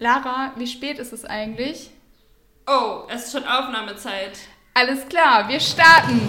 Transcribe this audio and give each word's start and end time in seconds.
Lara, 0.00 0.52
wie 0.56 0.66
spät 0.66 0.98
ist 1.00 1.12
es 1.12 1.24
eigentlich? 1.24 1.90
Oh, 2.68 3.02
es 3.08 3.26
ist 3.26 3.32
schon 3.32 3.44
Aufnahmezeit. 3.44 4.38
Alles 4.74 5.08
klar, 5.08 5.48
wir 5.48 5.58
starten. 5.58 6.20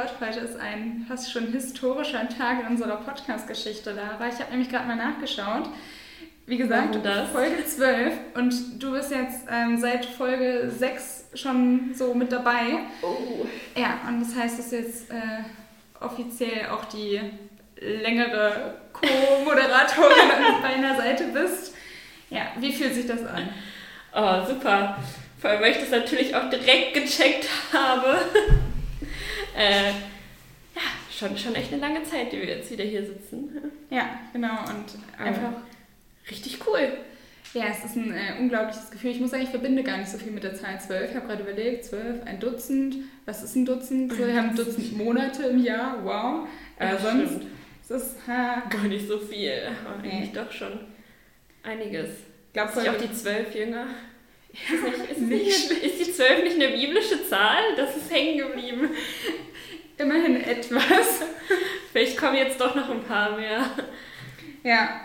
12 0.00 0.10
von 0.10 0.10
MPod. 0.10 0.20
Heute 0.20 0.40
ist 0.40 0.58
ein 0.58 1.04
fast 1.08 1.32
schon 1.32 1.48
historischer 1.48 2.28
Tag 2.28 2.60
in 2.60 2.66
unserer 2.66 2.96
Podcast-Geschichte, 2.96 3.92
Lara. 3.92 4.28
Ich 4.28 4.38
habe 4.40 4.50
nämlich 4.50 4.68
gerade 4.68 4.86
mal 4.86 4.96
nachgeschaut. 4.96 5.68
Wie 6.46 6.56
gesagt, 6.56 6.98
das? 7.04 7.30
Folge 7.30 7.64
12 7.64 8.14
und 8.34 8.82
du 8.82 8.92
bist 8.92 9.10
jetzt 9.10 9.46
ähm, 9.50 9.78
seit 9.78 10.04
Folge 10.04 10.70
6 10.70 11.30
schon 11.34 11.92
so 11.94 12.14
mit 12.14 12.32
dabei. 12.32 12.80
Oh. 13.02 13.46
Ja, 13.76 14.00
und 14.08 14.20
das 14.20 14.34
heißt, 14.34 14.58
dass 14.58 14.70
du 14.70 14.76
jetzt 14.76 15.10
äh, 15.10 15.44
offiziell 16.00 16.66
auch 16.70 16.86
die 16.86 17.20
längere 17.80 18.74
Co-Moderatorin 18.92 20.30
an 20.56 20.62
meiner 20.62 20.96
Seite 20.96 21.24
bist. 21.32 21.74
Ja, 22.30 22.48
wie 22.58 22.72
fühlt 22.72 22.94
sich 22.94 23.06
das 23.06 23.24
an? 23.24 23.48
Oh, 24.14 24.46
super. 24.46 24.98
Vor 25.40 25.50
allem, 25.50 25.62
weil 25.62 25.72
ich 25.72 25.78
das 25.78 25.90
natürlich 25.90 26.34
auch 26.34 26.50
direkt 26.50 26.94
gecheckt 26.94 27.48
habe. 27.72 28.18
Äh, 29.56 29.90
ja, 29.90 30.82
schon, 31.10 31.36
schon 31.36 31.54
echt 31.54 31.72
eine 31.72 31.80
lange 31.80 32.02
Zeit, 32.04 32.32
die 32.32 32.38
wir 32.38 32.48
jetzt 32.48 32.70
wieder 32.70 32.84
hier 32.84 33.04
sitzen. 33.04 33.50
Ja, 33.90 34.20
genau. 34.32 34.60
Und 34.60 34.98
einfach, 35.18 35.52
Richtig 36.30 36.58
cool. 36.66 36.92
ja, 37.54 37.64
es 37.70 37.84
ist 37.84 37.96
ein 37.96 38.12
äh, 38.12 38.38
unglaubliches 38.38 38.90
Gefühl. 38.90 39.10
Ich 39.10 39.20
muss 39.20 39.30
sagen, 39.30 39.42
ich 39.42 39.48
verbinde 39.48 39.82
gar 39.82 39.96
nicht 39.98 40.08
so 40.10 40.18
viel 40.18 40.30
mit 40.32 40.44
der 40.44 40.54
Zahl 40.54 40.80
12. 40.80 41.10
Ich 41.10 41.16
habe 41.16 41.26
gerade 41.26 41.42
überlegt, 41.42 41.84
12, 41.86 42.24
ein 42.26 42.38
Dutzend. 42.38 42.96
Was 43.26 43.42
ist 43.42 43.56
ein 43.56 43.66
Dutzend? 43.66 44.16
Wir 44.16 44.36
haben 44.36 44.50
ein 44.50 44.56
Dutzend 44.56 44.96
Monate 44.96 45.44
im 45.44 45.62
Jahr. 45.64 45.98
Wow. 46.04 46.48
Aber 46.78 46.90
Ja, 46.92 46.98
sonst 46.98 47.30
stimmt. 47.30 47.46
ist 47.82 47.90
es, 47.90 48.14
ha, 48.28 48.62
Gar 48.70 48.84
nicht 48.84 49.08
so 49.08 49.18
viel. 49.18 49.52
Aber 49.84 50.00
Nee. 50.02 50.10
eigentlich 50.12 50.32
doch 50.32 50.52
schon 50.52 50.78
einiges. 51.64 52.08
Ist 52.52 52.76
nicht 52.76 52.88
auch 52.88 52.96
die 52.96 53.12
zwölf 53.12 53.54
jünger? 53.54 53.86
Ist, 54.52 55.20
nicht, 55.20 55.46
ist, 55.48 55.70
nicht, 55.70 55.84
ist 55.84 56.00
die 56.08 56.12
zwölf 56.12 56.42
nicht 56.42 56.56
eine 56.56 56.76
biblische 56.76 57.24
Zahl? 57.28 57.62
Das 57.76 57.96
ist 57.96 58.10
hängen 58.12 58.36
geblieben. 58.38 58.90
Immerhin 60.00 60.42
etwas. 60.42 61.22
Vielleicht 61.92 62.16
kommen 62.16 62.36
jetzt 62.36 62.60
doch 62.60 62.74
noch 62.74 62.90
ein 62.90 63.02
paar 63.04 63.36
mehr. 63.36 63.64
Ja. 64.62 65.00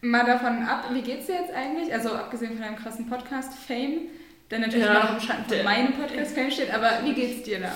Mal 0.00 0.24
davon 0.24 0.62
ab, 0.64 0.86
wie 0.92 1.02
geht's 1.02 1.26
dir 1.26 1.36
jetzt 1.36 1.52
eigentlich? 1.54 1.92
Also 1.92 2.10
abgesehen 2.10 2.52
von 2.52 2.62
deinem 2.62 2.76
krassen 2.76 3.08
Podcast-Fame, 3.08 4.08
der 4.50 4.58
natürlich 4.58 4.84
Ja, 4.84 4.94
noch 4.94 5.14
im 5.14 5.20
Schatten 5.20 5.44
von 5.44 5.64
meinem 5.64 5.92
Podcast-Fame 5.92 6.50
steht, 6.50 6.74
aber 6.74 7.00
wie 7.04 7.14
geht's 7.14 7.44
dir, 7.44 7.60
Lara? 7.60 7.72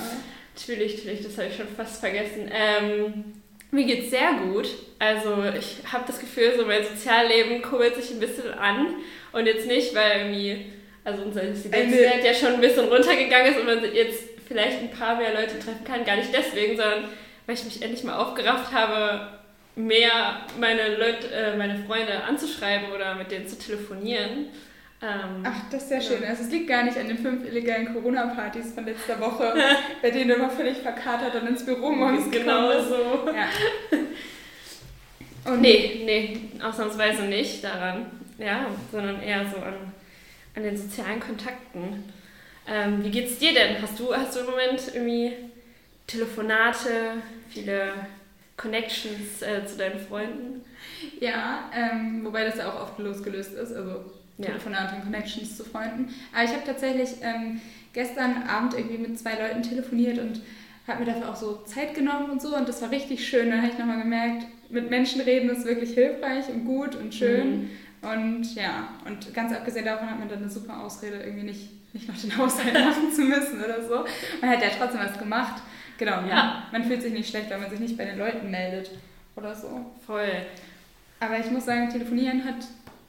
Natürlich, 0.55 0.97
natürlich, 0.97 1.23
das 1.23 1.39
habe 1.39 1.49
ich 1.49 1.57
schon 1.57 1.69
fast 1.69 2.01
vergessen. 2.01 2.51
Ähm, 2.51 3.25
mir 3.71 3.85
geht's 3.85 4.11
sehr 4.11 4.33
gut. 4.33 4.69
Also 4.99 5.45
ich 5.57 5.79
habe 5.93 6.05
das 6.07 6.19
Gefühl, 6.19 6.55
so 6.57 6.65
mein 6.65 6.83
Sozialleben 6.83 7.63
kurbelt 7.63 7.95
sich 7.95 8.11
ein 8.11 8.21
bisschen 8.21 8.53
an. 8.55 8.97
Und 9.33 9.47
jetzt 9.47 9.67
nicht, 9.67 9.95
weil 9.95 10.21
irgendwie, 10.21 10.67
also 11.05 11.23
unser 11.23 11.43
Inzidenzwert 11.43 12.25
ja 12.25 12.35
schon 12.35 12.55
ein 12.55 12.61
bisschen 12.61 12.89
runtergegangen 12.89 13.53
ist 13.53 13.61
und 13.61 13.67
man 13.67 13.95
jetzt 13.95 14.36
vielleicht 14.47 14.81
ein 14.81 14.91
paar 14.91 15.17
mehr 15.17 15.35
Leute 15.35 15.59
treffen 15.59 15.85
kann. 15.85 16.05
Gar 16.05 16.17
nicht 16.17 16.33
deswegen, 16.33 16.77
sondern 16.77 17.05
weil 17.47 17.55
ich 17.55 17.65
mich 17.65 17.83
endlich 17.83 18.03
mal 18.05 18.17
aufgerafft 18.17 18.73
habe, 18.73 19.29
mehr 19.77 20.41
meine 20.59 20.97
Leute, 20.97 21.29
äh, 21.33 21.57
meine 21.57 21.79
Freunde 21.85 22.23
anzuschreiben 22.25 22.91
oder 22.93 23.15
mit 23.15 23.31
denen 23.31 23.47
zu 23.47 23.59
telefonieren. 23.59 24.47
Ähm, 25.03 25.43
Ach, 25.45 25.71
das 25.71 25.83
ist 25.83 25.89
sehr 25.91 25.99
Ja. 26.01 26.05
schön. 26.05 26.25
Also 26.25 26.45
es 26.45 26.51
liegt 26.51 26.69
gar 26.69 26.83
nicht 26.83 26.97
an 26.97 27.07
den 27.07 27.19
fünf 27.19 27.45
illegalen 27.47 27.93
Corona-Partys 27.93 28.73
von 28.73 28.87
letzter 28.87 29.21
Woche, 29.21 29.53
bei 30.03 30.11
denen 30.11 30.29
du 30.29 30.35
immer 30.37 30.49
völlig 30.49 30.79
verkatert 30.79 31.35
und 31.35 31.47
ins 31.49 31.67
Büro 31.67 31.91
morgens 31.91 32.31
genau 32.31 32.69
bist. 32.69 32.89
so. 32.89 33.29
Ja. 33.35 33.49
Und 35.45 35.61
Nee, 35.61 36.03
nee, 36.05 36.41
ausnahmsweise 36.65 37.23
nicht 37.25 37.63
daran, 37.63 38.07
ja, 38.39 38.67
sondern 38.91 39.23
eher 39.23 39.45
so 39.45 39.59
an, 39.59 39.75
an 40.57 40.63
den 40.63 40.77
sozialen 40.77 41.21
Kontakten. 41.21 42.13
Ähm, 42.69 43.05
wie 43.05 43.11
geht's 43.11 43.39
dir 43.39 43.55
denn? 43.55 43.81
Hast 43.81 43.99
du, 43.99 44.15
hast 44.15 44.35
du 44.37 44.41
im 44.41 44.47
Moment 44.47 44.81
irgendwie 44.93 45.33
Telefonate, 46.07 46.91
viele 47.51 47.93
Connections 48.57 49.43
äh, 49.43 49.65
zu 49.67 49.77
deinen 49.77 49.99
Freunden? 50.01 50.63
Ja, 51.21 51.71
ähm, 51.75 52.25
wobei 52.25 52.45
das 52.45 52.57
ja 52.57 52.69
auch 52.73 52.83
oft 52.83 52.99
losgelöst 52.99 53.53
ist, 53.55 53.73
also 53.73 54.05
Ja. 54.39 54.47
Telefonate 54.47 54.97
und 54.97 55.03
Connections 55.05 55.57
zu 55.57 55.65
Freunden. 55.65 56.15
Aber 56.35 56.45
ich 56.45 56.51
habe 56.51 56.65
tatsächlich 56.65 57.11
ähm, 57.23 57.61
gestern 57.93 58.43
Abend 58.49 58.75
irgendwie 58.75 58.99
mit 58.99 59.19
zwei 59.19 59.35
Leuten 59.35 59.63
telefoniert 59.63 60.19
und 60.19 60.41
habe 60.87 61.01
mir 61.01 61.07
dafür 61.13 61.31
auch 61.31 61.37
so 61.37 61.63
Zeit 61.65 61.95
genommen 61.95 62.31
und 62.31 62.43
so 62.43 62.55
und 62.57 62.69
das 62.69 62.83
war 62.83 62.91
richtig 62.91 63.27
schön. 63.27 63.51
Dann 63.51 63.63
habe 63.63 63.73
ich 63.73 63.79
nochmal 63.79 63.99
gemerkt, 64.03 64.47
mit 64.69 64.91
Menschen 64.91 65.21
reden 65.23 65.49
ist 65.51 65.65
wirklich 65.65 65.95
hilfreich 65.95 66.49
und 66.49 66.65
gut 66.65 66.95
und 66.97 67.15
schön. 67.15 67.71
Und 68.03 68.55
ja, 68.55 68.89
und 69.07 69.33
ganz 69.35 69.53
abgesehen 69.53 69.85
davon 69.85 70.09
hat 70.11 70.19
man 70.19 70.29
dann 70.29 70.41
eine 70.43 70.51
super 70.51 70.81
Ausrede, 70.83 71.17
irgendwie 71.25 71.47
nicht, 71.47 71.71
nicht 71.97 72.09
noch 72.09 72.21
den 72.21 72.37
Haushalt 72.37 72.75
machen 72.75 73.13
zu 73.13 73.23
müssen 73.23 73.63
oder 73.65 73.83
so. 73.87 74.05
Man 74.41 74.51
hat 74.51 74.63
ja 74.63 74.69
trotzdem 74.79 75.01
was 75.01 75.19
gemacht. 75.19 75.63
Genau, 75.99 76.23
Ja. 76.29 76.65
man 76.73 76.85
fühlt 76.85 77.03
sich 77.03 77.13
nicht 77.13 77.29
schlecht, 77.29 77.51
weil 77.51 77.59
man 77.59 77.71
sich 77.71 77.81
nicht 77.81 77.97
bei 77.97 78.05
den 78.05 78.19
Leuten 78.19 78.51
meldet 78.51 78.91
oder 79.35 79.55
so. 79.55 79.87
Voll. 80.07 80.31
Aber 81.21 81.39
ich 81.39 81.51
muss 81.51 81.65
sagen, 81.65 81.89
telefonieren 81.89 82.45
hat 82.45 82.57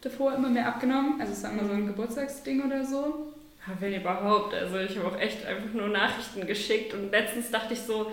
davor 0.01 0.33
immer 0.35 0.49
mehr 0.49 0.67
abgenommen. 0.67 1.19
Also 1.19 1.33
es 1.33 1.43
war 1.43 1.51
immer 1.51 1.65
so 1.65 1.73
ein 1.73 1.87
Geburtstagsding 1.87 2.65
oder 2.65 2.85
so. 2.85 3.33
Ja, 3.67 3.73
wenn 3.79 3.93
überhaupt. 3.93 4.53
Also 4.53 4.77
ich 4.79 4.97
habe 4.97 5.07
auch 5.09 5.19
echt 5.19 5.45
einfach 5.45 5.73
nur 5.73 5.89
Nachrichten 5.89 6.47
geschickt 6.47 6.93
und 6.93 7.11
letztens 7.11 7.51
dachte 7.51 7.73
ich 7.73 7.81
so, 7.81 8.11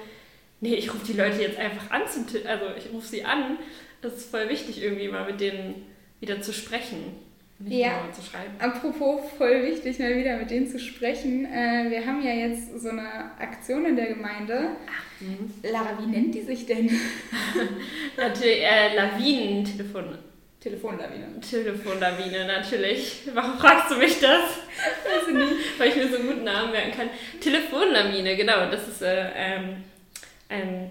nee, 0.60 0.74
ich 0.74 0.92
rufe 0.92 1.06
die 1.06 1.12
Leute 1.12 1.40
jetzt 1.40 1.58
einfach 1.58 1.90
an, 1.90 2.02
zum 2.10 2.26
also 2.46 2.64
ich 2.76 2.92
rufe 2.92 3.06
sie 3.06 3.24
an. 3.24 3.58
Das 4.02 4.14
ist 4.14 4.30
voll 4.30 4.48
wichtig, 4.48 4.82
irgendwie 4.82 5.08
mal 5.08 5.24
mit 5.24 5.40
denen 5.40 5.86
wieder 6.20 6.40
zu 6.42 6.52
sprechen. 6.52 7.14
Nicht 7.58 7.78
Ja. 7.78 7.92
zu 8.12 8.20
schreiben. 8.22 8.52
Apropos, 8.58 9.20
voll 9.38 9.62
wichtig, 9.64 9.98
mal 9.98 10.16
wieder 10.16 10.36
mit 10.36 10.50
denen 10.50 10.66
zu 10.68 10.78
sprechen. 10.78 11.46
Äh, 11.46 11.88
wir 11.88 12.04
haben 12.04 12.22
ja 12.22 12.32
jetzt 12.32 12.80
so 12.80 12.88
eine 12.90 13.30
Aktion 13.38 13.86
in 13.86 13.96
der 13.96 14.06
Gemeinde. 14.06 14.70
Lara, 15.62 15.96
wie 16.00 16.06
nennt 16.06 16.34
die 16.34 16.42
sich 16.42 16.66
denn? 16.66 16.90
Natürlich, 18.16 18.62
äh, 18.62 18.94
Lawinentelefon. 18.96 20.18
Telefonlawine. 20.60 21.40
Telefonlawine, 21.40 22.46
natürlich. 22.46 23.20
Warum 23.34 23.58
fragst 23.58 23.90
du 23.90 23.96
mich 23.98 24.18
das? 24.18 24.40
Weiß 24.40 25.28
ich 25.28 25.34
nicht. 25.34 25.78
Weil 25.78 25.88
ich 25.90 25.96
mir 25.96 26.08
so 26.08 26.16
einen 26.16 26.26
guten 26.26 26.44
Namen 26.44 26.72
merken 26.72 26.90
kann. 26.96 27.08
Telefonlawine, 27.38 28.34
genau. 28.34 28.70
Das 28.70 28.88
ist 28.88 29.02
äh, 29.02 29.26
ähm, 29.36 29.84
ein 30.48 30.90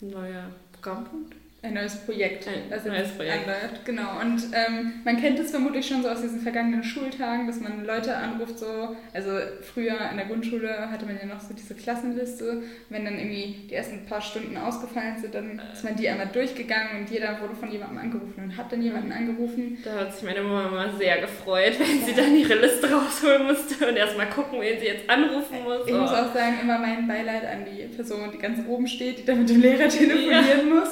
neuer 0.00 0.50
Programmpunkt. 0.72 1.33
Ein 1.64 1.74
neues 1.74 1.96
Projekt. 1.96 2.46
Ein 2.46 2.68
das 2.68 2.84
neues 2.84 3.08
Projekt. 3.12 3.38
anläuft. 3.48 3.84
Genau. 3.86 4.20
Und 4.20 4.42
ähm, 4.52 4.92
man 5.04 5.16
kennt 5.18 5.38
es 5.38 5.50
vermutlich 5.50 5.86
schon 5.86 6.02
so 6.02 6.10
aus 6.10 6.20
diesen 6.20 6.40
vergangenen 6.40 6.84
Schultagen, 6.84 7.46
dass 7.46 7.58
man 7.60 7.84
Leute 7.86 8.14
anruft, 8.16 8.58
so. 8.58 8.94
Also 9.14 9.30
früher 9.62 9.96
in 10.10 10.18
der 10.18 10.26
Grundschule 10.26 10.90
hatte 10.90 11.06
man 11.06 11.16
ja 11.18 11.24
noch 11.26 11.40
so 11.40 11.54
diese 11.54 11.74
Klassenliste. 11.74 12.62
Wenn 12.90 13.04
dann 13.06 13.18
irgendwie 13.18 13.66
die 13.70 13.74
ersten 13.74 14.04
paar 14.04 14.20
Stunden 14.20 14.56
ausgefallen 14.58 15.16
sind, 15.18 15.34
dann 15.34 15.60
ist 15.72 15.84
man 15.84 15.96
die 15.96 16.06
einmal 16.08 16.26
durchgegangen 16.28 17.00
und 17.00 17.10
jeder 17.10 17.40
wurde 17.40 17.54
von 17.54 17.70
jemandem 17.72 17.98
angerufen 17.98 18.44
und 18.44 18.56
hat 18.56 18.70
dann 18.70 18.82
jemanden 18.82 19.12
angerufen. 19.12 19.78
Da 19.84 20.00
hat 20.00 20.14
sich 20.14 20.22
meine 20.24 20.42
Mama 20.42 20.68
immer 20.68 20.98
sehr 20.98 21.20
gefreut, 21.22 21.74
wenn 21.78 22.04
sie 22.04 22.12
dann 22.14 22.36
ihre 22.36 22.56
Liste 22.56 22.90
rausholen 22.90 23.44
musste 23.46 23.88
und 23.88 23.96
erstmal 23.96 24.28
gucken, 24.28 24.60
wen 24.60 24.78
sie 24.78 24.86
jetzt 24.86 25.08
anrufen 25.08 25.62
muss. 25.64 25.86
Ich 25.86 25.92
muss 25.94 26.10
Oh. 26.10 26.14
auch 26.14 26.34
sagen, 26.34 26.58
immer 26.62 26.78
mein 26.78 27.08
Beileid 27.08 27.44
an 27.44 27.64
die 27.64 27.84
Person, 27.94 28.30
die 28.32 28.38
ganz 28.38 28.58
oben 28.68 28.86
steht, 28.86 29.18
die 29.20 29.24
dann 29.24 29.38
mit 29.38 29.48
dem 29.48 29.60
Lehrer 29.62 29.88
telefonieren 29.88 30.68
muss. 30.68 30.90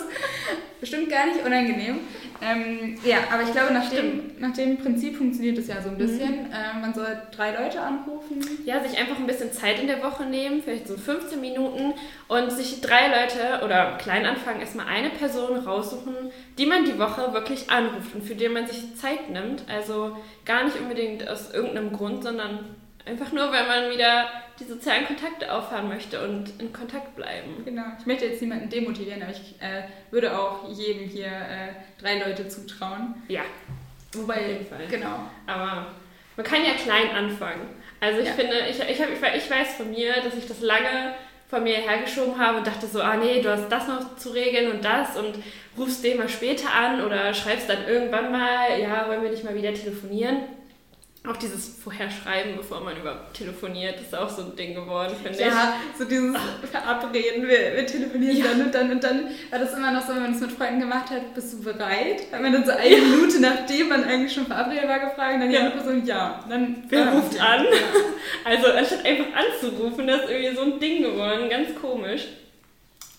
Bestimmt 0.83 1.11
gar 1.11 1.27
nicht 1.27 1.47
unangenehm. 1.47 2.01
Ähm, 2.43 2.99
ja, 3.05 3.19
aber 3.33 3.45
ich 3.45 3.53
glaube, 3.53 3.73
nach 3.73 3.89
dem, 3.89 4.33
nach 4.41 4.53
dem 4.53 4.79
Prinzip 4.79 5.17
funktioniert 5.17 5.57
es 5.57 5.69
ja 5.69 5.81
so 5.81 5.91
ein 5.91 5.97
bisschen. 5.97 6.51
Ähm, 6.53 6.81
man 6.81 6.93
soll 6.93 7.07
drei 7.31 7.53
Leute 7.53 7.81
anrufen. 7.81 8.41
Ja, 8.65 8.83
sich 8.83 8.99
einfach 8.99 9.17
ein 9.17 9.29
bisschen 9.29 9.53
Zeit 9.53 9.79
in 9.79 9.87
der 9.87 10.03
Woche 10.03 10.25
nehmen, 10.25 10.61
vielleicht 10.61 10.89
so 10.89 10.97
15 10.97 11.41
Minuten 11.41 11.95
und 12.27 12.51
sich 12.51 12.81
drei 12.81 13.07
Leute 13.07 13.65
oder 13.65 13.97
klein 13.97 14.27
anfangen, 14.27 14.59
erstmal 14.59 14.89
eine 14.89 15.11
Person 15.11 15.57
raussuchen, 15.57 16.17
die 16.59 16.67
man 16.67 16.85
die 16.85 16.99
Woche 16.99 17.33
wirklich 17.33 17.71
anruft 17.71 18.17
und 18.17 18.25
für 18.25 18.35
die 18.35 18.49
man 18.49 18.67
sich 18.67 18.97
Zeit 18.97 19.31
nimmt. 19.31 19.63
Also 19.73 20.17
gar 20.45 20.65
nicht 20.65 20.81
unbedingt 20.81 21.29
aus 21.29 21.55
irgendeinem 21.55 21.93
Grund, 21.93 22.25
sondern 22.25 22.75
einfach 23.07 23.31
nur, 23.31 23.53
weil 23.53 23.69
man 23.69 23.89
wieder 23.89 24.27
die 24.63 24.69
sozialen 24.69 25.07
Kontakte 25.07 25.53
auffahren 25.53 25.89
möchte 25.89 26.23
und 26.27 26.61
in 26.61 26.73
Kontakt 26.73 27.15
bleiben. 27.17 27.63
Genau. 27.65 27.83
Ich 27.99 28.07
möchte 28.07 28.27
jetzt 28.27 28.41
niemanden 28.41 28.69
demotivieren, 28.71 29.23
aber 29.23 29.33
ich 29.33 29.55
äh, 29.61 29.83
würde 30.11 30.39
auch 30.39 30.69
jedem 30.71 31.09
hier 31.09 31.27
äh, 31.27 31.75
drei 32.01 32.19
Leute 32.19 32.49
zutrauen. 32.49 33.15
Ja, 33.29 33.43
Wobei, 34.15 34.35
Auf 34.35 34.47
jeden 34.49 34.67
Fall. 34.67 34.87
genau. 34.91 35.21
aber 35.47 35.87
man 36.37 36.45
kann 36.47 36.63
ja 36.65 36.73
klein 36.75 37.11
anfangen. 37.17 37.63
Also 38.01 38.21
ich 38.21 38.27
Ja. 38.29 38.35
finde, 38.35 38.55
ich, 38.69 38.79
ich, 38.79 39.01
hab, 39.01 39.09
ich 39.37 39.51
weiß 39.51 39.75
von 39.77 39.91
mir, 39.91 40.13
dass 40.23 40.35
ich 40.37 40.47
das 40.47 40.61
lange 40.61 41.15
von 41.49 41.63
mir 41.65 41.77
hergeschoben 41.77 42.39
habe 42.39 42.59
und 42.59 42.67
dachte 42.67 42.87
so, 42.87 43.01
ah 43.01 43.17
nee, 43.17 43.41
du 43.41 43.51
hast 43.51 43.69
das 43.71 43.87
noch 43.89 44.17
zu 44.17 44.31
regeln 44.31 44.71
und 44.73 44.85
das 44.85 45.17
und 45.17 45.35
rufst 45.79 46.05
den 46.05 46.19
mal 46.19 46.29
später 46.29 46.73
an 46.75 47.03
oder 47.05 47.33
schreibst 47.33 47.69
dann 47.71 47.87
irgendwann 47.87 48.31
mal, 48.33 48.79
ja, 48.81 49.09
wollen 49.09 49.23
wir 49.23 49.31
nicht 49.31 49.45
mal 49.45 49.55
wieder 49.55 49.73
telefonieren. 49.73 50.39
Auch 51.25 51.37
dieses 51.37 51.69
Vorherschreiben, 51.69 52.57
bevor 52.57 52.81
man 52.81 52.97
überhaupt 52.97 53.35
telefoniert, 53.35 54.01
ist 54.01 54.13
auch 54.13 54.29
so 54.29 54.43
ein 54.43 54.57
Ding 54.57 54.75
geworden, 54.75 55.15
finde 55.23 55.39
ja, 55.39 55.47
ich. 55.47 55.53
Ja, 55.53 55.75
so 55.97 56.05
dieses 56.05 56.37
Verabreden, 56.69 57.47
wir, 57.47 57.77
wir 57.77 57.87
telefonieren 57.87 58.39
ja. 58.39 58.45
dann 58.47 58.61
und 58.63 58.75
dann 58.75 58.91
und 58.91 59.05
dann 59.05 59.29
war 59.51 59.61
das 59.61 59.73
immer 59.73 59.93
noch 59.93 60.05
so, 60.05 60.15
wenn 60.15 60.23
man 60.23 60.33
das 60.33 60.41
mit 60.41 60.51
Freunden 60.51 60.81
gemacht 60.81 61.11
hat, 61.11 61.33
bist 61.33 61.53
du 61.53 61.63
bereit? 61.63 62.23
Hat 62.33 62.43
man 62.43 62.53
dann 62.53 62.65
so 62.65 62.73
eine 62.73 62.89
ja. 62.89 62.99
Minute, 62.99 63.41
nachdem 63.41 63.91
man 63.91 64.03
eigentlich 64.03 64.33
schon 64.33 64.47
verabredet 64.47 64.89
war, 64.89 64.99
gefragt 64.99 65.35
und 65.35 65.41
dann 65.43 65.51
die 65.51 65.59
andere 65.59 65.77
Person, 65.77 66.05
ja. 66.05 66.45
Dann 66.49 66.83
Wer 66.89 67.13
ruft 67.13 67.41
an? 67.41 67.67
Also 68.45 68.73
anstatt 68.73 69.05
einfach 69.05 69.27
anzurufen, 69.35 70.07
das 70.07 70.23
ist 70.23 70.31
irgendwie 70.31 70.57
so 70.57 70.63
ein 70.63 70.81
Ding 70.81 71.03
geworden, 71.03 71.49
ganz 71.49 71.69
komisch. 71.81 72.23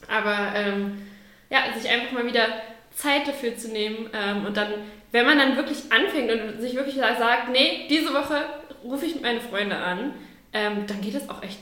Aber 0.09 0.53
ähm, 0.55 1.03
ja, 1.49 1.59
sich 1.77 1.89
einfach 1.89 2.11
mal 2.11 2.25
wieder 2.25 2.47
Zeit 2.95 3.27
dafür 3.27 3.57
zu 3.57 3.69
nehmen 3.69 4.09
ähm, 4.13 4.45
und 4.45 4.57
dann 4.57 4.73
wenn 5.13 5.27
man 5.27 5.37
dann 5.37 5.55
wirklich 5.55 5.77
anfängt 5.91 6.31
und 6.31 6.59
sich 6.59 6.75
wirklich 6.75 6.95
sagt, 6.95 7.49
nee, 7.51 7.87
diese 7.87 8.13
Woche 8.13 8.45
rufe 8.83 9.05
ich 9.05 9.21
meine 9.21 9.39
Freunde 9.39 9.77
an, 9.77 10.15
ähm, 10.51 10.85
dann 10.87 11.01
geht 11.01 11.13
es 11.13 11.29
auch 11.29 11.43
echt 11.43 11.59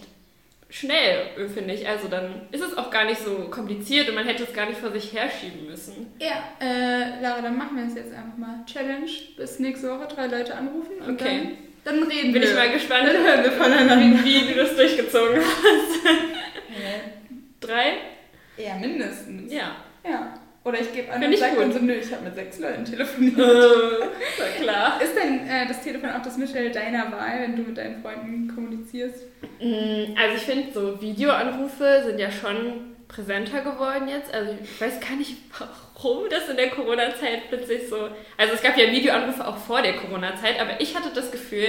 schnell, 0.69 1.49
finde 1.53 1.73
ich. 1.73 1.85
Also 1.85 2.07
dann 2.07 2.47
ist 2.51 2.63
es 2.63 2.77
auch 2.77 2.89
gar 2.89 3.03
nicht 3.03 3.21
so 3.21 3.49
kompliziert 3.49 4.07
und 4.07 4.15
man 4.15 4.25
hätte 4.25 4.43
es 4.43 4.53
gar 4.53 4.67
nicht 4.67 4.79
vor 4.79 4.91
sich 4.91 5.13
herschieben 5.13 5.65
müssen. 5.67 6.13
Ja, 6.19 6.43
äh, 6.61 7.21
Lara, 7.21 7.41
dann 7.41 7.57
machen 7.57 7.75
wir 7.75 7.85
es 7.85 7.95
jetzt 7.95 8.13
einfach 8.13 8.37
mal. 8.37 8.63
Challenge 8.65 9.11
bis 9.35 9.59
nächste 9.59 9.89
Woche 9.89 10.07
drei 10.07 10.27
Leute 10.27 10.55
anrufen 10.55 10.93
und 11.05 11.21
okay. 11.21 11.57
dann, 11.83 11.99
dann 11.99 12.03
reden 12.03 12.31
Bin 12.31 12.35
wir. 12.35 12.41
Bin 12.41 12.49
ich 12.49 12.55
mal 12.55 12.71
gespannt, 12.71 13.07
dann 13.07 13.21
hören 13.21 13.43
wir 13.43 13.51
voneinander. 13.51 13.99
Wie, 13.99 14.47
wie 14.47 14.53
du 14.53 14.55
das 14.55 14.77
durchgezogen 14.77 15.41
hast. 15.41 16.05
Drei? 17.59 17.97
Ja, 18.55 18.75
mindestens. 18.75 19.51
Ja. 19.51 19.75
Ja. 20.05 20.40
Oder 20.63 20.79
ich 20.79 20.93
gebe 20.93 21.11
an 21.11 21.23
und 21.23 21.37
sage 21.37 21.55
dann 21.57 21.71
so, 21.71 21.79
nö, 21.79 21.93
ich 21.93 22.11
habe 22.11 22.23
mit 22.23 22.35
sechs 22.35 22.59
Leuten 22.59 22.85
telefoniert. 22.85 23.39
Äh, 23.39 24.61
klar. 24.61 25.01
Ist 25.01 25.15
denn 25.15 25.47
äh, 25.47 25.67
das 25.67 25.81
Telefon 25.81 26.11
auch 26.11 26.21
das 26.21 26.37
Mittel 26.37 26.71
deiner 26.71 27.11
Wahl, 27.11 27.41
wenn 27.41 27.55
du 27.55 27.63
mit 27.63 27.77
deinen 27.77 28.01
Freunden 28.01 28.53
kommunizierst? 28.53 29.23
Mm, 29.59 30.15
also 30.15 30.35
ich 30.35 30.43
finde, 30.43 30.71
so 30.71 31.01
Videoanrufe 31.01 32.03
sind 32.05 32.19
ja 32.19 32.29
schon 32.29 32.95
präsenter 33.07 33.61
geworden 33.61 34.07
jetzt. 34.07 34.31
Also 34.31 34.55
ich 34.63 34.79
weiß 34.79 34.99
gar 34.99 35.15
nicht, 35.17 35.35
warum 35.95 36.29
das 36.29 36.47
in 36.47 36.57
der 36.57 36.69
Corona-Zeit 36.69 37.49
plötzlich 37.49 37.89
so... 37.89 38.09
Also 38.37 38.53
es 38.53 38.61
gab 38.61 38.77
ja 38.77 38.91
Videoanrufe 38.91 39.47
auch 39.47 39.57
vor 39.57 39.81
der 39.81 39.95
Corona-Zeit, 39.95 40.61
aber 40.61 40.79
ich 40.79 40.95
hatte 40.95 41.09
das 41.13 41.31
Gefühl, 41.31 41.67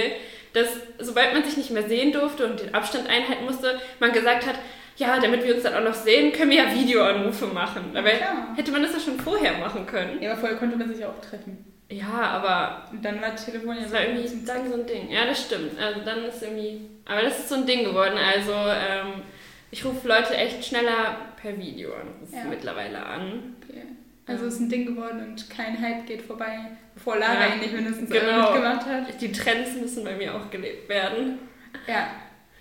dass 0.53 0.67
sobald 0.99 1.33
man 1.33 1.43
sich 1.43 1.57
nicht 1.57 1.71
mehr 1.71 1.87
sehen 1.87 2.11
durfte 2.13 2.45
und 2.45 2.59
den 2.59 2.75
Abstand 2.75 3.09
einhalten 3.09 3.45
musste, 3.45 3.79
man 3.99 4.13
gesagt 4.13 4.45
hat, 4.45 4.55
ja, 4.97 5.19
damit 5.19 5.43
wir 5.43 5.55
uns 5.55 5.63
dann 5.63 5.73
auch 5.73 5.83
noch 5.83 5.93
sehen, 5.93 6.31
können 6.31 6.51
wir 6.51 6.63
ja 6.63 6.73
Videoanrufe 6.73 7.47
machen. 7.47 7.95
Aber 7.95 8.11
ja, 8.11 8.53
hätte 8.55 8.71
man 8.71 8.83
das 8.83 8.93
ja 8.93 8.99
schon 8.99 9.19
vorher 9.19 9.57
machen 9.57 9.85
können. 9.85 10.21
Ja, 10.21 10.31
aber 10.31 10.41
vorher 10.41 10.57
konnte 10.57 10.77
man 10.77 10.87
sich 10.87 10.99
ja 10.99 11.07
auch 11.09 11.21
treffen. 11.21 11.65
Ja, 11.89 12.21
aber. 12.21 12.89
Und 12.91 13.03
dann 13.03 13.21
war 13.21 13.35
Telefon 13.35 13.77
ja 13.77 13.87
so 13.87 13.95
irgendwie 13.95 14.45
dann 14.45 14.67
so 14.69 14.75
ein 14.75 14.85
Ding. 14.85 15.09
Ja, 15.09 15.25
das 15.25 15.45
stimmt. 15.45 15.79
Also 15.79 16.01
dann 16.01 16.25
ist 16.25 16.41
irgendwie. 16.41 16.81
Aber 17.05 17.21
das 17.21 17.39
ist 17.39 17.49
so 17.49 17.55
ein 17.55 17.65
Ding 17.65 17.83
geworden. 17.83 18.17
Also 18.17 18.53
ähm, 18.53 19.23
ich 19.71 19.83
rufe 19.83 20.07
Leute 20.07 20.35
echt 20.35 20.63
schneller 20.63 21.17
per 21.41 21.57
Videoanruf 21.57 22.31
ja. 22.31 22.45
mittlerweile 22.49 23.05
an. 23.05 23.55
Okay. 23.61 23.83
Also 24.25 24.45
es 24.45 24.53
ist 24.55 24.59
ein 24.61 24.69
Ding 24.69 24.85
geworden 24.85 25.19
und 25.21 25.49
kein 25.49 25.79
Hype 25.81 26.05
geht 26.05 26.21
vorbei, 26.21 26.57
bevor 26.93 27.17
Lara 27.17 27.47
ja, 27.47 27.55
ihn 27.55 27.59
nicht 27.59 27.73
mindestens 27.73 28.09
genau. 28.09 28.51
mitgemacht 28.51 28.85
hat. 28.85 29.21
Die 29.21 29.31
Trends 29.31 29.75
müssen 29.75 30.05
bei 30.05 30.15
mir 30.15 30.33
auch 30.33 30.49
gelebt 30.49 30.87
werden. 30.87 31.39
Ja, 31.87 32.07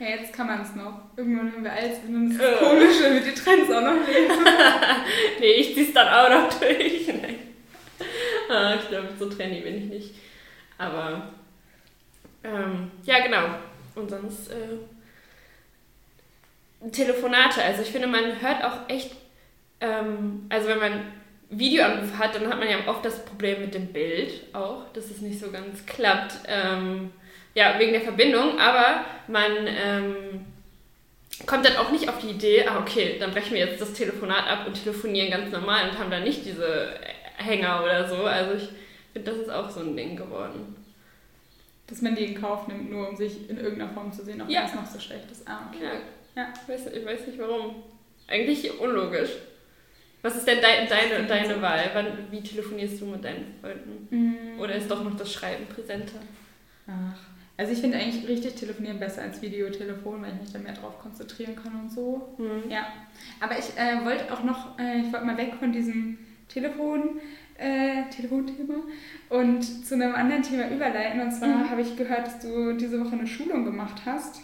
ja, 0.02 0.16
jetzt 0.16 0.32
kann 0.32 0.48
man 0.48 0.62
es 0.62 0.74
noch. 0.74 1.00
Irgendwann, 1.16 1.54
wenn 1.54 1.64
wir 1.64 1.72
alt 1.72 1.94
sind, 1.94 2.12
dann 2.12 2.30
ist 2.30 2.40
es 2.40 2.60
oh. 2.60 2.64
komisch, 2.64 3.00
wenn 3.00 3.14
wir 3.14 3.20
die 3.20 3.34
Trends 3.34 3.70
auch 3.70 3.80
noch 3.80 4.06
leben. 4.06 4.44
nee, 5.40 5.52
ich 5.52 5.74
zieh's 5.74 5.92
dann 5.92 6.08
auch 6.08 6.28
noch 6.28 6.58
durch. 6.58 7.08
ah, 8.50 8.74
ich 8.74 8.88
glaube, 8.88 9.08
so 9.18 9.28
trendy 9.28 9.60
bin 9.60 9.78
ich 9.78 9.84
nicht. 9.84 10.14
Aber, 10.76 11.30
ähm, 12.42 12.90
ja, 13.04 13.20
genau. 13.20 13.54
Und 13.94 14.10
sonst, 14.10 14.50
äh, 14.50 14.78
Telefonate. 16.90 17.62
Also 17.62 17.82
ich 17.82 17.92
finde, 17.92 18.08
man 18.08 18.40
hört 18.40 18.64
auch 18.64 18.88
echt, 18.88 19.12
ähm, 19.80 20.46
also 20.48 20.66
wenn 20.68 20.80
man 20.80 21.12
Videoanruf 21.50 22.18
hat, 22.18 22.34
dann 22.34 22.48
hat 22.48 22.58
man 22.58 22.68
ja 22.68 22.78
oft 22.88 23.04
das 23.04 23.24
Problem 23.24 23.60
mit 23.60 23.74
dem 23.74 23.92
Bild 23.92 24.42
auch, 24.52 24.90
dass 24.94 25.10
es 25.10 25.20
nicht 25.20 25.38
so 25.38 25.52
ganz 25.52 25.86
klappt. 25.86 26.40
Ähm, 26.48 27.12
ja, 27.54 27.78
wegen 27.78 27.92
der 27.92 28.00
Verbindung, 28.00 28.58
aber 28.58 29.04
man 29.28 29.52
ähm, 29.66 30.46
kommt 31.46 31.64
dann 31.64 31.76
auch 31.76 31.90
nicht 31.90 32.08
auf 32.08 32.18
die 32.18 32.30
Idee, 32.30 32.66
ah, 32.66 32.80
okay, 32.80 33.16
dann 33.18 33.32
brechen 33.32 33.54
wir 33.54 33.66
jetzt 33.66 33.80
das 33.80 33.92
Telefonat 33.92 34.46
ab 34.46 34.66
und 34.66 34.74
telefonieren 34.74 35.30
ganz 35.30 35.52
normal 35.52 35.88
und 35.88 35.98
haben 35.98 36.10
dann 36.10 36.24
nicht 36.24 36.44
diese 36.44 36.94
Hänger 37.36 37.82
oder 37.82 38.08
so. 38.08 38.24
Also 38.24 38.54
ich 38.54 38.68
finde, 39.12 39.30
das 39.30 39.40
ist 39.40 39.50
auch 39.50 39.70
so 39.70 39.80
ein 39.80 39.96
Ding 39.96 40.16
geworden. 40.16 40.76
Dass 41.86 42.00
man 42.00 42.14
die 42.14 42.26
in 42.26 42.40
Kauf 42.40 42.68
nimmt, 42.68 42.90
nur 42.90 43.08
um 43.08 43.16
sich 43.16 43.50
in 43.50 43.58
irgendeiner 43.58 43.92
Form 43.92 44.12
zu 44.12 44.24
sehen, 44.24 44.40
ob 44.40 44.48
ja. 44.48 44.62
das 44.62 44.74
noch 44.74 44.86
so 44.86 44.98
schlecht 44.98 45.30
ist. 45.30 45.46
Ah, 45.46 45.68
okay. 45.68 45.84
Ja, 45.84 46.42
ja. 46.42 46.52
Ich, 46.62 46.68
weiß, 46.68 46.92
ich 46.92 47.04
weiß 47.04 47.26
nicht 47.26 47.38
warum. 47.38 47.82
Eigentlich 48.28 48.80
unlogisch. 48.80 49.30
Was 50.22 50.36
ist 50.36 50.46
denn 50.46 50.60
de 50.60 50.86
deine, 50.88 51.26
deine 51.26 51.60
Wahl? 51.60 51.90
Wann, 51.92 52.06
wie 52.30 52.40
telefonierst 52.40 53.00
du 53.00 53.06
mit 53.06 53.24
deinen 53.24 53.56
Freunden? 53.60 54.06
Mm. 54.08 54.60
Oder 54.60 54.76
ist 54.76 54.88
doch 54.88 55.02
noch 55.02 55.16
das 55.16 55.32
Schreiben 55.32 55.66
präsenter? 55.66 56.20
Ach, 56.86 57.18
also 57.62 57.74
ich 57.74 57.80
finde 57.80 57.96
eigentlich 57.96 58.26
richtig 58.26 58.56
telefonieren 58.56 58.98
besser 58.98 59.22
als 59.22 59.40
Videotelefon, 59.40 60.20
weil 60.20 60.32
ich 60.34 60.40
mich 60.40 60.52
da 60.52 60.58
mehr 60.58 60.72
drauf 60.72 60.98
konzentrieren 60.98 61.54
kann 61.54 61.82
und 61.82 61.92
so. 61.92 62.34
Mhm. 62.36 62.68
Ja. 62.68 62.88
Aber 63.38 63.56
ich 63.56 63.78
äh, 63.78 64.04
wollte 64.04 64.32
auch 64.32 64.42
noch, 64.42 64.76
äh, 64.80 64.98
ich 64.98 65.12
wollte 65.12 65.24
mal 65.24 65.36
weg 65.36 65.54
von 65.60 65.70
diesem 65.70 66.18
Telefon, 66.48 67.20
äh, 67.56 68.10
Telefonthema 68.10 68.74
und 69.28 69.62
zu 69.62 69.94
einem 69.94 70.12
anderen 70.12 70.42
Thema 70.42 70.70
überleiten. 70.70 71.20
Und 71.20 71.30
zwar 71.30 71.50
mhm. 71.50 71.70
habe 71.70 71.82
ich 71.82 71.96
gehört, 71.96 72.26
dass 72.26 72.40
du 72.40 72.72
diese 72.72 73.00
Woche 73.00 73.12
eine 73.12 73.28
Schulung 73.28 73.64
gemacht 73.64 74.02
hast. 74.04 74.40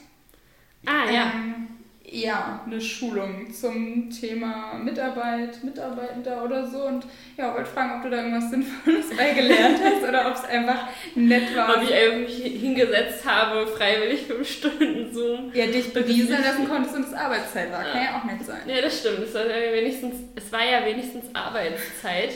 Ah, 0.87 1.11
ja. 1.11 1.33
Ähm, 1.35 1.67
ja, 2.11 2.61
eine 2.65 2.81
Schulung 2.81 3.53
zum 3.53 4.11
Thema 4.11 4.75
Mitarbeit, 4.83 5.63
Mitarbeitender 5.63 6.45
oder 6.45 6.67
so. 6.67 6.85
Und 6.85 7.05
ja, 7.37 7.55
wollte 7.55 7.71
fragen, 7.71 7.97
ob 7.97 8.03
du 8.03 8.11
da 8.11 8.19
irgendwas 8.19 8.51
Sinnvolles 8.51 9.07
bei 9.17 9.33
gelernt 9.33 9.79
hast 9.83 10.09
oder 10.09 10.29
ob 10.29 10.35
es 10.35 10.45
einfach 10.45 10.89
nett 11.15 11.55
war. 11.55 11.77
Ob 11.77 11.83
ich 11.83 11.91
mich 12.19 12.61
hingesetzt 12.61 13.25
habe, 13.27 13.67
freiwillig 13.67 14.23
fünf 14.23 14.49
Stunden 14.49 15.13
Zoom. 15.13 15.53
Ja, 15.55 15.67
dich 15.67 15.93
bewiesen 15.93 16.43
lassen 16.43 16.69
konntest 16.69 16.97
und 16.97 17.05
es 17.05 17.13
Arbeitszeit 17.13 17.71
war. 17.71 17.87
Ja. 17.87 17.93
Kann 17.93 18.03
ja 18.03 18.19
auch 18.19 18.25
nett 18.25 18.45
sein. 18.45 18.61
Ja, 18.67 18.81
das 18.81 19.01
stimmt. 19.01 19.21
Es 19.21 19.35
war 19.35 19.47
ja 19.47 19.73
wenigstens, 19.73 20.15
es 20.35 20.53
war 20.53 20.65
ja 20.65 20.85
wenigstens 20.85 21.25
Arbeitszeit. 21.35 22.31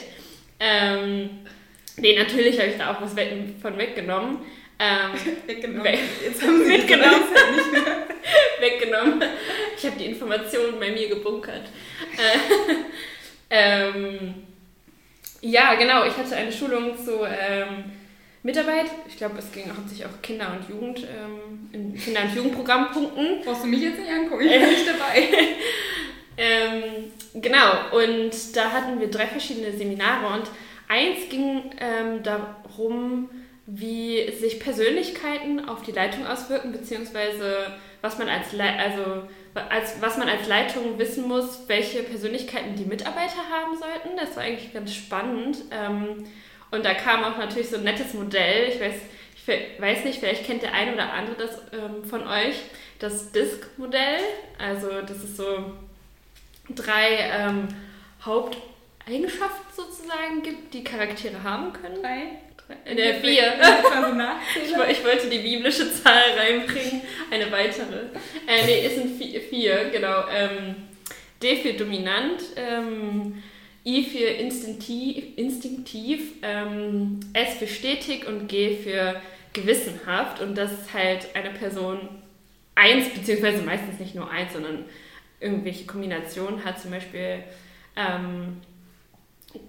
Ähm, 0.59 1.29
nee, 1.97 2.17
natürlich 2.17 2.59
habe 2.59 2.69
ich 2.69 2.77
da 2.77 2.91
auch 2.91 3.01
was 3.01 3.15
von 3.61 3.77
weggenommen. 3.77 4.37
Ähm, 4.83 5.37
weggenommen. 5.47 5.83
Weg, 5.83 5.99
Jetzt 6.25 6.41
haben 6.43 6.63
sie 6.63 6.71
mitgenommen. 6.77 7.23
mehr. 7.71 8.07
weggenommen. 8.59 9.23
Ich 9.77 9.85
habe 9.85 9.95
die 9.97 10.05
Informationen 10.07 10.79
bei 10.79 10.91
mir 10.91 11.07
gebunkert. 11.09 11.63
Äh, 12.17 12.73
ähm, 13.49 14.33
ja, 15.41 15.75
genau. 15.75 16.05
Ich 16.05 16.15
hatte 16.17 16.35
eine 16.35 16.51
Schulung 16.51 16.97
zu 16.97 17.23
ähm, 17.25 17.85
Mitarbeit. 18.43 18.87
Ich 19.07 19.17
glaube, 19.17 19.39
es 19.39 19.51
ging 19.51 19.65
hauptsächlich 19.75 20.05
auch 20.07 20.21
Kinder- 20.21 20.57
und 20.57 20.69
Jugend, 20.69 20.99
ähm, 20.99 21.69
in 21.71 21.95
Kinder- 21.95 22.21
und 22.23 22.35
Jugendprogrammpunkten. 22.35 23.41
Brauchst 23.43 23.63
du 23.63 23.67
mich 23.67 23.81
jetzt 23.81 23.99
nicht 23.99 24.11
angucken? 24.11 24.43
Ich 24.43 24.51
bin 24.51 24.69
nicht 24.69 24.87
dabei. 24.87 25.29
Ähm, 26.37 27.11
genau. 27.41 27.89
Und 27.91 28.31
da 28.55 28.71
hatten 28.71 28.99
wir 28.99 29.09
drei 29.09 29.27
verschiedene 29.27 29.71
Seminare 29.71 30.33
und 30.33 30.49
eins 30.89 31.29
ging 31.29 31.71
ähm, 31.79 32.23
darum, 32.23 33.29
wie 33.65 34.29
sich 34.31 34.59
Persönlichkeiten 34.59 35.67
auf 35.69 35.83
die 35.83 35.91
Leitung 35.91 36.25
auswirken, 36.27 36.71
beziehungsweise 36.71 37.73
was 38.01 38.17
man 38.17 38.27
als, 38.27 38.51
Le 38.51 38.65
also, 38.77 39.27
als, 39.69 40.01
was 40.01 40.17
man 40.17 40.27
als 40.27 40.47
Leitung 40.47 40.99
wissen 40.99 41.27
muss, 41.27 41.67
welche 41.67 42.03
Persönlichkeiten 42.03 42.75
die 42.75 42.83
Mitarbeiter 42.83 43.49
haben 43.49 43.77
sollten. 43.77 44.17
Das 44.17 44.35
war 44.35 44.43
eigentlich 44.43 44.73
ganz 44.73 44.93
spannend. 44.93 45.59
Ähm, 45.71 46.25
und 46.71 46.83
da 46.83 46.93
kam 46.93 47.23
auch 47.23 47.37
natürlich 47.37 47.69
so 47.69 47.77
ein 47.77 47.83
nettes 47.83 48.13
Modell. 48.13 48.67
Ich 48.67 48.81
weiß, 48.81 48.95
ich 49.35 49.81
weiß 49.81 50.03
nicht, 50.03 50.19
vielleicht 50.19 50.45
kennt 50.45 50.63
der 50.63 50.73
eine 50.73 50.93
oder 50.93 51.13
andere 51.13 51.35
das 51.37 51.61
ähm, 51.71 52.03
von 52.03 52.27
euch, 52.27 52.55
das 52.99 53.31
DISC-Modell. 53.31 54.19
Also 54.57 55.01
das 55.01 55.23
ist 55.23 55.37
so 55.37 55.71
drei 56.75 57.29
ähm, 57.31 57.69
Haupteigenschaften 58.21 59.73
sozusagen 59.73 60.41
gibt, 60.43 60.73
die 60.73 60.83
Charaktere 60.83 61.43
haben 61.43 61.71
können. 61.71 62.01
Drei? 62.01 62.37
In 62.85 62.97
der 62.97 63.15
vier. 63.15 63.53
ich, 64.55 64.97
ich, 64.97 65.05
wollte 65.05 65.29
die 65.29 65.39
biblische 65.39 65.91
Zahl 65.91 66.31
reinbringen. 66.37 67.01
Eine 67.29 67.51
weitere. 67.51 68.05
Äh, 68.47 68.65
nee, 68.65 68.85
es 68.85 68.95
sind 68.95 69.17
vier, 69.17 69.41
vier 69.41 69.89
genau. 69.91 70.25
Ähm, 70.33 70.75
D 71.41 71.57
für 71.57 71.73
dominant, 71.73 72.41
ähm, 72.55 73.43
I 73.85 74.03
für 74.03 74.25
instinktiv, 74.25 75.25
instinktiv 75.35 76.33
ähm, 76.41 77.19
S 77.33 77.55
für 77.55 77.67
stetig 77.67 78.27
und 78.27 78.47
G 78.47 78.77
für 78.77 79.21
gewissenhaft. 79.51 80.41
Und 80.41 80.55
das 80.55 80.71
ist 80.71 80.93
halt 80.93 81.35
eine 81.35 81.51
Person 81.51 81.99
eins, 82.75 83.09
beziehungsweise 83.09 83.61
meistens 83.61 83.99
nicht 83.99 84.15
nur 84.15 84.29
eins, 84.29 84.53
sondern 84.53 84.85
irgendwelche 85.39 85.85
Kombinationen 85.85 86.63
hat. 86.63 86.79
Zum 86.79 86.91
Beispiel 86.91 87.43
ähm, 87.95 88.61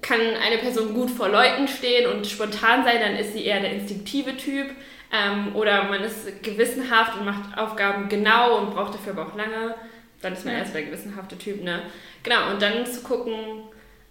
kann 0.00 0.20
eine 0.20 0.58
Person 0.58 0.94
gut 0.94 1.10
vor 1.10 1.28
Leuten 1.28 1.68
stehen 1.68 2.10
und 2.10 2.26
spontan 2.26 2.84
sein, 2.84 3.00
dann 3.00 3.16
ist 3.16 3.32
sie 3.32 3.44
eher 3.44 3.60
der 3.60 3.72
instinktive 3.72 4.36
Typ. 4.36 4.70
Ähm, 5.12 5.54
oder 5.54 5.84
man 5.84 6.02
ist 6.02 6.42
gewissenhaft 6.42 7.18
und 7.18 7.24
macht 7.24 7.56
Aufgaben 7.56 8.08
genau 8.08 8.58
und 8.58 8.74
braucht 8.74 8.94
dafür 8.94 9.12
aber 9.12 9.28
auch 9.28 9.36
lange. 9.36 9.74
Dann 10.22 10.32
ist 10.32 10.44
man 10.44 10.54
ja. 10.54 10.60
erst 10.60 10.74
der 10.74 10.84
gewissenhafte 10.84 11.36
Typ. 11.36 11.62
Ne? 11.62 11.82
Genau, 12.22 12.50
und 12.50 12.60
dann 12.60 12.86
zu 12.86 13.02
gucken, 13.02 13.64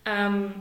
ähm, 0.05 0.53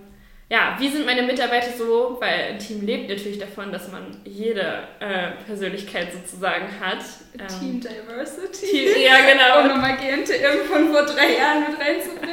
ja, 0.53 0.77
wie 0.79 0.89
sind 0.89 1.07
meine 1.07 1.23
Mitarbeiter 1.23 1.71
so? 1.77 2.19
Weil 2.21 2.53
ein 2.53 2.59
Team 2.59 2.85
lebt 2.85 3.09
natürlich 3.09 3.39
davon, 3.39 3.73
dass 3.73 3.91
man 3.91 4.21
jede 4.25 4.87
äh, 5.01 5.31
Persönlichkeit 5.47 6.13
sozusagen 6.13 6.67
hat. 6.79 7.03
Ähm, 7.39 7.49
Team 7.49 7.81
Diversity. 7.81 8.93
Team, 8.93 9.03
ja, 9.03 9.17
genau. 9.31 9.61
um 9.63 9.69
nochmal 9.69 9.97
GNTM 9.97 10.67
von 10.71 10.93
vor 10.93 11.07
drei 11.07 11.37
Jahren 11.39 11.61
mit 11.61 11.81
reinzubringen. 11.81 12.32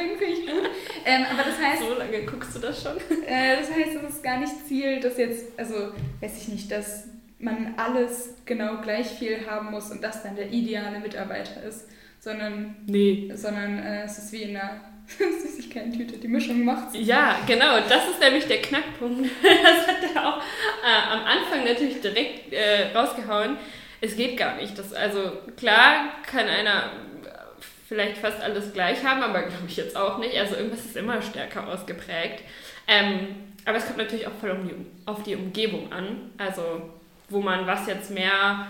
Ähm, 1.10 1.26
aber 1.30 1.42
das 1.42 1.58
heißt. 1.58 1.82
So 1.82 1.94
lange 1.94 2.24
guckst 2.24 2.54
du 2.54 2.58
das 2.60 2.82
schon? 2.82 2.96
Äh, 3.26 3.56
das 3.58 3.70
heißt, 3.70 3.96
es 3.96 4.14
ist 4.16 4.22
gar 4.22 4.38
nicht 4.38 4.66
Ziel, 4.66 5.00
dass 5.00 5.16
jetzt, 5.18 5.58
also 5.58 5.92
weiß 6.20 6.42
ich 6.42 6.48
nicht, 6.48 6.70
dass 6.70 7.08
man 7.38 7.74
alles 7.76 8.34
genau 8.44 8.80
gleich 8.82 9.06
viel 9.06 9.46
haben 9.48 9.70
muss 9.70 9.90
und 9.90 10.02
das 10.02 10.22
dann 10.22 10.36
der 10.36 10.50
ideale 10.50 10.98
Mitarbeiter 11.00 11.62
ist, 11.62 11.88
sondern, 12.18 12.76
nee. 12.86 13.30
sondern 13.34 13.78
äh, 13.78 14.04
es 14.04 14.18
ist 14.18 14.32
wie 14.32 14.42
in 14.42 14.56
einer 14.56 14.80
Süßigkeiten-Tüte. 15.18 16.18
Die 16.18 16.28
Mischung 16.28 16.64
macht's. 16.64 16.94
Ja, 16.98 17.38
genau. 17.46 17.80
Das 17.88 18.08
ist 18.08 18.20
nämlich 18.20 18.46
der 18.46 18.62
Knackpunkt. 18.62 19.30
Das 19.42 19.86
hat 19.86 20.14
er 20.14 20.28
auch 20.28 20.38
äh, 20.38 21.12
am 21.12 21.24
Anfang 21.24 21.64
natürlich 21.64 22.00
direkt 22.00 22.52
äh, 22.52 22.94
rausgehauen. 22.94 23.56
Es 24.00 24.16
geht 24.16 24.36
gar 24.36 24.56
nicht. 24.56 24.78
Das, 24.78 24.92
also 24.92 25.32
klar 25.56 26.14
kann 26.26 26.46
einer 26.46 26.90
vielleicht 27.90 28.18
fast 28.18 28.40
alles 28.40 28.72
gleich 28.72 29.04
haben, 29.04 29.20
aber 29.20 29.42
glaube 29.42 29.64
ich 29.66 29.76
jetzt 29.76 29.96
auch 29.96 30.18
nicht. 30.18 30.38
Also 30.38 30.54
irgendwas 30.54 30.84
ist 30.84 30.96
immer 30.96 31.20
stärker 31.20 31.66
ausgeprägt. 31.66 32.44
Ähm, 32.86 33.34
aber 33.64 33.78
es 33.78 33.84
kommt 33.84 33.98
natürlich 33.98 34.28
auch 34.28 34.32
voll 34.40 34.50
um 34.50 34.68
die, 34.68 34.74
auf 35.06 35.24
die 35.24 35.34
Umgebung 35.34 35.92
an. 35.92 36.30
Also 36.38 36.82
wo 37.28 37.40
man 37.40 37.66
was 37.66 37.88
jetzt 37.88 38.12
mehr 38.12 38.68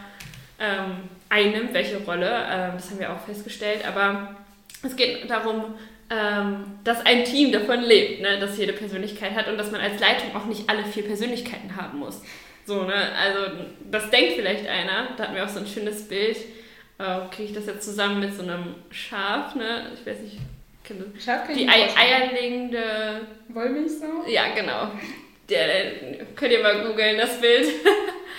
ähm, 0.59 1.03
einnimmt, 1.29 1.75
welche 1.75 1.99
Rolle. 1.99 2.31
Ähm, 2.51 2.73
das 2.77 2.91
haben 2.91 2.99
wir 2.99 3.13
auch 3.13 3.21
festgestellt. 3.21 3.87
Aber 3.87 4.37
es 4.83 4.97
geht 4.97 5.29
darum, 5.29 5.75
ähm, 6.09 6.65
dass 6.83 7.05
ein 7.05 7.25
Team 7.27 7.53
davon 7.53 7.83
lebt, 7.83 8.23
ne? 8.23 8.41
dass 8.41 8.57
jede 8.57 8.73
Persönlichkeit 8.73 9.35
hat 9.35 9.49
und 9.49 9.59
dass 9.59 9.71
man 9.71 9.83
als 9.83 10.01
Leitung 10.01 10.35
auch 10.35 10.47
nicht 10.47 10.71
alle 10.71 10.85
vier 10.85 11.05
Persönlichkeiten 11.05 11.77
haben 11.77 11.99
muss. 11.99 12.23
So, 12.65 12.85
ne? 12.85 12.95
Also 12.95 13.53
das 13.91 14.09
denkt 14.09 14.33
vielleicht 14.37 14.67
einer. 14.67 15.11
Da 15.19 15.25
hatten 15.25 15.35
wir 15.35 15.45
auch 15.45 15.49
so 15.51 15.61
ein 15.61 15.67
schönes 15.67 16.09
Bild. 16.09 16.39
Äh, 17.01 17.35
Kriege 17.35 17.49
ich 17.49 17.55
das 17.55 17.67
jetzt 17.67 17.85
zusammen 17.85 18.21
mit 18.21 18.35
so 18.35 18.43
einem 18.43 18.75
Schaf, 18.91 19.55
ne? 19.55 19.87
Ich 19.95 20.07
weiß 20.07 20.21
nicht, 20.21 20.37
kenne 20.85 21.07
Schaf 21.19 21.49
Die 21.49 21.67
Ei 21.67 21.89
eierlegende 21.97 23.23
Wollmilchsau? 23.49 24.27
Ja, 24.29 24.55
genau. 24.55 24.91
Der, 25.49 25.67
der, 25.67 26.27
könnt 26.37 26.53
ihr 26.53 26.63
mal 26.63 26.87
googeln, 26.87 27.17
das 27.17 27.41
Bild. 27.41 27.69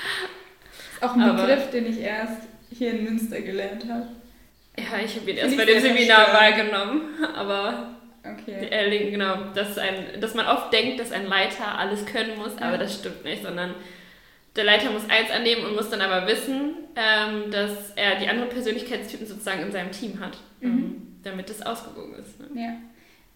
auch 1.02 1.16
ein 1.16 1.22
Aber, 1.24 1.42
Begriff, 1.42 1.72
den 1.72 1.90
ich 1.90 2.02
erst 2.02 2.44
hier 2.72 2.92
in 2.92 3.04
Münster 3.04 3.42
gelernt 3.42 3.86
habe. 3.90 4.08
Ja, 4.78 5.04
ich 5.04 5.16
habe 5.16 5.32
ihn 5.32 5.38
erst 5.38 5.58
bei 5.58 5.66
dem 5.66 5.82
Seminar 5.82 6.32
wahrgenommen, 6.32 7.16
aber 7.36 7.96
okay. 8.24 9.10
genau, 9.10 9.38
dass, 9.56 9.78
ein, 9.80 10.22
dass 10.22 10.36
man 10.36 10.46
oft 10.46 10.72
denkt, 10.72 11.00
dass 11.00 11.12
ein 11.12 11.26
Leiter 11.26 11.78
alles 11.78 12.06
können 12.06 12.38
muss, 12.38 12.54
ja. 12.60 12.68
aber 12.68 12.78
das 12.78 12.94
stimmt 12.94 13.26
nicht, 13.26 13.44
sondern 13.44 13.74
der 14.56 14.64
Leiter 14.66 14.92
muss 14.92 15.10
eins 15.10 15.32
annehmen 15.32 15.66
und 15.66 15.76
muss 15.76 15.90
dann 15.90 16.02
aber 16.02 16.28
wissen, 16.28 16.76
ähm, 16.96 17.52
dass 17.52 17.92
er 17.96 18.20
die 18.20 18.28
anderen 18.28 18.50
Persönlichkeitstypen 18.50 19.26
sozusagen 19.26 19.62
in 19.62 19.72
seinem 19.72 19.92
Team 19.92 20.20
hat, 20.20 20.38
mhm. 20.60 20.70
ähm, 20.70 21.18
damit 21.24 21.50
es 21.50 21.62
ausgewogen 21.62 22.16
ist. 22.16 22.40
Ne? 22.40 22.62
Ja. 22.62 22.76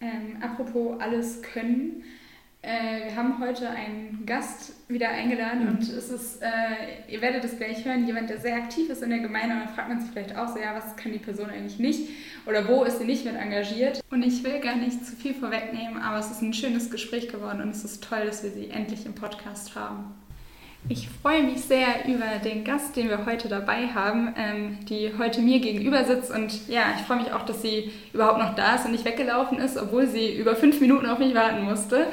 Ähm, 0.01 0.37
apropos 0.41 0.99
alles 0.99 1.41
können, 1.41 2.03
äh, 2.61 3.05
wir 3.05 3.15
haben 3.15 3.39
heute 3.39 3.69
einen 3.69 4.25
Gast 4.25 4.73
wieder 4.89 5.09
eingeladen 5.09 5.63
mhm. 5.63 5.69
und 5.69 5.83
es 5.83 6.09
ist, 6.09 6.41
äh, 6.41 7.07
ihr 7.07 7.21
werdet 7.21 7.45
es 7.45 7.57
gleich 7.57 7.85
hören, 7.85 8.07
jemand, 8.07 8.29
der 8.29 8.39
sehr 8.39 8.55
aktiv 8.55 8.89
ist 8.89 9.03
in 9.03 9.11
der 9.11 9.19
Gemeinde 9.19 9.55
und 9.55 9.61
dann 9.61 9.69
fragt 9.69 9.87
man 9.87 10.01
sich 10.01 10.09
vielleicht 10.09 10.35
auch 10.35 10.47
so, 10.49 10.59
ja, 10.59 10.75
was 10.75 10.95
kann 10.97 11.13
die 11.13 11.19
Person 11.19 11.49
eigentlich 11.49 11.79
nicht 11.79 12.09
oder 12.45 12.67
wo 12.67 12.83
ist 12.83 12.97
sie 12.97 13.05
nicht 13.05 13.23
mit 13.23 13.35
engagiert? 13.35 14.01
Und 14.09 14.23
ich 14.23 14.43
will 14.43 14.59
gar 14.59 14.75
nicht 14.75 15.05
zu 15.05 15.15
viel 15.15 15.33
vorwegnehmen, 15.33 16.01
aber 16.01 16.17
es 16.17 16.31
ist 16.31 16.41
ein 16.41 16.53
schönes 16.53 16.91
Gespräch 16.91 17.29
geworden 17.29 17.61
und 17.61 17.69
es 17.69 17.85
ist 17.85 18.03
toll, 18.03 18.25
dass 18.25 18.43
wir 18.43 18.49
sie 18.49 18.69
endlich 18.69 19.05
im 19.05 19.13
Podcast 19.13 19.75
haben. 19.75 20.15
Ich 20.87 21.09
freue 21.23 21.41
mich 21.41 21.61
sehr 21.61 22.05
über 22.07 22.37
den 22.43 22.63
Gast, 22.63 22.95
den 22.95 23.09
wir 23.09 23.25
heute 23.25 23.47
dabei 23.47 23.87
haben, 23.87 24.35
ähm, 24.37 24.77
die 24.87 25.11
heute 25.17 25.41
mir 25.41 25.59
gegenüber 25.59 26.03
sitzt. 26.05 26.29
Und 26.29 26.67
ja, 26.67 26.83
ich 26.95 27.01
freue 27.07 27.17
mich 27.17 27.33
auch, 27.33 27.43
dass 27.43 27.63
sie 27.63 27.91
überhaupt 28.13 28.37
noch 28.37 28.53
da 28.53 28.75
ist 28.75 28.85
und 28.85 28.91
nicht 28.91 29.03
weggelaufen 29.03 29.57
ist, 29.57 29.77
obwohl 29.77 30.05
sie 30.05 30.35
über 30.35 30.55
fünf 30.55 30.79
Minuten 30.79 31.07
auf 31.07 31.17
mich 31.17 31.33
warten 31.33 31.63
musste. 31.63 32.05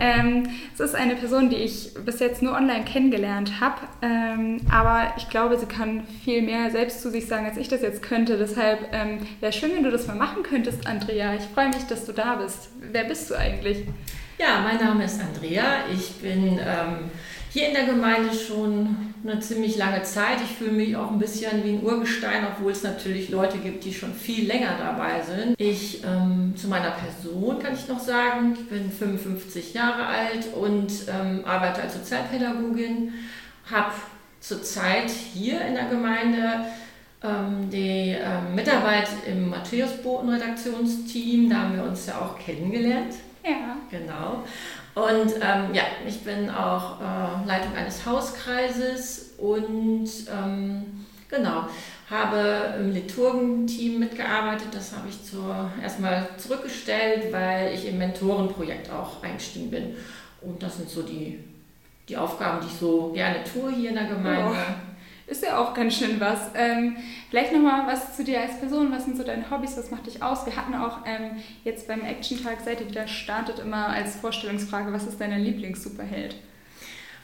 Ähm, 0.00 0.48
es 0.74 0.80
ist 0.80 0.96
eine 0.96 1.14
Person, 1.14 1.48
die 1.48 1.56
ich 1.56 1.94
bis 2.04 2.18
jetzt 2.18 2.42
nur 2.42 2.54
online 2.56 2.84
kennengelernt 2.84 3.60
habe. 3.60 3.82
Ähm, 4.02 4.62
aber 4.68 5.12
ich 5.16 5.28
glaube, 5.28 5.56
sie 5.56 5.66
kann 5.66 6.02
viel 6.24 6.42
mehr 6.42 6.72
selbst 6.72 7.02
zu 7.02 7.12
sich 7.12 7.28
sagen, 7.28 7.46
als 7.46 7.56
ich 7.56 7.68
das 7.68 7.82
jetzt 7.82 8.02
könnte. 8.02 8.36
Deshalb 8.36 8.80
ähm, 8.90 9.20
wäre 9.38 9.52
schön, 9.52 9.70
wenn 9.76 9.84
du 9.84 9.92
das 9.92 10.08
mal 10.08 10.16
machen 10.16 10.42
könntest, 10.42 10.88
Andrea. 10.88 11.34
Ich 11.36 11.44
freue 11.54 11.68
mich, 11.68 11.86
dass 11.86 12.04
du 12.04 12.12
da 12.12 12.34
bist. 12.34 12.70
Wer 12.80 13.04
bist 13.04 13.30
du 13.30 13.36
eigentlich? 13.36 13.84
Ja, 14.40 14.60
mein 14.60 14.76
Name 14.76 15.04
ist 15.04 15.20
Andrea. 15.20 15.86
Ich 15.92 16.12
bin 16.22 16.60
ähm, 16.60 17.10
hier 17.50 17.66
in 17.66 17.74
der 17.74 17.86
Gemeinde 17.86 18.32
schon 18.32 19.12
eine 19.24 19.40
ziemlich 19.40 19.76
lange 19.76 20.04
Zeit. 20.04 20.36
Ich 20.44 20.52
fühle 20.56 20.70
mich 20.70 20.94
auch 20.94 21.10
ein 21.10 21.18
bisschen 21.18 21.64
wie 21.64 21.70
ein 21.70 21.82
Urgestein, 21.82 22.46
obwohl 22.46 22.70
es 22.70 22.84
natürlich 22.84 23.30
Leute 23.30 23.58
gibt, 23.58 23.84
die 23.84 23.92
schon 23.92 24.14
viel 24.14 24.46
länger 24.46 24.76
dabei 24.78 25.22
sind. 25.22 25.60
Ich 25.60 26.04
ähm, 26.04 26.54
zu 26.56 26.68
meiner 26.68 26.92
Person 26.92 27.58
kann 27.58 27.74
ich 27.74 27.88
noch 27.88 27.98
sagen, 27.98 28.54
ich 28.54 28.68
bin 28.68 28.92
55 28.92 29.74
Jahre 29.74 30.06
alt 30.06 30.54
und 30.54 30.92
ähm, 31.08 31.44
arbeite 31.44 31.82
als 31.82 31.94
Sozialpädagogin, 31.94 33.14
habe 33.68 33.90
zurzeit 34.38 35.10
hier 35.10 35.62
in 35.62 35.74
der 35.74 35.86
Gemeinde 35.86 36.66
ähm, 37.24 37.68
die 37.70 38.16
ähm, 38.16 38.54
Mitarbeit 38.54 39.08
im 39.26 39.50
Matthäusboten-Redaktionsteam. 39.50 41.50
Da 41.50 41.62
haben 41.62 41.74
wir 41.74 41.82
uns 41.82 42.06
ja 42.06 42.20
auch 42.20 42.38
kennengelernt. 42.38 43.14
Ja. 43.48 43.76
Genau. 43.90 44.44
Und 44.94 45.34
ähm, 45.36 45.72
ja, 45.72 45.84
ich 46.06 46.22
bin 46.22 46.50
auch 46.50 47.00
äh, 47.00 47.46
Leitung 47.46 47.74
eines 47.74 48.04
Hauskreises 48.04 49.34
und 49.38 50.08
ähm, 50.30 51.06
genau, 51.30 51.64
habe 52.10 52.74
im 52.78 52.92
Liturgenteam 52.92 54.00
mitgearbeitet. 54.00 54.68
Das 54.72 54.94
habe 54.94 55.08
ich 55.08 55.24
zur, 55.24 55.70
erstmal 55.82 56.28
zurückgestellt, 56.36 57.32
weil 57.32 57.72
ich 57.74 57.88
im 57.88 57.98
Mentorenprojekt 57.98 58.90
auch 58.90 59.22
eingestiegen 59.22 59.70
bin. 59.70 59.96
Und 60.40 60.62
das 60.62 60.76
sind 60.76 60.90
so 60.90 61.02
die, 61.02 61.38
die 62.08 62.16
Aufgaben, 62.16 62.60
die 62.60 62.66
ich 62.66 62.78
so 62.78 63.12
gerne 63.12 63.38
tue 63.44 63.72
hier 63.72 63.90
in 63.90 63.96
der 63.96 64.06
Gemeinde. 64.06 64.52
Oh 64.52 64.87
ist 65.28 65.42
ja 65.42 65.58
auch 65.58 65.74
ganz 65.74 65.94
schön 65.94 66.18
was. 66.20 66.50
Ähm, 66.54 66.96
vielleicht 67.30 67.52
nochmal 67.52 67.86
was 67.86 68.16
zu 68.16 68.24
dir 68.24 68.40
als 68.40 68.58
Person. 68.58 68.90
Was 68.90 69.04
sind 69.04 69.16
so 69.16 69.22
deine 69.22 69.50
Hobbys? 69.50 69.76
Was 69.76 69.90
macht 69.90 70.06
dich 70.06 70.22
aus? 70.22 70.46
Wir 70.46 70.56
hatten 70.56 70.74
auch 70.74 71.00
ähm, 71.06 71.36
jetzt 71.64 71.86
beim 71.86 72.02
Action-Tag, 72.02 72.58
seit 72.64 72.80
ihr 72.80 72.88
wieder 72.88 73.06
startet, 73.06 73.58
immer 73.58 73.88
als 73.88 74.16
Vorstellungsfrage, 74.16 74.92
was 74.92 75.06
ist 75.06 75.20
dein 75.20 75.38
Lieblings-Superheld? 75.38 76.36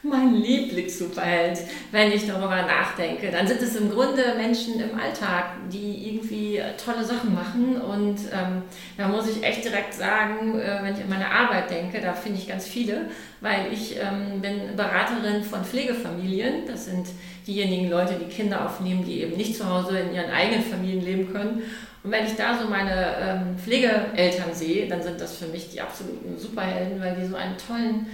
Mein 0.07 0.35
Lieblings-Superheld, 0.35 1.61
wenn 1.91 2.13
ich 2.13 2.27
darüber 2.27 2.61
nachdenke, 2.61 3.31
dann 3.31 3.47
sind 3.47 3.63
es 3.63 3.75
im 3.75 3.91
Grunde 3.91 4.35
Menschen 4.37 4.79
im 4.79 4.99
Alltag, 4.99 5.53
die 5.73 6.09
irgendwie 6.09 6.61
tolle 6.77 7.03
Sachen 7.03 7.33
machen. 7.33 7.81
Und 7.81 8.19
ähm, 8.31 8.65
da 8.99 9.09
muss 9.09 9.27
ich 9.31 9.43
echt 9.43 9.65
direkt 9.65 9.95
sagen, 9.95 10.61
äh, 10.61 10.83
wenn 10.83 10.93
ich 10.95 11.01
an 11.01 11.09
meine 11.09 11.31
Arbeit 11.31 11.71
denke, 11.71 12.03
da 12.03 12.13
finde 12.13 12.39
ich 12.39 12.47
ganz 12.47 12.67
viele, 12.67 13.07
weil 13.41 13.73
ich 13.73 13.97
ähm, 13.97 14.43
bin 14.43 14.77
Beraterin 14.77 15.43
von 15.43 15.65
Pflegefamilien. 15.65 16.67
Das 16.67 16.85
sind 16.85 17.07
diejenigen 17.47 17.89
Leute, 17.89 18.17
die 18.21 18.31
Kinder 18.31 18.67
aufnehmen, 18.67 19.07
die 19.07 19.23
eben 19.23 19.39
nicht 19.39 19.57
zu 19.57 19.67
Hause 19.67 20.01
in 20.01 20.15
ihren 20.15 20.31
eigenen 20.31 20.65
Familien 20.65 21.03
leben 21.03 21.33
können. 21.33 21.63
Und 22.03 22.11
wenn 22.11 22.27
ich 22.27 22.37
da 22.37 22.59
so 22.59 22.69
meine 22.69 23.17
ähm, 23.19 23.57
Pflegeeltern 23.59 24.53
sehe, 24.53 24.87
dann 24.87 25.03
sind 25.03 25.19
das 25.19 25.39
für 25.39 25.47
mich 25.47 25.71
die 25.71 25.81
absoluten 25.81 26.39
Superhelden, 26.39 27.01
weil 27.01 27.17
die 27.17 27.27
so 27.27 27.37
einen 27.37 27.57
tollen 27.57 28.07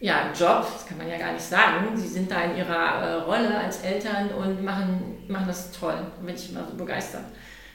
ja, 0.00 0.32
Job, 0.38 0.66
das 0.72 0.86
kann 0.86 0.96
man 0.96 1.08
ja 1.08 1.18
gar 1.18 1.32
nicht 1.32 1.44
sagen. 1.44 1.94
Sie 1.94 2.08
sind 2.08 2.30
da 2.30 2.40
in 2.42 2.56
ihrer 2.56 2.74
äh, 2.74 3.14
Rolle 3.16 3.58
als 3.58 3.82
Eltern 3.82 4.30
und 4.30 4.64
machen, 4.64 5.18
machen 5.28 5.46
das 5.46 5.70
toll. 5.72 5.94
Da 5.94 6.24
bin 6.24 6.34
ich 6.34 6.50
immer 6.50 6.66
so 6.66 6.74
begeistert. 6.74 7.24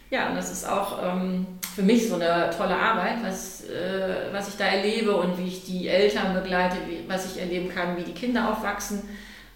Ja, 0.10 0.30
und 0.30 0.36
das 0.36 0.52
ist 0.52 0.68
auch 0.68 1.04
ähm, 1.04 1.46
für 1.76 1.84
mich 1.84 2.10
so 2.10 2.16
eine 2.16 2.50
tolle 2.56 2.76
Arbeit, 2.76 3.24
was, 3.24 3.66
äh, 3.66 4.32
was 4.32 4.50
ich 4.50 4.58
da 4.58 4.66
erlebe 4.66 5.16
und 5.16 5.38
wie 5.38 5.48
ich 5.48 5.66
die 5.66 5.88
Eltern 5.88 6.34
begleite, 6.34 6.78
wie, 6.88 7.08
was 7.08 7.32
ich 7.32 7.42
erleben 7.42 7.70
kann, 7.70 7.96
wie 7.98 8.04
die 8.04 8.14
Kinder 8.14 8.50
aufwachsen. 8.50 9.04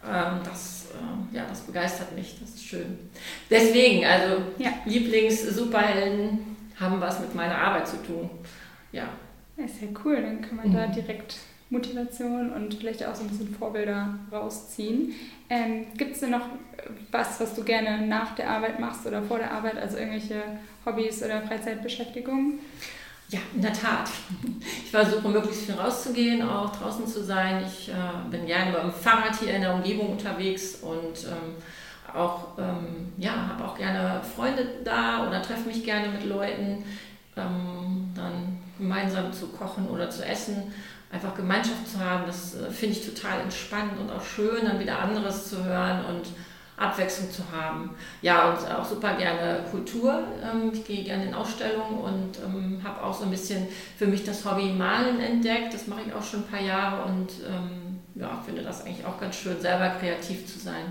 Ähm, 0.07 0.39
das, 0.43 0.87
äh, 0.93 1.35
ja, 1.35 1.45
das 1.49 1.61
begeistert 1.61 2.15
mich, 2.15 2.37
das 2.39 2.51
ist 2.51 2.65
schön. 2.65 2.99
Deswegen, 3.49 4.05
also 4.05 4.43
ja. 4.57 4.69
Lieblings-Superhelden 4.85 6.57
haben 6.79 7.01
was 7.01 7.19
mit 7.19 7.33
meiner 7.33 7.57
Arbeit 7.57 7.87
zu 7.87 7.97
tun. 8.03 8.29
Ja. 8.91 9.09
Das 9.57 9.71
ist 9.71 9.81
ja 9.81 9.87
cool, 10.05 10.21
dann 10.21 10.41
kann 10.41 10.55
man 10.55 10.69
mhm. 10.69 10.73
da 10.73 10.87
direkt 10.87 11.35
Motivation 11.69 12.51
und 12.51 12.73
vielleicht 12.73 13.05
auch 13.05 13.15
so 13.15 13.23
ein 13.23 13.29
bisschen 13.29 13.53
Vorbilder 13.53 14.15
rausziehen. 14.31 15.13
Ähm, 15.49 15.85
Gibt 15.97 16.13
es 16.13 16.21
denn 16.21 16.31
noch 16.31 16.45
was, 17.11 17.39
was 17.39 17.53
du 17.55 17.63
gerne 17.63 18.05
nach 18.07 18.35
der 18.35 18.49
Arbeit 18.49 18.79
machst 18.79 19.05
oder 19.05 19.21
vor 19.21 19.37
der 19.37 19.51
Arbeit, 19.51 19.77
also 19.77 19.97
irgendwelche 19.97 20.41
Hobbys 20.85 21.23
oder 21.23 21.41
Freizeitbeschäftigungen? 21.41 22.59
Ja, 23.29 23.39
in 23.53 23.61
der 23.61 23.73
Tat. 23.73 24.09
Ich 24.83 24.89
versuche 24.89 25.29
möglichst 25.29 25.65
viel 25.65 25.75
rauszugehen, 25.75 26.41
auch 26.41 26.75
draußen 26.75 27.05
zu 27.05 27.23
sein. 27.23 27.63
Ich 27.63 27.89
äh, 27.89 27.93
bin 28.31 28.47
gerne 28.47 28.71
beim 28.71 28.91
Fahrrad 28.91 29.39
hier 29.39 29.53
in 29.53 29.61
der 29.61 29.75
Umgebung 29.75 30.13
unterwegs 30.13 30.77
und 30.81 31.25
ähm, 31.25 31.55
auch, 32.11 32.57
ähm, 32.57 33.13
ja, 33.17 33.49
habe 33.49 33.65
auch 33.65 33.77
gerne 33.77 34.21
Freunde 34.23 34.65
da 34.83 35.27
oder 35.27 35.43
treffe 35.43 35.67
mich 35.67 35.83
gerne 35.83 36.09
mit 36.09 36.25
Leuten, 36.25 36.83
ähm, 37.37 38.11
dann 38.15 38.57
gemeinsam 38.79 39.31
zu 39.31 39.49
kochen 39.49 39.87
oder 39.87 40.09
zu 40.09 40.25
essen. 40.25 40.73
Einfach 41.11 41.35
Gemeinschaft 41.35 41.87
zu 41.91 41.99
haben, 41.99 42.25
das 42.27 42.55
äh, 42.55 42.69
finde 42.69 42.97
ich 42.97 43.05
total 43.05 43.41
entspannend 43.41 43.99
und 43.99 44.11
auch 44.11 44.23
schön, 44.23 44.65
dann 44.65 44.79
wieder 44.79 44.99
anderes 44.99 45.49
zu 45.49 45.63
hören 45.63 46.05
und 46.05 46.27
Abwechslung 46.77 47.31
zu 47.31 47.43
haben. 47.51 47.91
Ja, 48.21 48.49
und 48.49 48.71
auch 48.71 48.85
super 48.85 49.15
gerne 49.15 49.65
Kultur. 49.69 50.23
Ähm, 50.43 50.71
ich 50.73 50.85
gehe 50.85 51.03
gerne 51.03 51.25
in 51.25 51.33
Ausstellungen 51.33 51.99
und 51.99 52.39
ähm, 52.45 52.81
habe 52.83 53.03
auch 53.03 53.13
so 53.13 53.25
ein 53.25 53.31
bisschen 53.31 53.67
für 53.97 54.07
mich 54.07 54.23
das 54.23 54.45
Hobby 54.45 54.71
Malen 54.71 55.19
entdeckt. 55.19 55.73
Das 55.73 55.87
mache 55.87 56.01
ich 56.07 56.13
auch 56.13 56.23
schon 56.23 56.41
ein 56.41 56.47
paar 56.47 56.61
Jahre 56.61 57.03
und 57.03 57.31
ähm, 57.47 57.99
ja, 58.15 58.41
finde 58.45 58.63
das 58.63 58.85
eigentlich 58.85 59.05
auch 59.05 59.19
ganz 59.19 59.35
schön, 59.35 59.59
selber 59.59 59.89
kreativ 59.99 60.45
zu 60.45 60.59
sein. 60.59 60.85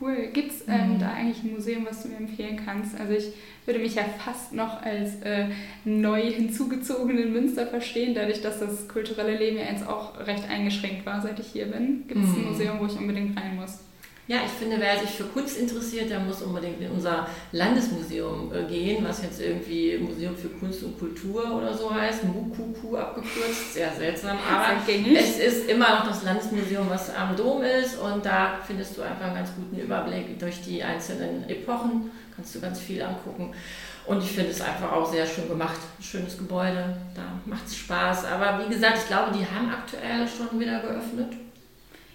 Cool. 0.00 0.28
Gibt 0.32 0.52
es 0.52 0.68
ähm, 0.68 0.94
mhm. 0.94 0.98
da 0.98 1.12
eigentlich 1.12 1.42
ein 1.42 1.52
Museum, 1.52 1.86
was 1.88 2.02
du 2.02 2.08
mir 2.08 2.16
empfehlen 2.16 2.60
kannst? 2.64 2.98
Also 2.98 3.14
ich 3.14 3.32
würde 3.64 3.80
mich 3.80 3.94
ja 3.94 4.04
fast 4.24 4.52
noch 4.52 4.82
als 4.82 5.20
äh, 5.22 5.46
neu 5.84 6.22
hinzugezogenen 6.22 7.32
Münster 7.32 7.66
verstehen, 7.66 8.14
dadurch, 8.14 8.42
dass 8.42 8.60
das 8.60 8.88
kulturelle 8.88 9.36
Leben 9.36 9.56
ja 9.56 9.64
jetzt 9.64 9.86
auch 9.86 10.18
recht 10.26 10.48
eingeschränkt 10.48 11.06
war, 11.06 11.22
seit 11.22 11.38
ich 11.40 11.48
hier 11.48 11.66
bin. 11.66 12.04
Gibt 12.08 12.24
es 12.24 12.30
mhm. 12.30 12.36
ein 12.36 12.44
Museum, 12.50 12.80
wo 12.80 12.86
ich 12.86 12.96
unbedingt 12.96 13.38
rein 13.38 13.56
muss? 13.56 13.80
Ja, 14.28 14.38
ich 14.44 14.50
finde, 14.50 14.80
wer 14.80 14.98
sich 14.98 15.10
für 15.10 15.24
Kunst 15.24 15.56
interessiert, 15.56 16.10
der 16.10 16.18
muss 16.18 16.42
unbedingt 16.42 16.80
in 16.80 16.90
unser 16.90 17.28
Landesmuseum 17.52 18.52
äh, 18.52 18.64
gehen, 18.64 19.04
was 19.04 19.22
jetzt 19.22 19.40
irgendwie 19.40 19.98
Museum 19.98 20.36
für 20.36 20.48
Kunst 20.48 20.82
und 20.82 20.98
Kultur 20.98 21.56
oder 21.56 21.72
so 21.72 21.94
heißt, 21.94 22.24
MUKUKU 22.24 22.96
abgekürzt, 22.96 23.74
sehr 23.74 23.92
seltsam, 23.92 24.36
aber 24.50 24.80
es 25.16 25.38
ist 25.38 25.70
immer 25.70 25.90
noch 25.90 26.08
das 26.08 26.24
Landesmuseum, 26.24 26.90
was 26.90 27.14
am 27.14 27.36
Dom 27.36 27.62
ist 27.62 28.00
und 28.00 28.26
da 28.26 28.58
findest 28.66 28.96
du 28.96 29.02
einfach 29.02 29.26
einen 29.26 29.36
ganz 29.36 29.50
guten 29.54 29.78
Überblick 29.80 30.36
durch 30.40 30.60
die 30.60 30.82
einzelnen 30.82 31.48
Epochen, 31.48 32.10
kannst 32.34 32.52
du 32.52 32.60
ganz 32.60 32.80
viel 32.80 33.02
angucken. 33.02 33.54
Und 34.06 34.22
ich 34.22 34.30
finde 34.30 34.50
es 34.50 34.60
einfach 34.60 34.92
auch 34.92 35.10
sehr 35.10 35.26
schön 35.26 35.48
gemacht. 35.48 35.78
Schönes 36.00 36.38
Gebäude, 36.38 36.96
da 37.14 37.22
macht 37.44 37.66
es 37.66 37.76
Spaß. 37.76 38.24
Aber 38.26 38.64
wie 38.64 38.72
gesagt, 38.72 38.98
ich 38.98 39.08
glaube, 39.08 39.36
die 39.36 39.44
haben 39.44 39.68
aktuell 39.68 40.28
schon 40.28 40.60
wieder 40.60 40.78
geöffnet. 40.78 41.32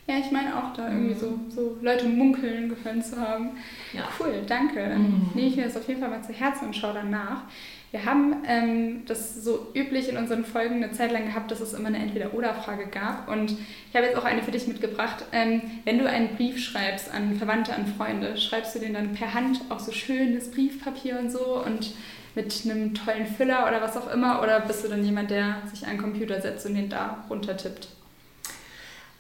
Ja, 0.08 0.15
ich 0.17 0.31
meine 0.31 0.55
auch 0.58 0.74
da 0.74 0.89
irgendwie 0.89 1.13
so, 1.13 1.39
so 1.50 1.77
Leute 1.81 2.08
munkeln 2.08 2.70
gehört 2.70 3.05
zu 3.05 3.20
haben. 3.20 3.51
Ja. 3.93 4.10
Cool, 4.20 4.41
danke. 4.48 4.79
Dann 4.89 5.01
mhm. 5.01 5.29
nehme 5.36 5.48
ich 5.48 5.55
mir 5.55 5.65
das 5.65 5.77
auf 5.77 5.88
jeden 5.88 6.01
Fall 6.01 6.10
mal 6.10 6.24
zu 6.24 6.34
Herzen 6.34 6.67
und 6.67 6.75
schaue 6.75 6.93
dann 6.93 7.12
nach. 7.12 7.43
Wir 7.91 8.05
haben 8.05 8.38
ähm, 8.48 9.03
das 9.05 9.43
so 9.43 9.67
üblich 9.75 10.08
in 10.08 10.15
unseren 10.15 10.46
Folgen 10.46 10.75
eine 10.75 10.93
Zeit 10.93 11.12
lang 11.12 11.25
gehabt, 11.25 11.51
dass 11.51 11.60
es 11.60 11.74
immer 11.74 11.89
eine 11.89 12.00
Entweder-Oder-Frage 12.00 12.88
gab. 12.88 13.27
Und 13.29 13.51
ich 13.51 13.96
habe 13.96 14.05
jetzt 14.05 14.17
auch 14.17 14.24
eine 14.24 14.41
für 14.41 14.51
dich 14.51 14.65
mitgebracht. 14.67 15.25
Ähm, 15.34 15.62
wenn 15.84 16.00
du 16.00 16.08
einen 16.08 16.36
Brief 16.36 16.58
schreibst 16.58 17.13
an 17.13 17.36
Verwandte, 17.36 17.75
an 17.75 17.86
Freunde, 17.86 18.38
schreibst 18.38 18.74
du 18.75 18.79
den 18.79 18.93
dann 18.93 19.13
per 19.13 19.34
Hand 19.34 19.60
auch 19.70 19.79
so 19.79 19.91
schönes 19.91 20.51
Briefpapier 20.51 21.20
und 21.20 21.31
so 21.31 21.62
und 21.65 21.93
mit 22.34 22.62
einem 22.63 22.93
tollen 22.93 23.25
Füller 23.25 23.67
oder 23.67 23.81
was 23.81 23.98
auch 23.98 24.10
immer? 24.12 24.41
Oder 24.41 24.62
bist 24.62 24.86
du 24.86 24.88
dann 24.88 25.03
jemand, 25.03 25.29
der 25.29 25.58
sich 25.72 25.86
an 25.86 25.98
den 25.98 26.01
Computer 26.01 26.39
setzt 26.39 26.65
und 26.65 26.75
den 26.75 26.88
da 26.89 27.25
runtertippt? 27.29 27.89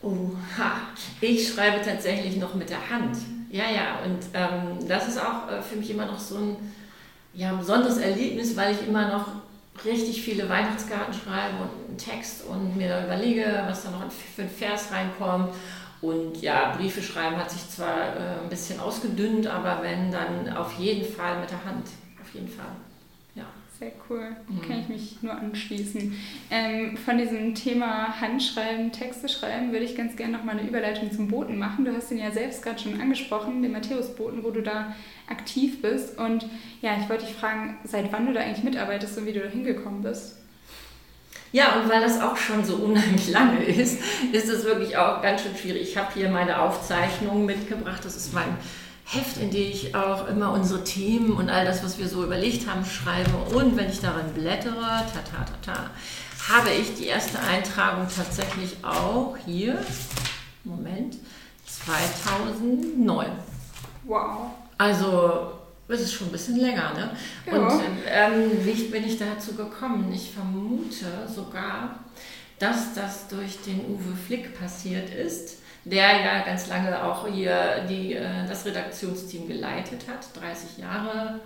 Oha, 0.01 0.71
ich 1.19 1.47
schreibe 1.47 1.81
tatsächlich 1.83 2.37
noch 2.37 2.55
mit 2.55 2.69
der 2.69 2.89
Hand. 2.89 3.17
Ja, 3.51 3.65
ja, 3.69 3.99
und 4.03 4.19
ähm, 4.33 4.87
das 4.87 5.09
ist 5.09 5.19
auch 5.19 5.51
äh, 5.51 5.61
für 5.61 5.75
mich 5.75 5.91
immer 5.91 6.05
noch 6.05 6.19
so 6.19 6.37
ein 6.37 6.55
ja, 7.33 7.53
besonderes 7.53 7.97
Erlebnis, 7.97 8.55
weil 8.55 8.73
ich 8.73 8.87
immer 8.87 9.09
noch 9.09 9.27
richtig 9.85 10.21
viele 10.21 10.49
Weihnachtskarten 10.49 11.13
schreibe 11.13 11.57
und 11.61 11.89
einen 11.89 11.97
Text 11.97 12.45
und 12.45 12.75
mir 12.75 13.03
überlege, 13.05 13.63
was 13.67 13.83
da 13.83 13.91
noch 13.91 14.03
für 14.11 14.43
ein 14.43 14.49
Vers 14.49 14.91
reinkommt. 14.91 15.53
Und 16.01 16.41
ja, 16.41 16.73
Briefe 16.75 17.01
schreiben 17.01 17.37
hat 17.37 17.51
sich 17.51 17.69
zwar 17.69 18.15
äh, 18.15 18.41
ein 18.43 18.49
bisschen 18.49 18.79
ausgedünnt, 18.79 19.45
aber 19.45 19.83
wenn, 19.83 20.11
dann 20.11 20.55
auf 20.55 20.73
jeden 20.79 21.05
Fall 21.05 21.39
mit 21.39 21.51
der 21.51 21.63
Hand. 21.63 21.87
Auf 22.19 22.33
jeden 22.33 22.47
Fall. 22.47 22.65
Sehr 23.81 23.93
cool, 24.11 24.35
mhm. 24.47 24.61
kann 24.61 24.79
ich 24.79 24.89
mich 24.89 25.23
nur 25.23 25.33
anschließen. 25.33 26.15
Ähm, 26.51 26.97
von 26.97 27.17
diesem 27.17 27.55
Thema 27.55 28.21
Handschreiben, 28.21 28.91
Texte 28.91 29.27
schreiben, 29.27 29.71
würde 29.71 29.85
ich 29.85 29.97
ganz 29.97 30.15
gerne 30.15 30.33
noch 30.37 30.43
mal 30.43 30.51
eine 30.51 30.67
Überleitung 30.67 31.11
zum 31.11 31.29
Boten 31.29 31.57
machen. 31.57 31.83
Du 31.85 31.91
hast 31.91 32.11
ihn 32.11 32.19
ja 32.19 32.29
selbst 32.29 32.61
gerade 32.61 32.77
schon 32.77 33.01
angesprochen, 33.01 33.63
den 33.63 33.71
Matthäusboten, 33.71 34.43
wo 34.43 34.51
du 34.51 34.61
da 34.61 34.95
aktiv 35.27 35.81
bist. 35.81 36.19
Und 36.19 36.45
ja, 36.83 36.91
ich 37.01 37.09
wollte 37.09 37.25
dich 37.25 37.33
fragen, 37.33 37.79
seit 37.83 38.13
wann 38.13 38.27
du 38.27 38.33
da 38.33 38.41
eigentlich 38.41 38.63
mitarbeitest 38.63 39.17
und 39.17 39.25
wie 39.25 39.33
du 39.33 39.39
da 39.39 39.49
hingekommen 39.49 40.03
bist. 40.03 40.37
Ja, 41.51 41.81
und 41.81 41.89
weil 41.89 42.01
das 42.01 42.21
auch 42.21 42.37
schon 42.37 42.63
so 42.63 42.75
unheimlich 42.75 43.31
lange 43.31 43.63
ist, 43.63 43.99
ist 44.31 44.47
es 44.47 44.63
wirklich 44.63 44.95
auch 44.95 45.23
ganz 45.23 45.41
schön 45.41 45.55
schwierig. 45.55 45.81
Ich 45.81 45.97
habe 45.97 46.13
hier 46.13 46.29
meine 46.29 46.61
Aufzeichnungen 46.61 47.47
mitgebracht. 47.47 48.05
Das 48.05 48.15
ist 48.15 48.31
mein 48.31 48.55
Heft, 49.13 49.37
in 49.37 49.51
dem 49.51 49.69
ich 49.69 49.93
auch 49.93 50.25
immer 50.29 50.53
unsere 50.53 50.85
Themen 50.85 51.33
und 51.33 51.49
all 51.49 51.65
das, 51.65 51.83
was 51.83 51.99
wir 51.99 52.07
so 52.07 52.23
überlegt 52.23 52.65
haben, 52.69 52.85
schreibe. 52.85 53.35
Und 53.53 53.75
wenn 53.75 53.89
ich 53.89 53.99
darin 53.99 54.31
blättere, 54.33 54.79
ta 54.79 55.21
ta 55.29 55.43
ta 55.43 55.73
ta, 55.73 55.89
habe 56.53 56.69
ich 56.69 56.95
die 56.95 57.07
erste 57.07 57.37
Eintragung 57.39 58.07
tatsächlich 58.15 58.77
auch 58.83 59.35
hier, 59.45 59.83
Moment, 60.63 61.17
2009. 61.65 63.27
Wow. 64.05 64.51
Also, 64.77 65.51
das 65.89 65.99
ist 65.99 66.13
schon 66.13 66.29
ein 66.29 66.31
bisschen 66.31 66.55
länger, 66.55 66.93
ne? 66.93 67.11
Ja. 67.47 67.53
Und 67.53 67.81
ähm, 68.07 68.65
wie 68.65 68.83
bin 68.85 69.03
ich 69.03 69.19
dazu 69.19 69.55
gekommen? 69.55 70.09
Ich 70.13 70.31
vermute 70.31 71.27
sogar, 71.27 71.99
dass 72.59 72.93
das 72.93 73.27
durch 73.27 73.61
den 73.61 73.81
Uwe 73.81 74.15
Flick 74.25 74.57
passiert 74.57 75.09
ist 75.09 75.57
der 75.83 76.21
ja 76.21 76.45
ganz 76.45 76.67
lange 76.67 77.03
auch 77.03 77.27
hier 77.27 77.85
die, 77.89 78.13
äh, 78.13 78.45
das 78.47 78.65
Redaktionsteam 78.65 79.47
geleitet 79.47 80.01
hat, 80.07 80.25
30 80.39 80.77
Jahre 80.77 81.39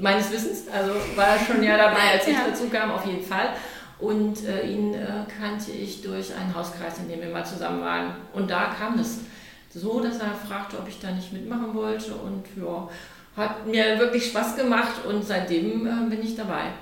meines 0.00 0.30
Wissens, 0.30 0.68
also 0.68 0.92
war 1.16 1.28
er 1.28 1.38
schon 1.38 1.62
ja 1.62 1.76
dabei, 1.76 2.12
als 2.12 2.26
ich 2.26 2.34
ja. 2.34 2.44
dazu 2.48 2.68
kam, 2.68 2.90
auf 2.90 3.06
jeden 3.06 3.24
Fall. 3.24 3.50
Und 3.98 4.44
äh, 4.44 4.66
ihn 4.66 4.94
äh, 4.94 5.06
kannte 5.40 5.70
ich 5.70 6.02
durch 6.02 6.34
einen 6.34 6.54
Hauskreis, 6.54 6.98
in 6.98 7.08
dem 7.08 7.20
wir 7.20 7.28
mal 7.28 7.46
zusammen 7.46 7.82
waren. 7.82 8.16
Und 8.32 8.50
da 8.50 8.74
kam 8.76 8.98
es 8.98 9.20
so, 9.72 10.00
dass 10.00 10.18
er 10.18 10.34
fragte, 10.34 10.78
ob 10.78 10.88
ich 10.88 10.98
da 10.98 11.12
nicht 11.12 11.32
mitmachen 11.32 11.72
wollte. 11.74 12.12
Und 12.14 12.44
ja, 12.56 12.88
hat 13.36 13.66
mir 13.66 13.98
wirklich 13.98 14.26
Spaß 14.26 14.56
gemacht 14.56 15.04
und 15.08 15.24
seitdem 15.24 15.86
äh, 15.86 16.10
bin 16.10 16.22
ich 16.22 16.34
dabei. 16.34 16.72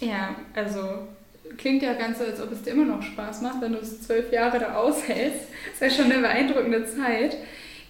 Ja, 0.00 0.36
also 0.54 1.08
klingt 1.56 1.82
ja 1.82 1.94
ganz 1.94 2.18
so, 2.18 2.24
als 2.24 2.40
ob 2.40 2.52
es 2.52 2.62
dir 2.62 2.70
immer 2.70 2.84
noch 2.84 3.02
Spaß 3.02 3.42
macht, 3.42 3.60
wenn 3.60 3.72
du 3.72 3.78
es 3.78 4.02
zwölf 4.02 4.32
Jahre 4.32 4.58
da 4.58 4.74
aushältst. 4.74 5.48
Das 5.78 5.90
ist 5.90 5.98
ja 5.98 6.02
schon 6.02 6.12
eine 6.12 6.22
beeindruckende 6.22 6.86
Zeit. 6.86 7.36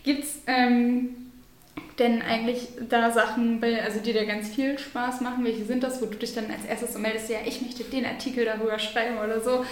Gibt 0.03 0.25
es 0.25 0.39
ähm, 0.47 1.27
denn 1.99 2.23
eigentlich 2.23 2.69
da 2.89 3.11
Sachen, 3.11 3.63
also 3.63 4.01
die 4.01 4.13
dir 4.13 4.27
ganz 4.27 4.49
viel 4.49 4.79
Spaß 4.79 5.21
machen? 5.21 5.45
Welche 5.45 5.65
sind 5.65 5.83
das, 5.83 6.01
wo 6.01 6.07
du 6.07 6.17
dich 6.17 6.35
dann 6.35 6.51
als 6.51 6.65
erstes 6.65 6.93
so 6.93 6.99
meldest, 6.99 7.31
ja, 7.31 7.39
ich 7.45 7.63
möchte 7.63 7.85
den 7.85 8.07
Artikel 8.07 8.45
darüber 8.45 8.79
schreiben 8.79 9.19
oder 9.19 9.41
so? 9.41 9.65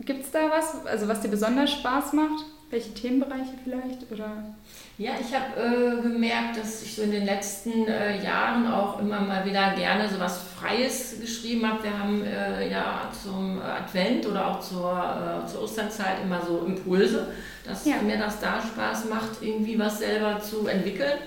Gibt 0.00 0.24
es 0.24 0.30
da 0.30 0.50
was, 0.50 0.86
also 0.86 1.08
was 1.08 1.20
dir 1.20 1.28
besonders 1.28 1.72
Spaß 1.72 2.14
macht? 2.14 2.44
Welche 2.70 2.94
Themenbereiche 2.94 3.52
vielleicht? 3.64 4.10
Oder? 4.10 4.54
Ja, 5.00 5.12
ich 5.18 5.34
habe 5.34 5.58
äh, 5.58 6.02
gemerkt, 6.02 6.58
dass 6.58 6.82
ich 6.82 6.94
so 6.94 7.00
in 7.00 7.10
den 7.10 7.24
letzten 7.24 7.88
äh, 7.88 8.22
Jahren 8.22 8.70
auch 8.70 9.00
immer 9.00 9.18
mal 9.18 9.46
wieder 9.46 9.72
gerne 9.74 10.06
so 10.06 10.20
was 10.20 10.42
Freies 10.42 11.18
geschrieben 11.18 11.66
habe. 11.66 11.84
Wir 11.84 11.98
haben 11.98 12.22
äh, 12.22 12.70
ja 12.70 13.10
zum 13.10 13.62
Advent 13.62 14.26
oder 14.26 14.46
auch 14.46 14.60
zur, 14.60 14.92
äh, 14.92 15.50
zur 15.50 15.62
Osternzeit 15.62 16.16
immer 16.22 16.44
so 16.46 16.66
Impulse, 16.66 17.28
dass 17.64 17.86
ja. 17.86 17.96
mir 18.02 18.18
das 18.18 18.40
da 18.40 18.60
Spaß 18.60 19.06
macht, 19.08 19.40
irgendwie 19.40 19.78
was 19.78 20.00
selber 20.00 20.38
zu 20.38 20.66
entwickeln. 20.66 21.18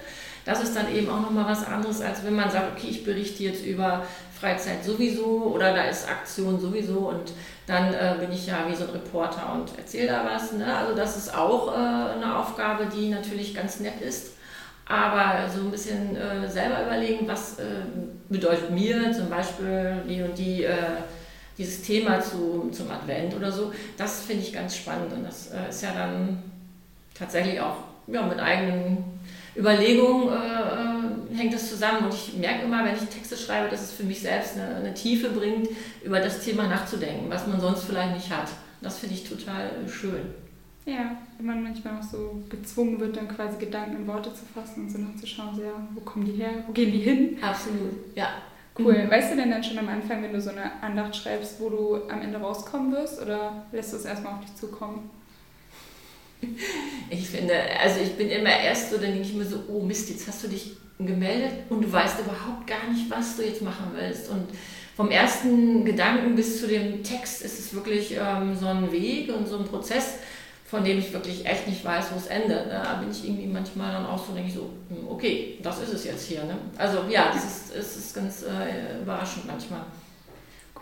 Das 0.45 0.61
ist 0.61 0.75
dann 0.75 0.93
eben 0.93 1.09
auch 1.09 1.21
nochmal 1.21 1.47
was 1.47 1.65
anderes, 1.65 1.99
als 1.99 2.23
wenn 2.23 2.35
man 2.35 2.51
sagt, 2.51 2.77
okay, 2.77 2.89
ich 2.91 3.03
berichte 3.03 3.41
jetzt 3.41 3.65
über 3.65 4.05
Freizeit 4.39 4.83
sowieso 4.83 5.51
oder 5.51 5.73
da 5.73 5.85
ist 5.85 6.07
Aktion 6.07 6.59
sowieso 6.59 7.09
und 7.09 7.31
dann 7.65 7.93
äh, 7.93 8.15
bin 8.19 8.31
ich 8.31 8.47
ja 8.47 8.65
wie 8.67 8.75
so 8.75 8.83
ein 8.83 8.89
Reporter 8.89 9.53
und 9.53 9.77
erzähle 9.77 10.07
da 10.07 10.25
was. 10.25 10.51
Ne? 10.51 10.65
Also 10.75 10.95
das 10.95 11.17
ist 11.17 11.35
auch 11.35 11.73
äh, 11.73 11.75
eine 11.75 12.37
Aufgabe, 12.37 12.87
die 12.87 13.09
natürlich 13.09 13.55
ganz 13.55 13.79
nett 13.79 14.01
ist. 14.01 14.33
Aber 14.85 15.49
so 15.49 15.61
ein 15.61 15.71
bisschen 15.71 16.15
äh, 16.17 16.47
selber 16.49 16.83
überlegen, 16.85 17.25
was 17.27 17.57
äh, 17.57 17.63
bedeutet 18.27 18.71
mir 18.71 19.13
zum 19.13 19.29
Beispiel 19.29 19.95
die 20.07 20.21
und 20.21 20.37
die, 20.37 20.63
äh, 20.65 20.75
dieses 21.57 21.83
Thema 21.83 22.19
zu, 22.19 22.69
zum 22.71 22.91
Advent 22.91 23.33
oder 23.33 23.49
so, 23.49 23.71
das 23.97 24.21
finde 24.23 24.43
ich 24.43 24.51
ganz 24.51 24.75
spannend 24.75 25.13
und 25.13 25.23
das 25.23 25.51
äh, 25.51 25.69
ist 25.69 25.83
ja 25.83 25.93
dann 25.93 26.43
tatsächlich 27.13 27.61
auch 27.61 27.77
ja, 28.07 28.23
mit 28.23 28.39
eigenen 28.39 29.05
Überlegung 29.55 30.29
äh, 30.29 30.92
hängt 31.33 31.53
das 31.53 31.69
zusammen. 31.69 32.05
Und 32.05 32.13
ich 32.13 32.33
merke 32.37 32.65
immer, 32.65 32.83
wenn 32.85 32.95
ich 32.95 33.01
Texte 33.01 33.37
schreibe, 33.37 33.69
dass 33.69 33.81
es 33.81 33.91
für 33.91 34.03
mich 34.03 34.21
selbst 34.21 34.57
eine, 34.57 34.75
eine, 34.75 34.93
Tiefe 34.93 35.29
bringt, 35.29 35.69
über 36.03 36.19
das 36.19 36.43
Thema 36.43 36.67
nachzudenken, 36.67 37.29
was 37.29 37.47
man 37.47 37.59
sonst 37.59 37.83
vielleicht 37.83 38.15
nicht 38.15 38.29
hat. 38.29 38.49
Das 38.81 38.99
finde 38.99 39.15
ich 39.15 39.27
total 39.27 39.71
schön. 39.87 40.21
Ja, 40.85 41.15
wenn 41.37 41.45
man 41.45 41.63
manchmal 41.63 41.99
auch 41.99 42.03
so 42.03 42.43
gezwungen 42.49 42.99
wird, 42.99 43.15
dann 43.15 43.29
quasi 43.29 43.57
Gedanken 43.57 43.95
in 43.95 44.07
Worte 44.07 44.33
zu 44.33 44.41
fassen 44.53 44.83
und 44.83 44.91
so 44.91 44.97
nachzuschauen, 44.97 45.55
so, 45.55 45.61
ja, 45.61 45.87
wo 45.93 46.01
kommen 46.01 46.25
die 46.25 46.33
her, 46.33 46.51
wo 46.67 46.73
gehen 46.73 46.91
die 46.91 46.99
hin? 46.99 47.37
Absolut, 47.41 48.15
ja. 48.15 48.27
Cool. 48.77 49.03
Mhm. 49.03 49.11
Weißt 49.11 49.31
du 49.31 49.35
denn 49.37 49.51
dann 49.51 49.63
schon 49.63 49.77
am 49.77 49.87
Anfang, 49.87 50.23
wenn 50.23 50.33
du 50.33 50.41
so 50.41 50.49
eine 50.49 50.81
Andacht 50.81 51.15
schreibst, 51.15 51.59
wo 51.59 51.69
du 51.69 52.09
am 52.09 52.21
Ende 52.21 52.39
rauskommen 52.39 52.91
wirst 52.91 53.21
oder 53.21 53.65
lässt 53.71 53.93
du 53.93 53.97
es 53.97 54.05
erstmal 54.05 54.33
auf 54.33 54.41
dich 54.41 54.55
zukommen? 54.55 55.09
Ich 57.09 57.29
finde, 57.29 57.53
also 57.81 58.01
ich 58.01 58.13
bin 58.17 58.29
immer 58.29 58.49
erst 58.49 58.89
so, 58.89 58.97
dann 58.97 59.11
denke 59.11 59.21
ich 59.21 59.33
mir 59.33 59.45
so, 59.45 59.63
oh 59.69 59.81
Mist, 59.81 60.09
jetzt 60.09 60.27
hast 60.27 60.43
du 60.43 60.47
dich 60.47 60.75
gemeldet 60.99 61.53
und 61.69 61.83
du 61.83 61.91
weißt 61.91 62.19
überhaupt 62.19 62.67
gar 62.67 62.91
nicht, 62.91 63.09
was 63.09 63.37
du 63.37 63.43
jetzt 63.43 63.61
machen 63.61 63.91
willst. 63.93 64.29
Und 64.29 64.47
vom 64.95 65.09
ersten 65.09 65.83
Gedanken 65.85 66.35
bis 66.35 66.61
zu 66.61 66.67
dem 66.67 67.03
Text 67.03 67.41
ist 67.41 67.59
es 67.59 67.73
wirklich 67.73 68.15
ähm, 68.19 68.55
so 68.55 68.67
ein 68.67 68.91
Weg 68.91 69.33
und 69.35 69.47
so 69.47 69.57
ein 69.57 69.65
Prozess 69.65 70.15
von 70.73 70.83
dem 70.83 70.97
ich 70.97 71.13
wirklich 71.13 71.45
echt 71.45 71.67
nicht 71.67 71.85
weiß, 71.85 72.05
wo 72.11 72.17
es 72.17 72.25
endet. 72.25 72.65
Ne? 72.65 72.81
Da 72.83 72.95
bin 72.95 73.11
ich 73.11 73.23
irgendwie 73.23 73.45
manchmal 73.45 73.93
dann 73.93 74.07
auch 74.07 74.17
so, 74.17 74.33
denke 74.33 74.49
ich 74.49 74.55
so, 74.55 74.71
hm, 74.89 75.07
okay, 75.07 75.59
das 75.61 75.79
ist 75.83 75.93
es 75.93 76.03
jetzt 76.03 76.25
hier. 76.25 76.43
Ne? 76.45 76.57
Also 76.79 77.03
ja, 77.11 77.31
das 77.31 77.45
ist, 77.45 77.75
es 77.75 77.95
ist 77.95 78.15
ganz 78.15 78.41
äh, 78.41 78.99
überraschend 79.03 79.45
manchmal. 79.45 79.81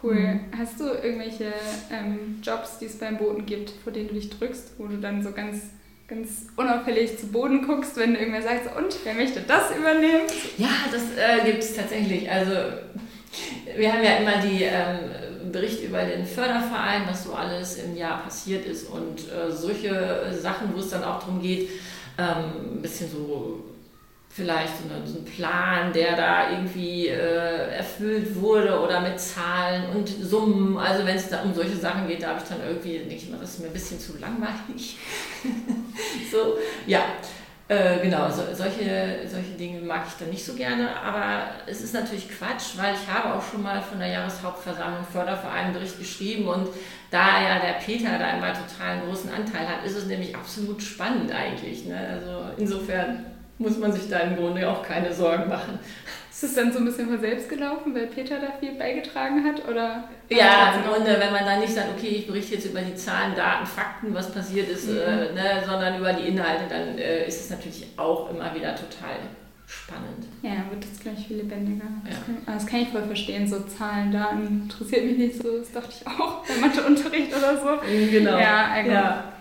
Cool. 0.01 0.15
Mhm. 0.15 0.39
Hast 0.57 0.79
du 0.79 0.85
irgendwelche 0.85 1.51
ähm, 1.91 2.39
Jobs, 2.41 2.79
die 2.79 2.85
es 2.85 2.97
beim 2.99 3.17
Boden 3.17 3.45
gibt, 3.45 3.71
vor 3.83 3.91
denen 3.91 4.07
du 4.07 4.13
dich 4.13 4.29
drückst, 4.29 4.75
wo 4.77 4.87
du 4.87 4.95
dann 4.95 5.21
so 5.21 5.33
ganz 5.33 5.71
ganz 6.11 6.47
unauffällig 6.57 7.17
zu 7.17 7.27
Boden 7.27 7.65
guckst, 7.65 7.95
wenn 7.95 8.15
irgendwer 8.15 8.41
sagt, 8.41 8.77
und 8.77 8.93
wer 9.05 9.13
möchte 9.13 9.39
das 9.39 9.71
übernehmen? 9.71 10.23
Ja, 10.57 10.67
das 10.91 11.03
äh, 11.15 11.45
gibt 11.45 11.63
es 11.63 11.73
tatsächlich. 11.73 12.29
Also 12.29 12.51
wir 13.77 13.93
haben 13.93 14.03
ja 14.03 14.17
immer 14.17 14.45
die 14.45 14.63
ähm, 14.63 15.51
Bericht 15.53 15.81
über 15.83 16.03
den 16.03 16.25
Förderverein, 16.25 17.03
was 17.07 17.23
so 17.23 17.33
alles 17.33 17.77
im 17.77 17.95
Jahr 17.95 18.23
passiert 18.23 18.65
ist 18.65 18.89
und 18.89 19.21
äh, 19.31 19.49
solche 19.49 20.33
Sachen, 20.37 20.73
wo 20.75 20.79
es 20.79 20.89
dann 20.89 21.05
auch 21.05 21.19
darum 21.19 21.41
geht, 21.41 21.69
ähm, 22.17 22.75
ein 22.75 22.81
bisschen 22.81 23.09
so 23.09 23.63
vielleicht 24.33 24.73
so, 24.77 25.19
ein 25.19 25.25
Plan, 25.25 25.91
der 25.91 26.15
da 26.15 26.51
irgendwie 26.51 27.07
äh, 27.07 27.75
erfüllt 27.75 28.35
wurde 28.35 28.79
oder 28.79 29.01
mit 29.01 29.19
Zahlen 29.19 29.89
und 29.95 30.07
Summen. 30.07 30.77
Also 30.77 31.05
wenn 31.05 31.17
es 31.17 31.29
da 31.29 31.41
um 31.41 31.53
solche 31.53 31.75
Sachen 31.75 32.07
geht, 32.07 32.23
da 32.23 32.29
habe 32.29 32.39
ich 32.41 32.47
dann 32.47 32.61
irgendwie, 32.65 32.95
ich 32.95 33.29
mal, 33.29 33.39
das 33.39 33.51
ist 33.51 33.59
mir 33.59 33.67
ein 33.67 33.73
bisschen 33.73 33.99
zu 33.99 34.17
langweilig. 34.17 34.97
so, 36.31 36.57
ja. 36.87 37.01
Äh, 37.67 37.99
genau, 38.01 38.29
so, 38.29 38.41
solche, 38.53 39.19
solche 39.27 39.51
Dinge 39.57 39.79
mag 39.79 40.03
ich 40.05 40.13
dann 40.19 40.29
nicht 40.29 40.43
so 40.43 40.55
gerne, 40.55 40.93
aber 41.01 41.51
es 41.67 41.79
ist 41.79 41.93
natürlich 41.93 42.27
Quatsch, 42.29 42.75
weil 42.75 42.93
ich 42.95 43.09
habe 43.09 43.33
auch 43.33 43.41
schon 43.41 43.63
mal 43.63 43.81
von 43.81 43.97
der 43.97 44.09
Jahreshauptversammlung 44.09 45.05
Förderverein 45.09 45.71
Bericht 45.71 45.97
geschrieben 45.97 46.49
und 46.49 46.67
da 47.11 47.41
ja 47.41 47.59
der 47.59 47.79
Peter 47.79 48.19
da 48.19 48.31
immer 48.31 48.51
total 48.51 48.97
einen 48.97 49.07
großen 49.07 49.31
Anteil 49.31 49.69
hat, 49.69 49.85
ist 49.85 49.95
es 49.95 50.05
nämlich 50.07 50.35
absolut 50.35 50.83
spannend 50.83 51.31
eigentlich. 51.31 51.85
Ne? 51.85 51.97
Also 51.97 52.43
insofern 52.57 53.30
muss 53.61 53.77
man 53.77 53.91
sich 53.91 54.09
da 54.09 54.19
im 54.19 54.35
Grunde 54.35 54.69
auch 54.69 54.83
keine 54.83 55.13
Sorgen 55.13 55.47
machen. 55.49 55.79
Ist 56.31 56.43
es 56.43 56.55
dann 56.55 56.71
so 56.71 56.79
ein 56.79 56.85
bisschen 56.85 57.07
von 57.07 57.19
selbst 57.19 57.49
gelaufen, 57.49 57.93
weil 57.93 58.07
Peter 58.07 58.39
da 58.39 58.47
viel 58.59 58.71
beigetragen 58.71 59.43
hat? 59.43 59.67
Oder 59.67 60.05
ja, 60.29 60.73
im 60.75 60.89
Grunde, 60.89 61.17
wenn 61.19 61.31
man 61.31 61.45
dann 61.45 61.59
nicht 61.59 61.73
sagt, 61.73 61.89
okay, 61.95 62.07
ich 62.07 62.27
berichte 62.27 62.55
jetzt 62.55 62.65
über 62.65 62.81
die 62.81 62.95
Zahlen, 62.95 63.35
Daten, 63.35 63.67
Fakten, 63.67 64.13
was 64.13 64.31
passiert 64.31 64.67
ist, 64.69 64.89
mhm. 64.89 64.97
äh, 64.97 65.33
ne, 65.33 65.63
sondern 65.65 65.99
über 65.99 66.13
die 66.13 66.29
Inhalte, 66.29 66.63
dann 66.67 66.97
äh, 66.97 67.27
ist 67.27 67.41
es 67.41 67.49
natürlich 67.51 67.85
auch 67.97 68.31
immer 68.31 68.55
wieder 68.55 68.75
total 68.75 69.17
spannend. 69.67 70.27
Ja, 70.41 70.65
wird 70.71 70.83
das 70.83 70.99
gleich 70.99 71.27
viel 71.27 71.37
lebendiger. 71.37 71.85
Das, 72.05 72.25
kann, 72.25 72.37
das, 72.45 72.65
kann, 72.65 72.79
ich 72.81 72.89
voll 72.89 73.03
verstehen, 73.03 73.47
so 73.47 73.59
Zahlen, 73.61 74.11
Daten 74.11 74.63
interessiert 74.63 75.05
mich 75.05 75.17
nicht 75.17 75.43
so, 75.43 75.59
das 75.59 75.71
dachte 75.71 75.89
ich 75.91 76.07
auch 76.07 76.45
beim 76.45 76.61
Matheunterricht 76.61 77.31
oder 77.37 77.57
so. 77.57 77.79
Genau. 77.87 78.37
Ja, 78.37 78.71
eigentlich. 78.71 78.93
Ja. 78.93 79.33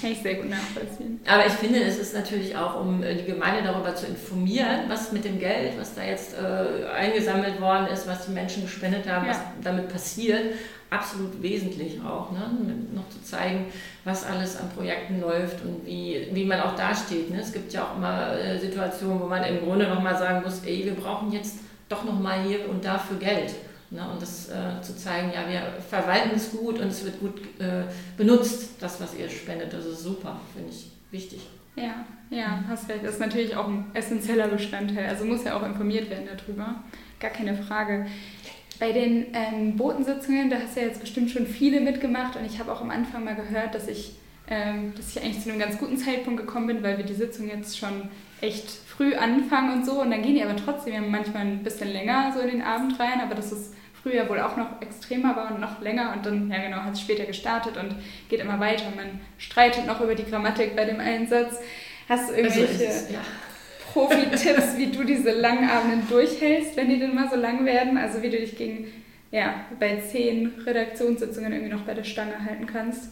Kann 0.00 0.12
ich 0.12 0.18
sehr 0.18 0.34
gut 0.36 0.50
nachvollziehen. 0.50 1.20
Aber 1.26 1.46
ich 1.46 1.52
finde, 1.52 1.82
es 1.82 1.98
ist 1.98 2.14
natürlich 2.14 2.56
auch, 2.56 2.80
um 2.80 3.02
äh, 3.02 3.14
die 3.14 3.24
Gemeinde 3.24 3.62
darüber 3.62 3.94
zu 3.94 4.06
informieren, 4.06 4.82
was 4.88 5.12
mit 5.12 5.24
dem 5.24 5.38
Geld, 5.38 5.78
was 5.78 5.94
da 5.94 6.04
jetzt 6.04 6.34
äh, 6.34 6.86
eingesammelt 6.86 7.60
worden 7.60 7.88
ist, 7.88 8.06
was 8.06 8.26
die 8.26 8.32
Menschen 8.32 8.62
gespendet 8.62 9.08
haben, 9.08 9.26
ja. 9.26 9.32
was 9.32 9.40
damit 9.62 9.88
passiert, 9.88 10.54
absolut 10.90 11.42
wesentlich 11.42 12.00
auch. 12.00 12.30
Ne? 12.30 12.50
Noch 12.94 13.08
zu 13.08 13.22
zeigen, 13.22 13.66
was 14.04 14.24
alles 14.24 14.56
an 14.56 14.70
Projekten 14.70 15.20
läuft 15.20 15.64
und 15.64 15.84
wie, 15.84 16.28
wie 16.32 16.44
man 16.44 16.60
auch 16.60 16.76
dasteht. 16.76 17.30
Ne? 17.30 17.40
Es 17.40 17.52
gibt 17.52 17.72
ja 17.72 17.84
auch 17.84 17.96
immer 17.96 18.38
äh, 18.38 18.58
Situationen, 18.58 19.20
wo 19.20 19.26
man 19.26 19.42
im 19.44 19.60
Grunde 19.60 19.88
nochmal 19.88 20.16
sagen 20.16 20.42
muss, 20.44 20.62
ey, 20.64 20.84
wir 20.84 20.94
brauchen 20.94 21.32
jetzt 21.32 21.58
doch 21.88 22.04
nochmal 22.04 22.42
hier 22.42 22.68
und 22.68 22.84
da 22.84 22.98
für 22.98 23.16
Geld. 23.16 23.54
Ne, 23.90 24.06
und 24.12 24.20
das 24.20 24.50
äh, 24.50 24.82
zu 24.82 24.94
zeigen, 24.96 25.32
ja, 25.34 25.48
wir 25.48 25.80
verwalten 25.80 26.32
es 26.36 26.50
gut 26.50 26.78
und 26.78 26.88
es 26.88 27.04
wird 27.04 27.20
gut 27.20 27.40
äh, 27.58 27.84
benutzt, 28.18 28.72
das, 28.80 29.00
was 29.00 29.16
ihr 29.16 29.30
spendet. 29.30 29.72
Das 29.72 29.86
ist 29.86 30.02
super, 30.02 30.38
finde 30.54 30.70
ich 30.70 30.90
wichtig. 31.10 31.40
Ja, 31.74 32.04
ja, 32.28 32.64
hast 32.68 32.88
recht. 32.90 33.02
Das 33.02 33.14
ist 33.14 33.20
natürlich 33.20 33.56
auch 33.56 33.66
ein 33.66 33.86
essentieller 33.94 34.48
Bestandteil. 34.48 35.08
Also 35.08 35.24
muss 35.24 35.44
ja 35.44 35.56
auch 35.56 35.64
informiert 35.64 36.10
werden 36.10 36.26
darüber. 36.26 36.82
Gar 37.18 37.30
keine 37.30 37.56
Frage. 37.56 38.06
Bei 38.78 38.92
den 38.92 39.28
ähm, 39.32 39.76
Botensitzungen, 39.76 40.50
da 40.50 40.56
hast 40.56 40.76
du 40.76 40.80
ja 40.80 40.86
jetzt 40.86 41.00
bestimmt 41.00 41.30
schon 41.30 41.46
viele 41.46 41.80
mitgemacht 41.80 42.36
und 42.36 42.44
ich 42.44 42.58
habe 42.60 42.70
auch 42.70 42.80
am 42.82 42.90
Anfang 42.90 43.24
mal 43.24 43.34
gehört, 43.34 43.74
dass 43.74 43.88
ich, 43.88 44.12
ähm, 44.48 44.92
dass 44.96 45.16
ich 45.16 45.22
eigentlich 45.22 45.42
zu 45.42 45.48
einem 45.50 45.58
ganz 45.58 45.78
guten 45.78 45.96
Zeitpunkt 45.96 46.40
gekommen 46.40 46.66
bin, 46.66 46.82
weil 46.82 46.98
wir 46.98 47.04
die 47.04 47.14
Sitzung 47.14 47.48
jetzt 47.48 47.78
schon 47.78 48.08
echt 48.40 48.70
früh 48.70 49.14
anfangen 49.14 49.78
und 49.78 49.86
so 49.86 50.00
und 50.00 50.10
dann 50.10 50.22
gehen 50.22 50.34
die 50.34 50.44
aber 50.44 50.56
trotzdem 50.56 50.94
ja 50.94 51.00
manchmal 51.00 51.42
ein 51.42 51.64
bisschen 51.64 51.88
länger 51.88 52.32
so 52.34 52.40
in 52.40 52.48
den 52.48 52.62
Abend 52.62 53.00
rein, 53.00 53.20
aber 53.20 53.34
das 53.34 53.50
ist 53.50 53.74
früher 54.02 54.28
wohl 54.28 54.40
auch 54.40 54.56
noch 54.56 54.80
extremer 54.80 55.36
war 55.36 55.52
und 55.52 55.60
noch 55.60 55.80
länger 55.80 56.12
und 56.14 56.24
dann, 56.24 56.50
ja 56.50 56.62
genau, 56.62 56.78
hat 56.78 56.94
es 56.94 57.00
später 57.00 57.24
gestartet 57.24 57.76
und 57.76 57.94
geht 58.28 58.40
immer 58.40 58.60
weiter. 58.60 58.84
Man 58.96 59.20
streitet 59.38 59.86
noch 59.86 60.00
über 60.00 60.14
die 60.14 60.24
Grammatik 60.24 60.76
bei 60.76 60.84
dem 60.84 61.00
Einsatz. 61.00 61.58
Hast 62.08 62.30
du 62.30 62.34
also 62.34 62.58
irgendwelche 62.58 62.88
also 62.88 63.12
ja. 63.12 63.20
Profi-Tipps, 63.92 64.76
wie 64.76 64.86
du 64.86 65.04
diese 65.04 65.32
langen 65.32 65.68
Abenden 65.68 66.08
durchhältst, 66.08 66.76
wenn 66.76 66.88
die 66.88 66.98
denn 66.98 67.14
mal 67.14 67.28
so 67.28 67.36
lang 67.36 67.64
werden? 67.64 67.96
Also 67.96 68.22
wie 68.22 68.30
du 68.30 68.38
dich 68.38 68.56
gegen, 68.56 68.86
ja, 69.30 69.54
bei 69.78 70.00
zehn 70.00 70.52
Redaktionssitzungen 70.64 71.52
irgendwie 71.52 71.72
noch 71.72 71.82
bei 71.82 71.94
der 71.94 72.04
Stange 72.04 72.44
halten 72.44 72.66
kannst? 72.66 73.10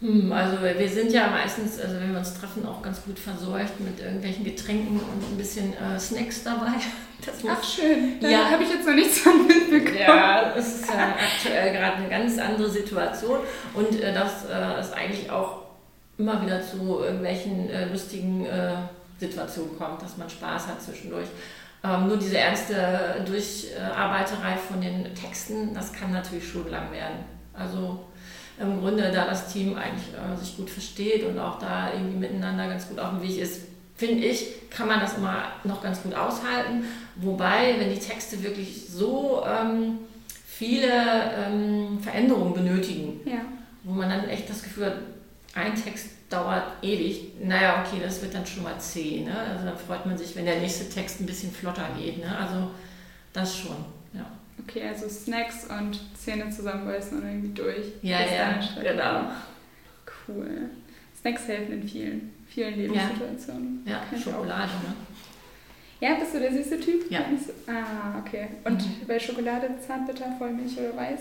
Hm, 0.00 0.32
also 0.32 0.62
wir 0.62 0.88
sind 0.88 1.12
ja 1.12 1.28
meistens, 1.28 1.78
also 1.78 1.96
wenn 1.96 2.12
wir 2.12 2.18
uns 2.18 2.32
treffen, 2.32 2.66
auch 2.66 2.80
ganz 2.80 3.02
gut 3.02 3.18
versorgt 3.18 3.80
mit 3.80 4.00
irgendwelchen 4.00 4.44
Getränken 4.44 4.98
und 4.98 5.32
ein 5.32 5.36
bisschen 5.36 5.74
äh, 5.74 5.98
Snacks 5.98 6.42
dabei. 6.42 6.72
Ach 7.48 7.62
schön, 7.62 8.18
da 8.18 8.28
ja. 8.28 8.50
habe 8.50 8.62
ich 8.62 8.70
jetzt 8.70 8.86
noch 8.86 8.94
nichts 8.94 9.18
von 9.18 9.46
mitbekommen. 9.46 9.98
Ja, 9.98 10.54
es 10.56 10.80
ist 10.80 10.88
ja 10.88 11.14
aktuell 11.18 11.72
gerade 11.72 11.96
eine 11.96 12.08
ganz 12.08 12.38
andere 12.38 12.70
Situation 12.70 13.40
und 13.74 14.00
äh, 14.00 14.14
das 14.14 14.46
äh, 14.46 14.80
ist 14.80 14.94
eigentlich 14.94 15.30
auch 15.30 15.64
immer 16.16 16.40
wieder 16.42 16.62
zu 16.62 17.00
irgendwelchen 17.00 17.68
äh, 17.68 17.86
lustigen 17.88 18.46
äh, 18.46 18.76
Situationen 19.18 19.76
kommt, 19.76 20.00
dass 20.00 20.16
man 20.16 20.30
Spaß 20.30 20.68
hat 20.68 20.82
zwischendurch. 20.82 21.28
Ähm, 21.84 22.08
nur 22.08 22.16
diese 22.16 22.38
ernste 22.38 23.22
Durcharbeiterei 23.26 24.56
von 24.56 24.80
den 24.80 25.14
Texten, 25.14 25.74
das 25.74 25.92
kann 25.92 26.12
natürlich 26.12 26.48
schon 26.48 26.70
lang 26.70 26.90
werden. 26.90 27.24
Also 27.52 28.00
im 28.60 28.80
Grunde, 28.80 29.10
da 29.10 29.26
das 29.26 29.52
Team 29.52 29.76
eigentlich 29.76 30.08
äh, 30.14 30.36
sich 30.36 30.56
gut 30.56 30.70
versteht 30.70 31.24
und 31.24 31.38
auch 31.38 31.58
da 31.58 31.92
irgendwie 31.92 32.18
miteinander 32.18 32.68
ganz 32.68 32.88
gut 32.88 32.98
auf 32.98 33.10
dem 33.10 33.22
Weg 33.22 33.38
ist, 33.38 33.62
finde 33.96 34.24
ich, 34.24 34.70
kann 34.70 34.88
man 34.88 35.00
das 35.00 35.16
immer 35.16 35.44
noch 35.64 35.82
ganz 35.82 36.02
gut 36.02 36.14
aushalten. 36.14 36.84
Wobei, 37.16 37.74
wenn 37.78 37.92
die 37.92 37.98
Texte 37.98 38.42
wirklich 38.42 38.86
so 38.88 39.42
ähm, 39.46 39.98
viele 40.46 40.88
ähm, 41.36 41.98
Veränderungen 42.00 42.54
benötigen, 42.54 43.20
ja. 43.24 43.40
wo 43.82 43.92
man 43.92 44.08
dann 44.08 44.28
echt 44.28 44.48
das 44.48 44.62
Gefühl 44.62 44.86
hat, 44.86 44.96
ein 45.54 45.74
Text 45.74 46.08
dauert 46.30 46.64
ewig, 46.82 47.32
naja, 47.42 47.84
okay, 47.84 48.00
das 48.02 48.22
wird 48.22 48.34
dann 48.34 48.46
schon 48.46 48.62
mal 48.62 48.78
zäh. 48.78 49.22
Ne? 49.22 49.34
Also 49.36 49.66
dann 49.66 49.76
freut 49.76 50.06
man 50.06 50.16
sich, 50.16 50.36
wenn 50.36 50.44
der 50.44 50.60
nächste 50.60 50.88
Text 50.88 51.20
ein 51.20 51.26
bisschen 51.26 51.50
flotter 51.50 51.88
geht. 51.98 52.18
Ne? 52.18 52.38
Also 52.38 52.70
das 53.32 53.56
schon. 53.56 53.76
Okay, 54.64 54.82
also 54.86 55.08
Snacks 55.08 55.66
und 55.66 56.00
Zähne 56.16 56.50
zusammenbeißen 56.50 57.18
und 57.18 57.26
irgendwie 57.26 57.54
durch. 57.54 57.92
Ja, 58.02 58.20
ja, 58.20 58.60
genau. 58.82 59.30
Cool. 60.26 60.70
Snacks 61.20 61.48
helfen 61.48 61.80
in 61.80 61.88
vielen, 61.88 62.32
vielen 62.48 62.76
Lebenssituationen. 62.76 63.82
Ja, 63.86 64.02
ja 64.10 64.18
Schokolade, 64.18 64.72
ne? 64.72 64.94
Ja, 66.00 66.14
bist 66.14 66.34
du 66.34 66.40
der 66.40 66.52
süße 66.52 66.80
Typ? 66.80 67.10
Ja. 67.10 67.20
Ah, 67.66 68.18
okay. 68.18 68.48
Und 68.64 68.80
mhm. 68.80 69.06
bei 69.06 69.20
Schokolade 69.20 69.68
Zahnbitter, 69.86 70.34
Vollmilch 70.38 70.78
oder 70.78 70.96
Weiß? 70.96 71.20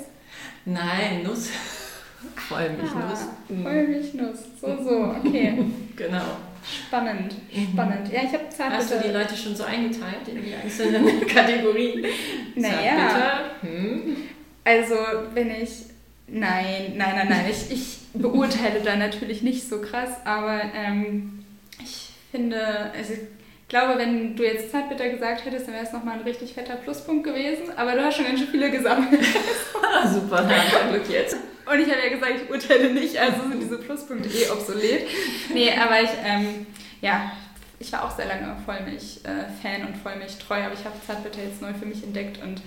Nein, 0.66 1.24
Nuss. 1.24 1.50
Vollmilchnuss. 2.36 3.20
Ah. 3.20 3.64
Vollmilchnuss. 3.64 4.40
So, 4.60 4.84
so, 4.84 5.16
okay. 5.18 5.66
genau. 5.96 6.38
Spannend, 6.88 7.36
mhm. 7.54 7.68
spannend. 7.74 8.12
Ja, 8.12 8.22
ich 8.24 8.34
habe 8.34 8.50
Zartbitter. 8.50 8.78
Hast 8.78 8.92
du 8.92 9.08
die 9.08 9.14
Leute 9.14 9.36
schon 9.36 9.56
so 9.56 9.64
eingeteilt 9.64 10.28
in 10.28 10.44
die 10.44 10.54
einzelnen 10.54 11.26
Kategorien? 11.28 12.06
Naja. 12.56 13.42
Hm. 13.62 14.18
Also, 14.64 14.96
wenn 15.34 15.52
ich. 15.52 15.86
Nein, 16.28 16.94
nein, 16.96 17.16
nein, 17.16 17.28
nein. 17.30 17.46
Ich, 17.50 17.72
ich 17.72 17.98
beurteile 18.14 18.82
da 18.84 18.96
natürlich 18.96 19.42
nicht 19.42 19.68
so 19.68 19.82
krass, 19.82 20.10
aber 20.26 20.62
ähm, 20.76 21.44
ich 21.82 22.10
finde, 22.32 22.92
also 22.96 23.14
ich 23.14 23.20
glaube, 23.68 23.98
wenn 23.98 24.36
du 24.36 24.44
jetzt 24.44 24.72
Zartbitter 24.72 25.10
gesagt 25.10 25.46
hättest, 25.46 25.68
dann 25.68 25.76
wäre 25.76 25.86
es 25.86 25.94
nochmal 25.94 26.16
ein 26.16 26.24
richtig 26.24 26.54
fetter 26.54 26.76
Pluspunkt 26.76 27.24
gewesen, 27.24 27.72
aber 27.76 27.94
du 27.94 28.04
hast 28.04 28.18
schon 28.18 28.26
ganz 28.26 28.40
schön 28.40 28.50
viele 28.50 28.72
gesammelt. 28.72 29.24
Super, 30.14 30.44
dann 30.44 30.92
Glück 30.92 31.10
jetzt. 31.10 31.38
Und 31.72 31.80
ich 31.80 31.90
habe 31.90 32.02
ja 32.04 32.10
gesagt, 32.10 32.34
ich 32.44 32.50
urteile 32.50 32.94
nicht, 32.94 33.18
also 33.18 33.42
sind 33.50 33.62
diese 33.62 33.78
Pluspunkte 33.78 34.30
eh 34.30 34.50
obsolet. 34.50 35.08
Nee, 35.54 35.72
aber 35.72 36.02
ich, 36.02 36.10
ähm, 36.26 36.66
ja, 37.02 37.32
ich 37.80 37.92
war 37.92 38.06
auch 38.06 38.16
sehr 38.16 38.26
lange 38.26 38.56
Vollmilch-Fan 38.66 39.88
und 39.88 39.98
Vollmilch-treu, 39.98 40.64
aber 40.64 40.74
ich 40.74 40.84
habe 40.84 40.96
Zartbitter 41.06 41.44
jetzt 41.44 41.62
neu 41.62 41.74
für 41.74 41.86
mich 41.86 42.04
entdeckt 42.04 42.42
und 42.42 42.62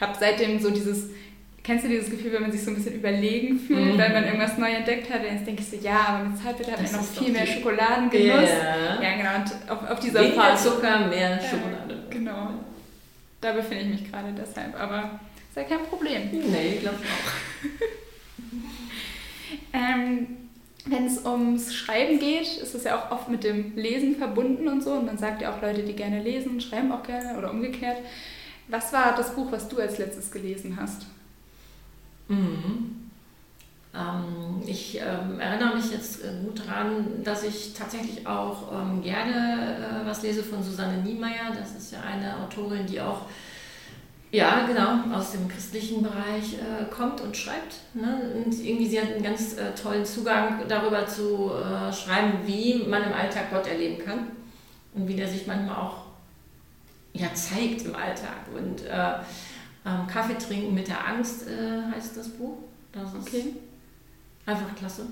habe 0.00 0.16
seitdem 0.18 0.58
so 0.60 0.70
dieses 0.70 1.10
Kennst 1.68 1.84
du 1.84 1.88
dieses 1.90 2.08
Gefühl, 2.08 2.32
wenn 2.32 2.40
man 2.40 2.50
sich 2.50 2.64
so 2.64 2.70
ein 2.70 2.76
bisschen 2.76 2.94
überlegen 2.94 3.58
fühlt, 3.58 3.92
mhm. 3.92 3.98
weil 3.98 4.10
man 4.14 4.24
irgendwas 4.24 4.56
neu 4.56 4.70
entdeckt 4.70 5.12
hat? 5.12 5.22
Dann 5.22 5.44
denke 5.44 5.60
ich 5.60 5.68
so, 5.68 5.76
ja, 5.76 6.00
aber 6.08 6.24
mit 6.24 6.38
Zartbitter 6.38 6.72
hat 6.72 6.82
man 6.82 6.92
noch 6.92 7.02
viel 7.02 7.30
mehr 7.30 7.46
Schokoladengenuss. 7.46 8.48
Yeah. 8.48 9.02
Ja, 9.02 9.16
genau. 9.18 9.34
Und 9.36 9.70
auf, 9.70 9.90
auf 9.90 10.00
dieser 10.00 10.20
Weniger 10.20 10.44
Phase. 10.44 10.70
Zucker, 10.70 11.08
mehr 11.08 11.38
Schokolade. 11.38 11.94
Ja, 11.94 12.08
genau. 12.08 12.50
Da 13.42 13.52
befinde 13.52 13.84
ich 13.84 14.00
mich 14.00 14.10
gerade 14.10 14.32
deshalb. 14.32 14.80
Aber 14.80 15.20
ist 15.50 15.56
ja 15.56 15.64
kein 15.64 15.84
Problem. 15.84 16.30
Nee, 16.32 16.78
glaube 16.80 16.96
ich 17.02 17.10
auch. 17.10 17.86
ähm, 19.72 20.26
wenn 20.86 21.06
es 21.06 21.24
ums 21.24 21.74
Schreiben 21.74 22.18
geht, 22.18 22.46
ist 22.46 22.74
es 22.74 22.84
ja 22.84 22.98
auch 22.98 23.10
oft 23.10 23.28
mit 23.28 23.44
dem 23.44 23.76
Lesen 23.76 24.16
verbunden 24.16 24.68
und 24.68 24.82
so. 24.82 24.92
Und 24.92 25.06
man 25.06 25.18
sagt 25.18 25.42
ja 25.42 25.52
auch 25.52 25.60
Leute, 25.60 25.82
die 25.82 25.94
gerne 25.94 26.22
lesen, 26.22 26.60
schreiben 26.60 26.92
auch 26.92 27.02
gerne 27.02 27.36
oder 27.36 27.50
umgekehrt. 27.50 27.98
Was 28.68 28.92
war 28.92 29.14
das 29.16 29.34
Buch, 29.34 29.50
was 29.50 29.68
du 29.68 29.78
als 29.78 29.98
letztes 29.98 30.30
gelesen 30.30 30.78
hast? 30.80 31.06
Mhm. 32.28 33.10
Ähm, 33.94 34.62
ich 34.66 34.98
ähm, 35.00 35.40
erinnere 35.40 35.76
mich 35.76 35.90
jetzt 35.90 36.22
äh, 36.22 36.28
gut 36.44 36.60
daran, 36.60 37.22
dass 37.24 37.42
ich 37.42 37.72
tatsächlich 37.72 38.26
auch 38.26 38.70
ähm, 38.72 39.02
gerne 39.02 40.02
äh, 40.02 40.06
was 40.06 40.22
lese 40.22 40.42
von 40.42 40.62
Susanne 40.62 41.02
Niemeyer. 41.02 41.54
Das 41.58 41.74
ist 41.74 41.92
ja 41.92 42.00
eine 42.00 42.36
Autorin, 42.38 42.86
die 42.86 43.00
auch 43.00 43.22
ja, 44.30 44.66
genau, 44.66 45.16
aus 45.16 45.32
dem 45.32 45.48
christlichen 45.48 46.02
Bereich 46.02 46.54
äh, 46.54 46.84
kommt 46.90 47.20
und 47.22 47.34
schreibt. 47.34 47.76
Ne? 47.94 48.30
Und 48.34 48.52
irgendwie 48.52 48.86
sie 48.86 49.00
hat 49.00 49.12
einen 49.12 49.22
ganz 49.22 49.56
äh, 49.56 49.74
tollen 49.74 50.04
Zugang 50.04 50.60
darüber 50.68 51.06
zu 51.06 51.50
äh, 51.50 51.92
schreiben, 51.92 52.32
wie 52.44 52.84
man 52.86 53.04
im 53.04 53.12
Alltag 53.12 53.50
Gott 53.50 53.66
erleben 53.66 54.04
kann 54.04 54.28
und 54.94 55.08
wie 55.08 55.14
der 55.14 55.28
sich 55.28 55.46
manchmal 55.46 55.76
auch 55.76 56.08
ja, 57.14 57.32
zeigt 57.32 57.86
im 57.86 57.94
Alltag. 57.94 58.36
Und 58.54 58.84
äh, 58.84 59.14
ähm, 59.86 60.06
Kaffee 60.06 60.36
trinken 60.36 60.74
mit 60.74 60.88
der 60.88 61.06
Angst 61.06 61.46
äh, 61.48 61.94
heißt 61.94 62.16
das 62.18 62.28
Buch. 62.28 62.58
Das 62.92 63.14
ist 63.14 63.28
okay. 63.28 63.54
einfach 64.44 64.74
klasse. 64.76 65.06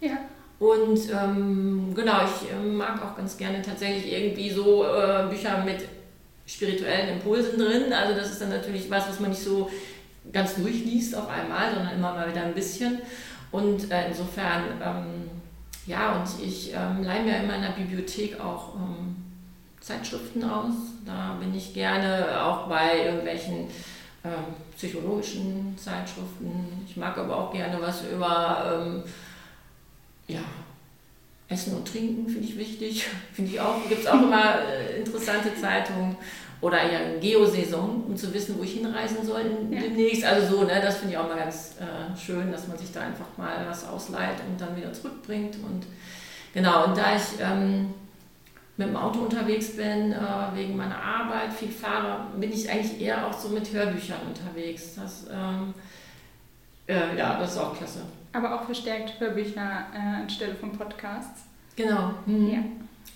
Ja. 0.00 0.18
Und 0.58 0.98
ähm, 1.10 1.92
genau, 1.94 2.18
ich 2.24 2.50
äh, 2.50 2.68
mag 2.68 3.02
auch 3.02 3.16
ganz 3.16 3.38
gerne 3.38 3.62
tatsächlich 3.62 4.12
irgendwie 4.12 4.50
so 4.50 4.84
Bücher 5.30 5.64
mit 5.64 5.84
spirituellen 6.48 7.10
Impulsen 7.10 7.58
drin. 7.58 7.92
Also 7.92 8.14
das 8.14 8.30
ist 8.30 8.40
dann 8.40 8.48
natürlich 8.48 8.90
was, 8.90 9.08
was 9.08 9.20
man 9.20 9.30
nicht 9.30 9.42
so 9.42 9.70
ganz 10.32 10.56
durchliest 10.56 11.14
auf 11.14 11.28
einmal, 11.28 11.74
sondern 11.74 11.94
immer 11.94 12.14
mal 12.14 12.28
wieder 12.30 12.42
ein 12.42 12.54
bisschen. 12.54 12.98
Und 13.50 13.90
äh, 13.90 14.08
insofern, 14.08 14.62
ähm, 14.82 15.30
ja, 15.86 16.12
und 16.12 16.26
ich 16.42 16.72
ähm, 16.74 17.02
leihe 17.02 17.22
mir 17.22 17.36
in 17.36 17.46
meiner 17.46 17.70
Bibliothek 17.70 18.40
auch 18.40 18.74
ähm, 18.74 19.16
Zeitschriften 19.80 20.42
aus. 20.44 20.74
Da 21.06 21.36
bin 21.40 21.54
ich 21.54 21.72
gerne 21.72 22.42
auch 22.42 22.66
bei 22.68 23.04
irgendwelchen 23.04 23.68
ähm, 24.24 24.54
psychologischen 24.76 25.76
Zeitschriften. 25.78 26.84
Ich 26.86 26.96
mag 26.96 27.16
aber 27.16 27.36
auch 27.36 27.52
gerne 27.52 27.80
was 27.80 28.02
über 28.10 28.82
ähm, 28.86 29.02
ja, 30.26 30.44
Essen 31.48 31.74
und 31.74 31.88
Trinken, 31.88 32.28
finde 32.28 32.46
ich 32.46 32.58
wichtig. 32.58 33.06
Finde 33.32 33.52
ich 33.52 33.60
auch, 33.60 33.88
gibt 33.88 34.02
es 34.02 34.06
auch 34.06 34.22
immer 34.22 34.60
äh, 34.60 34.98
interessante 34.98 35.54
Zeitungen. 35.54 36.16
Oder 36.60 36.92
ja, 36.92 36.98
Geosaison, 37.20 38.04
um 38.08 38.16
zu 38.16 38.34
wissen, 38.34 38.58
wo 38.58 38.64
ich 38.64 38.74
hinreisen 38.74 39.24
soll 39.24 39.42
ja. 39.70 39.80
demnächst. 39.80 40.24
Also 40.24 40.56
so, 40.56 40.64
ne, 40.64 40.80
das 40.82 40.96
finde 40.96 41.14
ich 41.14 41.18
auch 41.18 41.28
mal 41.28 41.38
ganz 41.38 41.76
äh, 41.78 42.18
schön, 42.18 42.50
dass 42.50 42.66
man 42.66 42.76
sich 42.76 42.92
da 42.92 43.02
einfach 43.02 43.26
mal 43.36 43.64
was 43.68 43.86
ausleiht 43.86 44.40
und 44.48 44.60
dann 44.60 44.76
wieder 44.76 44.92
zurückbringt. 44.92 45.56
Und 45.56 45.86
genau, 46.52 46.86
und 46.86 46.96
da 46.96 47.14
ich 47.14 47.40
ähm, 47.40 47.94
mit 48.76 48.88
dem 48.88 48.96
Auto 48.96 49.20
unterwegs 49.20 49.76
bin, 49.76 50.12
äh, 50.12 50.16
wegen 50.54 50.76
meiner 50.76 51.00
Arbeit, 51.00 51.52
viel 51.52 51.70
fahre, 51.70 52.26
bin 52.36 52.52
ich 52.52 52.68
eigentlich 52.68 53.00
eher 53.00 53.26
auch 53.26 53.38
so 53.38 53.50
mit 53.50 53.72
Hörbüchern 53.72 54.20
unterwegs. 54.26 54.96
Das, 54.96 55.26
ähm, 55.32 55.74
äh, 56.88 57.16
ja, 57.16 57.38
das 57.38 57.52
ist 57.52 57.58
auch 57.58 57.76
klasse. 57.76 58.00
Aber 58.32 58.54
auch 58.54 58.64
verstärkt 58.64 59.18
Hörbücher 59.18 59.86
äh, 59.94 60.22
anstelle 60.22 60.54
von 60.54 60.72
Podcasts. 60.72 61.42
Genau. 61.76 62.14
Mhm. 62.26 62.50
Ja. 62.50 62.58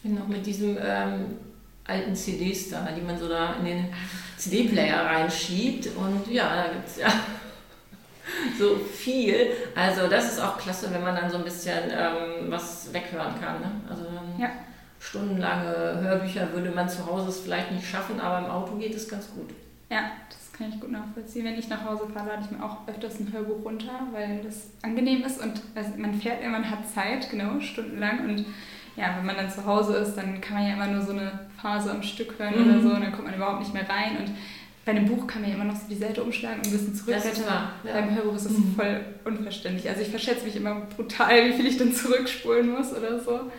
Genau, 0.03 0.25
mit 0.27 0.45
diesem 0.45 0.79
ähm, 0.81 1.37
alten 1.85 2.15
CDs 2.15 2.71
da, 2.71 2.89
die 2.97 3.03
man 3.03 3.19
so 3.19 3.29
da 3.29 3.55
in 3.55 3.65
den 3.65 3.95
CD-Player 4.37 5.05
reinschiebt. 5.05 5.89
Und 5.97 6.27
ja, 6.29 6.65
da 6.65 6.73
gibt 6.73 6.89
es 6.89 6.97
ja 6.97 7.09
so 8.59 8.77
viel. 8.77 9.49
Also 9.75 10.09
das 10.09 10.33
ist 10.33 10.41
auch 10.41 10.59
klasse, 10.59 10.93
wenn 10.93 11.03
man 11.03 11.15
dann 11.15 11.31
so 11.31 11.39
ein 11.39 11.45
bisschen 11.45 11.91
ähm, 11.91 12.51
was 12.51 12.93
weghören 12.93 13.41
kann. 13.41 13.61
Ne? 13.61 13.71
Also, 13.89 14.05
ja 14.39 14.51
stundenlange 15.03 16.01
Hörbücher 16.01 16.53
würde 16.53 16.71
man 16.71 16.89
zu 16.89 17.05
Hause 17.07 17.29
es 17.29 17.41
vielleicht 17.41 17.73
nicht 17.73 17.87
schaffen, 17.87 18.21
aber 18.21 18.47
im 18.47 18.51
Auto 18.51 18.77
geht 18.77 18.95
es 18.95 19.09
ganz 19.09 19.29
gut. 19.35 19.51
Ja, 19.91 20.13
das 20.31 20.42
kann 20.53 20.69
ich 20.69 20.81
gut 20.81 20.91
nachvollziehen. 20.91 21.45
Wenn 21.45 21.59
ich 21.59 21.69
nach 21.69 21.85
Hause 21.85 22.09
fahre, 22.13 22.29
lade 22.29 22.43
ich 22.45 22.57
mir 22.57 22.65
auch 22.65 22.87
öfters 22.87 23.21
ein 23.21 23.33
Hörbuch 23.33 23.65
runter, 23.65 24.07
weil 24.13 24.41
das 24.43 24.71
angenehm 24.83 25.25
ist 25.25 25.43
und 25.43 25.63
also 25.75 25.91
man 25.97 26.15
fährt 26.15 26.43
immer, 26.43 26.59
man 26.59 26.71
hat 26.71 26.89
Zeit, 26.89 27.31
genau, 27.31 27.61
stundenlang 27.61 28.29
und 28.29 28.45
ja, 28.97 29.17
wenn 29.17 29.25
man 29.25 29.37
dann 29.37 29.51
zu 29.51 29.65
Hause 29.65 29.97
ist, 29.97 30.15
dann 30.17 30.41
kann 30.41 30.59
man 30.59 30.67
ja 30.67 30.75
immer 30.75 30.87
nur 30.87 31.03
so 31.03 31.13
eine 31.13 31.49
Phase 31.61 31.91
am 31.91 32.03
Stück 32.03 32.39
hören 32.39 32.63
mhm. 32.63 32.71
oder 32.71 32.83
so 32.83 32.89
und 32.95 33.01
dann 33.01 33.13
kommt 33.13 33.25
man 33.25 33.35
überhaupt 33.35 33.61
nicht 33.61 33.73
mehr 33.73 33.89
rein 33.89 34.19
und 34.19 34.31
bei 34.85 34.93
einem 34.93 35.07
Buch 35.07 35.27
kann 35.27 35.43
man 35.43 35.51
ja 35.51 35.57
immer 35.57 35.65
noch 35.65 35.77
so 35.77 35.87
die 35.89 35.95
Seite 35.95 36.23
umschlagen 36.23 36.59
und 36.59 36.67
ein 36.67 36.73
bisschen 36.73 36.95
zurückblättern. 36.95 37.45
Ja. 37.85 37.93
Beim 37.93 38.15
Hörbuch 38.15 38.35
ist 38.35 38.47
das 38.47 38.53
mhm. 38.53 38.75
voll 38.75 39.01
unverständlich. 39.25 39.89
Also 39.89 40.03
ich 40.03 40.09
verschätze 40.09 40.45
mich 40.45 40.57
immer 40.57 40.75
brutal, 40.97 41.49
wie 41.49 41.53
viel 41.53 41.67
ich 41.67 41.77
dann 41.77 41.93
zurückspulen 41.93 42.71
muss 42.71 42.93
oder 42.93 43.21
so. 43.21 43.53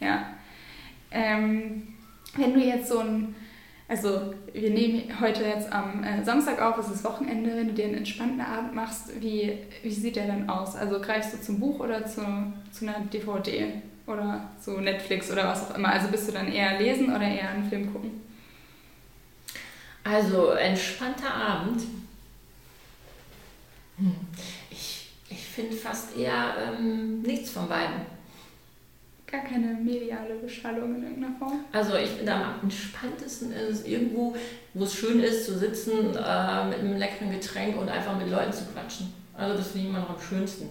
Ja, 0.00 0.30
ähm, 1.10 1.88
wenn 2.36 2.54
du 2.54 2.60
jetzt 2.60 2.88
so 2.88 3.00
ein, 3.00 3.34
also 3.88 4.34
wir 4.52 4.70
nehmen 4.70 5.18
heute 5.18 5.44
jetzt 5.44 5.72
am 5.72 6.04
äh, 6.04 6.22
Samstag 6.22 6.60
auf, 6.60 6.76
es 6.76 6.90
ist 6.90 7.04
Wochenende, 7.04 7.56
wenn 7.56 7.68
du 7.68 7.74
dir 7.74 7.86
einen 7.86 7.94
entspannten 7.94 8.42
Abend 8.42 8.74
machst, 8.74 9.20
wie, 9.20 9.58
wie 9.82 9.90
sieht 9.90 10.16
der 10.16 10.26
dann 10.26 10.48
aus? 10.50 10.76
Also 10.76 11.00
greifst 11.00 11.32
du 11.32 11.40
zum 11.40 11.58
Buch 11.58 11.80
oder 11.80 12.04
zu, 12.04 12.20
zu 12.70 12.86
einer 12.86 13.00
DVD 13.06 13.82
oder 14.06 14.50
zu 14.62 14.72
Netflix 14.80 15.32
oder 15.32 15.48
was 15.48 15.70
auch 15.70 15.74
immer? 15.74 15.88
Also 15.88 16.08
bist 16.08 16.28
du 16.28 16.32
dann 16.32 16.52
eher 16.52 16.78
lesen 16.78 17.08
oder 17.08 17.26
eher 17.26 17.48
einen 17.48 17.68
Film 17.68 17.90
gucken? 17.90 18.20
Also 20.04 20.50
entspannter 20.50 21.34
Abend. 21.34 21.82
Hm. 23.96 24.14
Ich, 24.70 24.96
finde 25.58 25.76
fast 25.76 26.16
eher 26.16 26.54
ähm, 26.78 27.20
nichts 27.22 27.50
von 27.50 27.68
beiden 27.68 28.02
gar 29.30 29.42
keine 29.42 29.74
mediale 29.74 30.34
Beschallung 30.36 30.96
in 30.96 31.02
irgendeiner 31.02 31.36
Form. 31.38 31.64
Also 31.72 31.96
ich 31.96 32.08
finde 32.10 32.34
am 32.34 32.54
entspanntesten 32.62 33.52
ist 33.52 33.80
es 33.80 33.86
irgendwo, 33.86 34.34
wo 34.74 34.84
es 34.84 34.94
schön 34.94 35.20
ist 35.20 35.44
zu 35.44 35.58
sitzen 35.58 36.16
äh, 36.16 36.64
mit 36.68 36.78
einem 36.78 36.96
leckeren 36.96 37.30
Getränk 37.30 37.78
und 37.78 37.88
einfach 37.88 38.16
mit 38.18 38.30
Leuten 38.30 38.52
zu 38.52 38.64
quatschen. 38.66 39.12
Also 39.34 39.56
das 39.56 39.68
finde 39.68 39.86
ich 39.86 39.90
immer 39.90 40.00
noch 40.00 40.10
am 40.10 40.20
schönsten. 40.20 40.68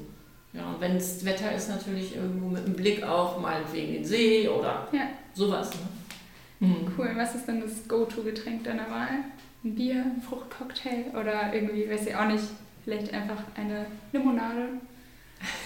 Ja, 0.53 0.67
und 0.69 0.81
wenn 0.81 0.95
das 0.95 1.23
Wetter 1.23 1.53
ist 1.53 1.69
natürlich 1.69 2.15
irgendwo 2.15 2.47
mit 2.47 2.65
einem 2.65 2.75
Blick 2.75 3.03
auf 3.03 3.39
meinetwegen 3.39 3.93
den 3.93 4.05
See 4.05 4.47
oder 4.49 4.87
ja. 4.91 5.09
sowas. 5.33 5.69
Ne? 5.71 6.67
Mhm. 6.67 6.93
Cool. 6.97 7.11
Was 7.15 7.35
ist 7.35 7.47
denn 7.47 7.61
das 7.61 7.87
Go-To-Getränk 7.87 8.63
deiner 8.63 8.89
Wahl? 8.89 9.09
Ein 9.63 9.75
Bier, 9.75 9.95
ein 9.95 10.21
Fruchtcocktail 10.21 11.05
oder 11.11 11.53
irgendwie, 11.53 11.89
weiß 11.89 12.07
ich 12.07 12.15
auch 12.15 12.27
nicht, 12.27 12.43
vielleicht 12.83 13.13
einfach 13.13 13.43
eine 13.55 13.85
Limonade? 14.11 14.69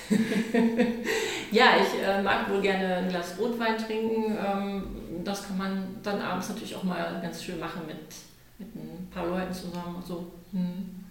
ja, 1.52 1.66
ich 1.82 2.02
äh, 2.04 2.22
mag 2.22 2.50
wohl 2.50 2.62
gerne 2.62 2.98
ein 2.98 3.10
Glas 3.10 3.38
Rotwein 3.40 3.78
trinken. 3.78 4.38
Ähm, 4.38 4.84
das 5.24 5.48
kann 5.48 5.58
man 5.58 5.98
dann 6.04 6.22
abends 6.22 6.50
natürlich 6.50 6.76
auch 6.76 6.84
mal 6.84 7.20
ganz 7.22 7.44
schön 7.44 7.60
machen 7.60 7.82
mit, 7.88 7.98
mit 8.60 8.76
ein 8.76 9.08
paar 9.14 9.28
Leuten 9.28 9.54
zusammen 9.54 9.96
und 9.96 10.06
so. 10.06 10.32
Hm. 10.52 11.02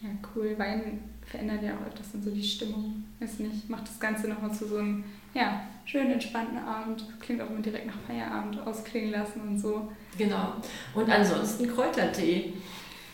Ja, 0.00 0.08
cool. 0.34 0.54
Wein 0.58 1.00
verändert 1.26 1.62
ja 1.62 1.74
auch 1.74 1.86
öfters 1.86 2.12
dann 2.12 2.22
so 2.22 2.30
die 2.30 2.42
Stimmung. 2.42 3.04
Weiß 3.18 3.38
nicht, 3.38 3.68
macht 3.68 3.88
das 3.88 4.00
Ganze 4.00 4.28
nochmal 4.28 4.52
zu 4.52 4.66
so 4.66 4.78
einem 4.78 5.04
ja, 5.34 5.62
schönen, 5.84 6.12
entspannten 6.12 6.58
Abend. 6.58 7.04
Klingt 7.20 7.40
auch 7.40 7.50
immer 7.50 7.60
direkt 7.60 7.86
nach 7.86 8.00
Feierabend 8.06 8.60
ausklingen 8.66 9.12
lassen 9.12 9.40
und 9.42 9.58
so. 9.58 9.90
Genau. 10.16 10.54
Und 10.94 11.08
ansonsten 11.08 11.68
Kräutertee. 11.68 12.54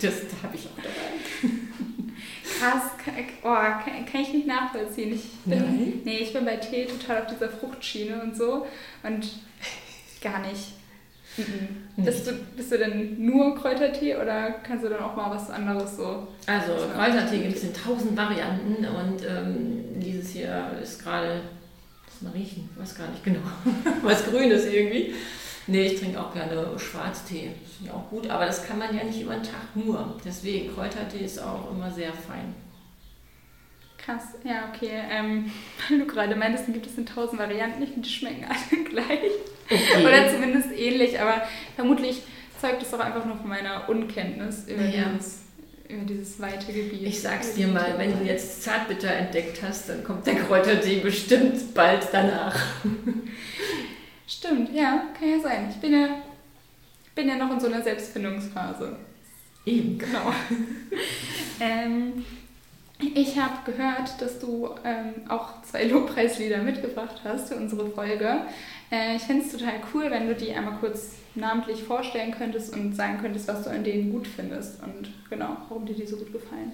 Das 0.01 0.15
habe 0.43 0.55
ich 0.55 0.67
auch 0.67 0.77
dabei. 0.77 1.53
Krass, 2.59 2.91
oh, 3.43 3.49
kann, 3.49 4.07
kann, 4.11 4.21
ich 4.21 4.33
nicht 4.33 4.47
nachvollziehen. 4.47 5.15
Ich 5.15 5.25
bin, 5.45 5.59
Nein? 5.59 6.01
Nee, 6.05 6.19
ich 6.19 6.33
bin 6.33 6.45
bei 6.45 6.57
Tee 6.57 6.87
total 6.87 7.23
auf 7.23 7.27
dieser 7.27 7.49
Fruchtschiene 7.49 8.23
und 8.23 8.37
so 8.37 8.67
und 9.03 9.29
gar 10.21 10.41
nicht. 10.41 10.73
Mhm. 11.37 12.05
Bist, 12.05 12.27
du, 12.27 12.33
bist 12.57 12.73
du 12.73 12.79
denn 12.79 13.25
nur 13.25 13.57
Kräutertee 13.57 14.17
oder 14.17 14.53
kannst 14.63 14.85
du 14.85 14.89
dann 14.89 15.01
auch 15.01 15.15
mal 15.15 15.31
was 15.31 15.51
anderes 15.51 15.97
so? 15.97 16.29
Also 16.47 16.73
Kräutertee 16.95 17.43
gibt 17.43 17.57
es 17.57 17.65
in 17.65 17.75
tausend 17.75 18.17
Varianten 18.17 18.87
und 18.87 19.23
ähm, 19.29 20.01
dieses 20.01 20.31
hier 20.31 20.73
ist 20.83 21.03
gerade, 21.03 21.43
das 22.07 22.23
mal 22.23 22.33
riechen, 22.33 22.71
ich 22.73 22.81
weiß 22.81 22.97
gar 22.97 23.09
nicht 23.09 23.23
genau, 23.23 23.41
was 24.03 24.25
Grünes 24.25 24.67
irgendwie. 24.67 25.15
Nee, 25.69 25.87
ich 25.87 25.99
trinke 26.01 26.21
auch 26.21 26.33
gerne 26.33 26.79
Schwarztee. 26.79 27.51
Das 27.63 27.75
finde 27.75 27.91
ich 27.91 27.91
auch 27.91 28.09
gut, 28.09 28.29
aber 28.31 28.47
das 28.47 28.67
kann 28.67 28.79
man 28.79 28.97
ja 28.97 29.03
nicht 29.03 29.21
über 29.21 29.35
den 29.35 29.43
Tag 29.43 29.75
nur. 29.75 30.17
Deswegen, 30.25 30.73
Kräutertee 30.75 31.25
ist 31.25 31.43
auch 31.43 31.71
immer 31.73 31.91
sehr 31.91 32.13
fein. 32.13 32.55
Krass, 33.99 34.35
ja, 34.45 34.71
okay. 34.73 35.03
Ähm, 35.11 35.51
weil 35.89 35.99
du 35.99 36.07
gerade 36.07 36.37
meintest, 36.37 36.73
gibt 36.73 36.87
es 36.87 36.97
in 36.97 37.07
tausend 37.07 37.41
Varianten. 37.41 37.83
Ich 37.83 37.91
finde, 37.91 38.07
die 38.07 38.15
schmecken 38.15 38.45
alle 38.45 38.85
gleich. 38.89 39.31
Okay. 39.69 40.07
Oder 40.07 40.31
zumindest 40.31 40.71
ähnlich, 40.71 41.21
aber 41.21 41.43
vermutlich 41.75 42.23
zeugt 42.61 42.83
es 42.83 42.91
doch 42.93 43.01
einfach 43.01 43.25
nur 43.25 43.37
von 43.37 43.49
meiner 43.49 43.89
Unkenntnis 43.89 44.69
über, 44.69 44.85
ja. 44.85 45.07
dieses, 45.13 45.41
über 45.89 46.05
dieses 46.05 46.41
weite 46.41 46.73
Gebiet. 46.73 47.03
Ich 47.03 47.21
sag's 47.21 47.55
dir 47.55 47.67
mal, 47.67 47.99
wenn 47.99 48.17
du 48.17 48.25
jetzt 48.25 48.63
Zartbitter 48.63 49.11
entdeckt 49.11 49.61
hast, 49.63 49.89
dann 49.89 50.05
kommt 50.05 50.25
der 50.25 50.37
Kräutertee 50.37 51.01
bestimmt 51.01 51.75
bald 51.75 52.07
danach. 52.13 52.57
Stimmt, 54.27 54.75
ja, 54.75 55.05
kann 55.19 55.31
ja 55.31 55.41
sein. 55.41 55.69
Ich 55.71 55.77
bin 55.77 55.93
ja, 55.93 56.09
bin 57.15 57.29
ja 57.29 57.37
noch 57.37 57.53
in 57.53 57.61
so 57.61 57.69
einer 57.69 57.83
Selbstfindungsphase. 57.83 58.97
Eben. 59.65 59.99
Genau. 59.99 60.33
ähm, 61.61 62.25
ich 62.99 63.39
habe 63.39 63.71
gehört, 63.71 64.21
dass 64.21 64.39
du 64.39 64.71
ähm, 64.85 65.29
auch 65.29 65.63
zwei 65.63 65.85
Lobpreislieder 65.85 66.59
mitgebracht 66.59 67.21
hast 67.25 67.49
für 67.49 67.57
unsere 67.57 67.91
Folge. 67.91 68.43
Äh, 68.91 69.17
ich 69.17 69.23
fände 69.23 69.45
es 69.45 69.53
total 69.53 69.75
cool, 69.93 70.11
wenn 70.11 70.29
du 70.29 70.35
die 70.35 70.53
einmal 70.53 70.79
kurz 70.79 71.17
namentlich 71.35 71.83
vorstellen 71.83 72.33
könntest 72.33 72.75
und 72.75 72.95
sagen 72.95 73.19
könntest, 73.21 73.49
was 73.49 73.65
du 73.65 73.71
an 73.71 73.85
denen 73.85 74.11
gut 74.11 74.27
findest 74.27 74.83
und 74.83 75.13
genau, 75.29 75.57
warum 75.69 75.85
dir 75.85 75.95
die 75.95 76.07
so 76.07 76.17
gut 76.17 76.33
gefallen. 76.33 76.73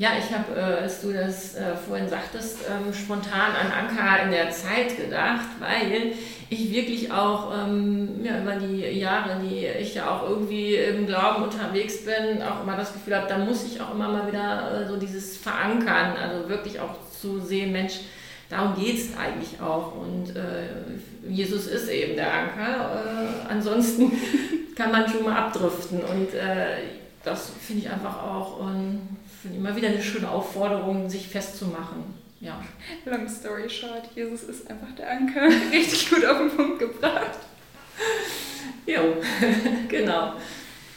Ja, 0.00 0.12
ich 0.18 0.34
habe, 0.34 0.58
äh, 0.58 0.82
als 0.82 1.02
du 1.02 1.12
das 1.12 1.56
äh, 1.56 1.76
vorhin 1.76 2.08
sagtest, 2.08 2.60
ähm, 2.70 2.90
spontan 2.90 3.52
an 3.54 3.70
Anker 3.70 4.24
in 4.24 4.30
der 4.30 4.50
Zeit 4.50 4.96
gedacht, 4.96 5.44
weil 5.58 6.14
ich 6.48 6.72
wirklich 6.72 7.12
auch 7.12 7.52
ähm, 7.54 8.24
ja, 8.24 8.40
über 8.40 8.54
die 8.54 8.80
Jahre, 8.98 9.38
die 9.44 9.66
ich 9.66 9.96
ja 9.96 10.10
auch 10.10 10.26
irgendwie 10.26 10.76
im 10.76 11.06
Glauben 11.06 11.42
unterwegs 11.42 12.06
bin, 12.06 12.42
auch 12.42 12.62
immer 12.62 12.78
das 12.78 12.94
Gefühl 12.94 13.14
habe, 13.14 13.28
da 13.28 13.36
muss 13.36 13.62
ich 13.66 13.78
auch 13.82 13.92
immer 13.92 14.08
mal 14.08 14.26
wieder 14.26 14.84
äh, 14.84 14.88
so 14.88 14.96
dieses 14.96 15.36
Verankern, 15.36 16.16
also 16.16 16.48
wirklich 16.48 16.80
auch 16.80 16.94
zu 17.10 17.38
sehen, 17.38 17.72
Mensch, 17.72 18.00
darum 18.48 18.82
geht 18.82 18.96
es 18.96 19.18
eigentlich 19.18 19.60
auch. 19.60 19.96
Und 19.96 20.34
äh, 20.34 21.28
Jesus 21.28 21.66
ist 21.66 21.90
eben 21.90 22.16
der 22.16 22.32
Anker. 22.32 23.04
Äh, 23.04 23.52
ansonsten 23.52 24.12
kann 24.76 24.92
man 24.92 25.06
schon 25.06 25.24
mal 25.24 25.36
abdriften. 25.36 26.00
Und 26.00 26.32
äh, 26.32 26.78
das 27.22 27.52
finde 27.60 27.82
ich 27.82 27.90
einfach 27.90 28.22
auch 28.22 28.60
ähm, 28.62 28.98
finde 29.02 29.19
immer 29.44 29.74
wieder 29.74 29.88
eine 29.88 30.02
schöne 30.02 30.30
Aufforderung, 30.30 31.08
sich 31.08 31.28
festzumachen. 31.28 32.04
Ja. 32.40 32.62
Long 33.04 33.28
story 33.28 33.68
short, 33.68 34.08
Jesus 34.14 34.44
ist 34.44 34.70
einfach 34.70 34.94
der 34.96 35.10
Anker. 35.10 35.42
Richtig 35.72 36.10
gut 36.10 36.24
auf 36.24 36.38
den 36.38 36.50
Punkt 36.50 36.78
gebracht. 36.78 37.38
Jo, 38.86 39.16
genau. 39.88 40.34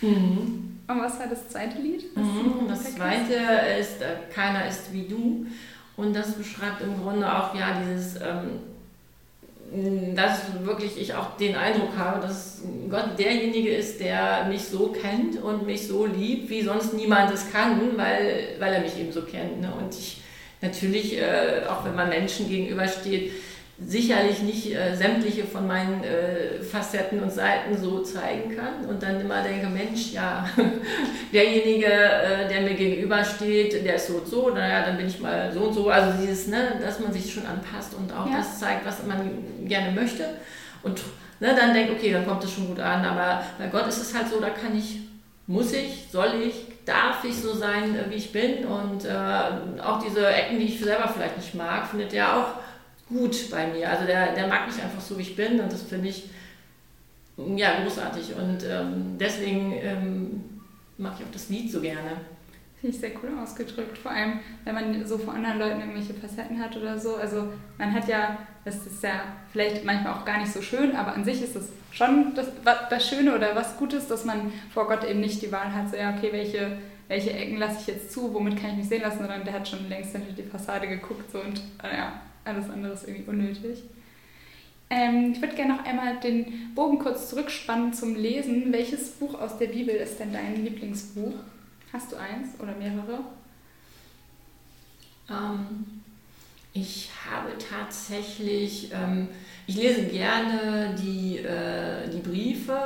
Mhm. 0.02 0.80
Und 0.88 1.02
was 1.02 1.20
war 1.20 1.28
das 1.28 1.50
zweite 1.50 1.80
Lied? 1.80 2.16
Mhm, 2.16 2.68
das 2.68 2.96
zweite 2.96 3.34
ist 3.80 4.02
äh, 4.02 4.16
Keiner 4.34 4.68
ist 4.68 4.92
wie 4.92 5.08
du. 5.08 5.46
Und 5.96 6.14
das 6.14 6.34
beschreibt 6.34 6.82
im 6.82 7.02
Grunde 7.02 7.32
auch 7.32 7.54
ja 7.56 7.82
dieses 7.82 8.16
ähm, 8.16 8.60
dass 10.16 10.42
wirklich 10.64 11.00
ich 11.00 11.16
auch 11.16 11.36
den 11.38 11.56
Eindruck 11.56 11.98
habe, 11.98 12.22
dass 12.22 12.62
Gott 12.90 13.18
derjenige 13.18 13.74
ist, 13.74 14.00
der 14.00 14.46
mich 14.48 14.64
so 14.66 14.90
kennt 14.90 15.42
und 15.42 15.66
mich 15.66 15.88
so 15.88 16.06
liebt, 16.06 16.50
wie 16.50 16.62
sonst 16.62 16.94
niemand 16.94 17.34
es 17.34 17.52
kann, 17.52 17.98
weil, 17.98 18.56
weil 18.60 18.74
er 18.74 18.82
mich 18.82 19.00
eben 19.00 19.12
so 19.12 19.24
kennt. 19.24 19.62
Ne? 19.62 19.74
Und 19.76 19.94
ich 19.96 20.22
natürlich, 20.62 21.18
äh, 21.18 21.62
auch 21.68 21.86
wenn 21.86 21.96
man 21.96 22.10
Menschen 22.10 22.48
gegenübersteht, 22.48 23.32
sicherlich 23.86 24.42
nicht 24.42 24.74
äh, 24.74 24.96
sämtliche 24.96 25.44
von 25.44 25.68
meinen 25.68 26.04
äh, 26.04 26.62
Facetten 26.62 27.22
und 27.22 27.32
Seiten 27.32 27.78
so 27.78 28.02
zeigen 28.02 28.56
kann 28.56 28.86
und 28.88 29.04
dann 29.04 29.20
immer 29.20 29.42
denke, 29.42 29.68
Mensch, 29.68 30.14
ja, 30.14 30.48
derjenige, 31.34 31.88
äh, 31.88 32.48
der 32.48 32.62
mir 32.62 32.76
gegenübersteht, 32.76 33.86
der 33.86 33.96
ist 33.96 34.08
so 34.08 34.16
und 34.16 34.28
so, 34.28 34.50
naja, 34.50 34.86
dann 34.86 34.98
bin 34.98 35.08
ich 35.08 35.20
mal 35.20 35.52
so 35.52 35.62
und 35.62 35.74
so. 35.74 35.90
Also 35.90 36.22
dieses, 36.22 36.48
ne, 36.48 36.80
dass 36.82 37.00
man 37.00 37.12
sich 37.12 37.34
schon 37.34 37.46
anpasst 37.46 37.94
und 37.94 38.12
auch 38.14 38.30
ja. 38.30 38.38
das 38.38 38.60
zeigt, 38.60 38.86
was 38.86 39.06
man 39.06 39.66
gerne 39.66 39.92
möchte 39.92 40.26
und 40.84 41.02
ne, 41.40 41.56
dann 41.56 41.74
denkt, 41.74 41.92
okay, 41.92 42.12
dann 42.12 42.26
kommt 42.26 42.44
es 42.44 42.54
schon 42.54 42.68
gut 42.68 42.80
an, 42.80 43.04
aber 43.06 43.44
bei 43.58 43.68
Gott 43.68 43.88
ist 43.88 44.02
es 44.02 44.16
halt 44.16 44.30
so, 44.30 44.40
da 44.40 44.50
kann 44.50 44.78
ich, 44.78 45.00
muss 45.48 45.74
ich, 45.74 46.08
soll 46.12 46.36
ich, 46.46 46.68
darf 46.86 47.24
ich 47.24 47.36
so 47.36 47.54
sein, 47.54 47.96
äh, 47.96 48.10
wie 48.10 48.16
ich 48.16 48.32
bin 48.32 48.66
und 48.66 49.06
äh, 49.06 49.82
auch 49.82 50.02
diese 50.02 50.26
Ecken, 50.28 50.60
die 50.60 50.66
ich 50.66 50.80
selber 50.80 51.08
vielleicht 51.08 51.38
nicht 51.38 51.56
mag, 51.56 51.88
findet 51.88 52.14
er 52.14 52.38
auch 52.38 52.63
gut 53.10 53.50
bei 53.52 53.68
mir. 53.68 53.90
Also 53.90 54.06
der, 54.06 54.34
der 54.34 54.48
mag 54.48 54.68
mich 54.68 54.82
einfach 54.82 55.02
so, 55.02 55.18
wie 55.18 55.24
ich 55.24 55.36
bin 55.36 55.60
und 55.60 55.72
das 55.72 55.84
finde 55.84 56.10
ich 56.10 56.30
ja, 57.38 57.82
großartig. 57.82 58.36
Und 58.36 58.64
ähm, 58.64 59.18
deswegen 59.20 59.74
ähm, 59.74 60.44
mag 60.98 61.14
ich 61.18 61.26
auch 61.26 61.32
das 61.32 61.50
Lied 61.50 61.72
so 61.72 61.82
gerne. 61.82 62.12
Finde 62.80 62.96
ich 62.96 63.02
sehr 63.02 63.12
cool 63.24 63.32
ausgedrückt. 63.42 63.98
Vor 63.98 64.12
allem, 64.12 64.40
wenn 64.66 64.76
man 64.76 65.08
so 65.08 65.18
vor 65.18 65.34
anderen 65.34 65.58
Leuten 65.58 65.80
irgendwelche 65.80 66.14
Facetten 66.14 66.62
hat 66.62 66.76
oder 66.78 67.00
so. 67.00 67.16
Also 67.16 67.48
man 67.78 67.94
hat 67.94 68.08
ja, 68.08 68.38
das 68.66 68.86
ist 68.86 69.02
ja 69.02 69.22
vielleicht 69.52 69.84
manchmal 69.84 70.14
auch 70.14 70.26
gar 70.26 70.40
nicht 70.40 70.52
so 70.52 70.62
schön, 70.62 70.96
aber 70.96 71.14
an 71.14 71.24
sich 71.24 71.42
ist 71.42 71.56
es 71.56 71.70
schon 71.92 72.36
das, 72.36 72.48
das 72.90 73.08
Schöne 73.08 73.36
oder 73.36 73.56
was 73.56 73.78
Gutes, 73.78 74.08
dass 74.08 74.26
man 74.26 74.52
vor 74.72 74.88
Gott 74.88 75.04
eben 75.04 75.22
nicht 75.22 75.42
die 75.42 75.52
Wahl 75.52 75.74
hat, 75.74 75.90
so 75.90 75.96
ja, 75.96 76.14
okay, 76.16 76.30
welche, 76.32 76.78
welche 77.08 77.32
Ecken 77.32 77.58
lasse 77.58 77.78
ich 77.80 77.88
jetzt 77.88 78.12
zu, 78.12 78.34
womit 78.34 78.60
kann 78.60 78.72
ich 78.72 78.78
mich 78.78 78.90
sehen 78.90 79.02
lassen, 79.02 79.20
sondern 79.20 79.44
der 79.44 79.54
hat 79.54 79.68
schon 79.68 79.88
längst 79.90 80.12
hinter 80.12 80.34
die 80.34 80.44
Fassade 80.44 80.88
geguckt 80.88 81.32
so 81.32 81.40
und 81.40 81.60
äh, 81.84 81.96
alles 82.46 82.70
andere 82.70 82.94
ist 82.94 83.08
irgendwie 83.08 83.30
unnötig. 83.30 83.84
Ähm, 84.90 85.32
ich 85.34 85.42
würde 85.42 85.56
gerne 85.56 85.76
noch 85.76 85.86
einmal 85.86 86.20
den 86.20 86.74
Bogen 86.76 87.00
kurz 87.00 87.30
zurückspannen 87.30 87.94
zum 87.94 88.16
Lesen. 88.16 88.72
Welches 88.72 89.12
Buch 89.12 89.40
aus 89.40 89.58
der 89.58 89.68
Bibel 89.68 89.96
ist 89.96 90.20
denn 90.20 90.34
dein 90.34 90.64
Lieblingsbuch? 90.64 91.34
Hast 91.92 92.12
du 92.12 92.16
eins 92.16 92.60
oder 92.60 92.76
mehrere? 92.76 93.20
Ähm, 95.30 96.02
ich 96.74 97.10
habe 97.30 97.52
tatsächlich, 97.58 98.92
ähm, 98.92 99.28
ich 99.68 99.76
lese 99.76 100.04
gerne 100.06 100.96
die, 101.00 101.38
äh, 101.38 102.10
die 102.10 102.20
Briefe, 102.20 102.78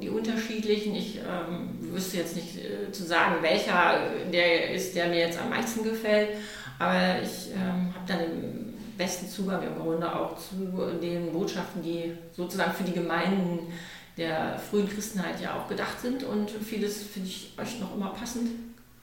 die 0.00 0.08
unterschiedlichen. 0.08 0.94
Ich 0.94 1.18
ähm, 1.18 1.68
wüsste 1.92 2.18
jetzt 2.18 2.36
nicht 2.36 2.56
äh, 2.56 2.90
zu 2.92 3.04
sagen, 3.04 3.36
welcher 3.42 4.00
der 4.32 4.72
ist, 4.72 4.94
der 4.94 5.08
mir 5.08 5.18
jetzt 5.18 5.40
am 5.40 5.50
meisten 5.50 5.82
gefällt, 5.82 6.30
aber 6.78 7.20
ich 7.22 7.52
ähm, 7.54 7.92
habe 7.94 8.06
dann 8.06 8.67
besten 8.98 9.28
Zugang 9.28 9.62
im 9.62 9.76
Grunde 9.76 10.14
auch 10.14 10.36
zu 10.36 10.56
den 11.00 11.32
Botschaften, 11.32 11.82
die 11.82 12.12
sozusagen 12.36 12.72
für 12.72 12.84
die 12.84 12.92
Gemeinden 12.92 13.72
der 14.18 14.58
frühen 14.58 14.88
Christenheit 14.88 15.40
ja 15.40 15.54
auch 15.54 15.68
gedacht 15.68 16.00
sind. 16.00 16.24
Und 16.24 16.50
vieles 16.50 17.02
finde 17.04 17.28
ich 17.28 17.52
euch 17.56 17.80
noch 17.80 17.94
immer 17.94 18.10
passend, 18.10 18.50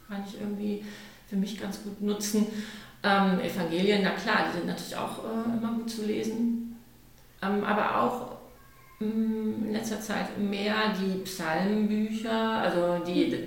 kann 0.07 0.23
ich 0.27 0.39
irgendwie 0.39 0.83
für 1.27 1.37
mich 1.37 1.59
ganz 1.59 1.81
gut 1.81 2.01
nutzen. 2.01 2.45
Ähm, 3.01 3.39
Evangelien, 3.39 4.01
na 4.03 4.11
klar, 4.11 4.47
die 4.47 4.57
sind 4.57 4.67
natürlich 4.67 4.95
auch 4.95 5.19
äh, 5.23 5.57
immer 5.57 5.73
gut 5.73 5.89
zu 5.89 6.05
lesen. 6.05 6.75
Ähm, 7.41 7.63
aber 7.63 8.01
auch 8.01 8.37
mm, 8.99 9.65
in 9.67 9.71
letzter 9.71 10.01
Zeit 10.01 10.37
mehr 10.37 10.75
die 10.99 11.19
Psalmbücher, 11.19 12.31
also 12.31 13.03
die, 13.05 13.37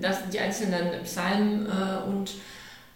das, 0.00 0.28
die 0.30 0.38
einzelnen 0.38 1.02
Psalmen 1.02 1.66
äh, 1.66 2.08
und 2.08 2.32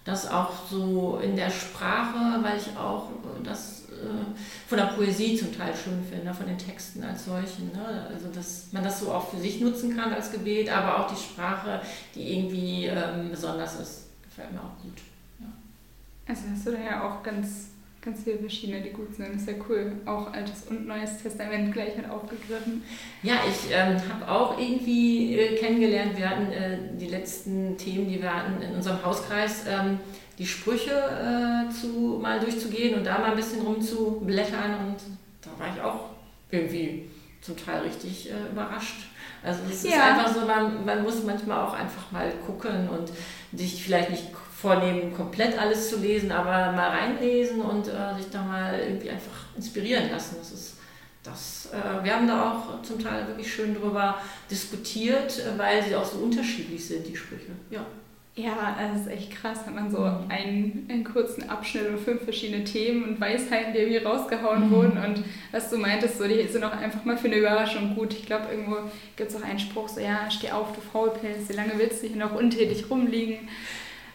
das 0.07 0.31
auch 0.31 0.53
so 0.71 1.21
in 1.23 1.37
der 1.37 1.51
Sprache, 1.51 2.43
weil 2.43 2.57
ich 2.57 2.77
auch 2.79 3.11
das 3.43 3.87
äh, 3.91 4.69
von 4.69 4.79
der 4.79 4.87
Poesie 4.87 5.37
zum 5.37 5.55
Teil 5.57 5.75
schön 5.75 6.03
finde, 6.09 6.33
von 6.33 6.47
den 6.47 6.57
Texten 6.57 7.03
als 7.03 7.25
solchen. 7.25 7.73
Ne? 7.73 8.07
Also 8.09 8.29
dass 8.29 8.73
man 8.73 8.85
das 8.85 9.01
so 9.01 9.13
auch 9.13 9.29
für 9.29 9.39
sich 9.39 9.61
nutzen 9.61 9.97
kann 9.97 10.13
als 10.13 10.31
Gebet, 10.31 10.71
aber 10.71 11.01
auch 11.01 11.13
die 11.13 11.21
Sprache, 11.21 11.81
die 12.15 12.39
irgendwie 12.39 12.87
ähm, 12.87 13.31
besonders 13.31 13.81
ist, 13.81 14.05
gefällt 14.23 14.53
mir 14.53 14.61
auch 14.61 14.83
gut. 14.83 14.99
Ja. 15.41 15.47
Also 16.29 16.43
hast 16.53 16.67
du 16.67 16.71
da 16.71 16.79
ja 16.79 17.09
auch 17.09 17.23
ganz 17.25 17.71
ganz 18.07 18.23
viele 18.23 18.39
verschiedene, 18.39 18.81
die 18.81 18.91
gut 18.91 19.15
sind. 19.15 19.35
Das 19.35 19.43
ist 19.43 19.49
ja 19.49 19.55
cool. 19.69 19.93
Auch 20.07 20.33
Altes 20.33 20.63
und 20.71 20.87
Neues 20.87 21.23
Testament 21.23 21.73
gleich 21.73 21.97
mit 21.97 22.09
aufgegriffen. 22.09 22.85
Ja, 23.23 23.35
ich 23.47 23.73
ähm, 23.73 23.97
habe 24.09 24.31
auch 24.31 24.59
irgendwie 24.59 25.37
äh, 25.37 25.57
kennengelernt, 25.57 26.17
wir 26.17 26.31
hatten 26.31 26.53
äh, 26.53 26.79
die 26.99 27.09
letzten 27.09 27.77
Themen, 27.77 28.09
die 28.09 28.23
wir 28.23 28.33
hatten 28.33 28.63
in 28.63 28.75
unserem 28.77 29.05
Hauskreis, 29.05 29.65
ähm, 29.69 29.99
die 30.39 30.47
Sprüche 30.47 30.93
äh, 30.93 31.71
zu, 31.73 32.21
mal 32.23 32.39
durchzugehen 32.39 32.97
und 32.97 33.05
da 33.05 33.19
mal 33.19 33.33
ein 33.33 33.37
bisschen 33.37 33.63
rumzublättern 33.63 34.87
und 34.87 34.97
da 35.43 35.51
war 35.59 35.75
ich 35.75 35.83
auch 35.83 36.11
irgendwie 36.51 37.11
zum 37.41 37.57
Teil 37.57 37.83
richtig 37.83 38.31
äh, 38.31 38.53
überrascht. 38.53 39.09
Also 39.43 39.61
es 39.69 39.83
ja. 39.83 39.91
ist 39.91 40.01
einfach 40.01 40.35
so, 40.35 40.47
man, 40.47 40.85
man 40.85 41.03
muss 41.03 41.25
manchmal 41.25 41.67
auch 41.67 41.73
einfach 41.73 42.13
mal 42.13 42.31
gucken 42.47 42.89
und 42.89 43.11
sich 43.59 43.83
vielleicht 43.83 44.11
nicht 44.11 44.33
vornehmen, 44.61 45.15
komplett 45.15 45.59
alles 45.59 45.91
zu 45.91 45.99
lesen, 45.99 46.33
aber 46.33 46.73
mal 46.73 46.89
reinlesen 46.89 47.61
und 47.61 47.89
äh, 47.89 48.15
sich 48.17 48.31
da 48.31 48.43
mal 48.43 48.79
irgendwie 48.79 49.11
einfach 49.11 49.45
inspirieren 49.57 50.11
lassen. 50.11 50.37
Das 50.39 50.51
ist 50.53 50.77
das, 51.23 51.71
äh, 51.73 52.05
wir 52.05 52.15
haben 52.15 52.27
da 52.29 52.53
auch 52.53 52.83
zum 52.83 52.99
Teil 52.99 53.27
wirklich 53.27 53.53
schön 53.53 53.75
drüber 53.75 54.19
diskutiert, 54.51 55.43
weil 55.57 55.83
sie 55.83 55.97
auch 55.97 56.05
so 56.05 56.19
unterschiedlich 56.19 56.87
sind, 56.87 57.07
die 57.07 57.17
Sprüche. 57.17 57.53
Ja. 57.71 57.85
Ja, 58.39 58.77
das 58.79 59.01
ist 59.01 59.11
echt 59.11 59.31
krass, 59.31 59.61
wenn 59.65 59.75
man 59.75 59.91
so 59.91 60.05
einen, 60.29 60.87
einen 60.91 61.05
kurzen 61.05 61.49
Abschnitt 61.49 61.89
und 61.89 61.99
fünf 61.99 62.23
verschiedene 62.23 62.65
Themen 62.65 63.05
und 63.05 63.19
Weisheiten, 63.19 63.73
die 63.73 63.79
irgendwie 63.79 64.05
rausgehauen 64.05 64.67
mhm. 64.67 64.71
wurden. 64.73 64.99
Und 64.99 65.25
was 65.53 65.71
du 65.71 65.79
meintest, 65.79 66.19
so, 66.19 66.29
die 66.29 66.47
sind 66.47 66.63
auch 66.63 66.77
einfach 66.77 67.03
mal 67.07 67.17
für 67.17 67.29
eine 67.29 67.37
Überraschung 67.37 67.95
gut. 67.95 68.13
Ich 68.13 68.27
glaube, 68.27 68.49
irgendwo 68.51 68.77
gibt 69.17 69.31
es 69.31 69.37
auch 69.37 69.43
einen 69.43 69.59
Spruch, 69.59 69.89
so, 69.89 70.01
ja, 70.01 70.31
steh 70.31 70.51
auf, 70.51 70.75
du 70.75 70.83
Faulpelz, 70.83 71.49
wie 71.49 71.55
lange 71.55 71.73
willst 71.79 72.03
du 72.03 72.09
hier 72.09 72.19
noch 72.19 72.35
untätig 72.35 72.91
rumliegen? 72.91 73.49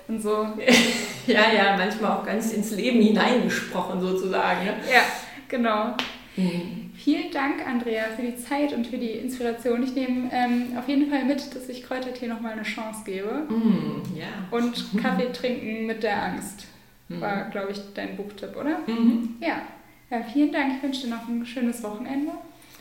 Und 0.08 0.22
so. 0.22 0.47
ja, 1.28 1.54
ja, 1.54 1.76
manchmal 1.78 2.12
auch 2.12 2.26
ganz 2.26 2.54
ins 2.54 2.72
Leben 2.72 3.02
hineingesprochen 3.02 4.02
sozusagen. 4.02 4.66
Ne? 4.66 4.74
Ja, 4.91 5.02
genau. 5.47 5.95
Mhm. 6.36 6.91
Vielen 6.95 7.32
Dank, 7.32 7.66
Andrea, 7.66 8.06
für 8.16 8.22
die 8.22 8.36
Zeit 8.36 8.74
und 8.74 8.86
für 8.88 8.97
die 8.97 9.12
Inspiration. 9.12 9.84
Ich 9.84 9.95
nehme 9.95 10.30
ähm, 10.32 10.78
auf 10.78 10.88
jeden 10.88 11.10
Fall 11.10 11.26
mit, 11.26 11.56
dass 11.56 11.68
ich 11.68 11.84
Kräutertee 11.84 12.28
nochmal 12.28 12.54
eine 12.54 12.64
Chance 12.64 13.02
gebe. 13.06 13.47
Mm, 13.49 14.04
ja. 14.16 14.28
Und 14.52 14.86
Kaffee 15.02 15.32
trinken 15.32 15.88
mit 15.88 16.04
der 16.04 16.24
Angst 16.24 16.68
war, 17.10 17.49
glaube 17.49 17.72
ich, 17.74 17.82
dein 17.93 18.16
Buchtipp, 18.16 18.56
oder? 18.56 18.80
Mhm. 18.88 19.36
Ja. 19.41 19.62
ja. 20.10 20.24
Vielen 20.32 20.52
Dank. 20.52 20.76
Ich 20.78 20.84
wünsche 20.84 21.02
dir 21.02 21.16
noch 21.16 21.28
ein 21.28 21.45
schönes 21.45 21.84
Wochenende. 21.84 22.32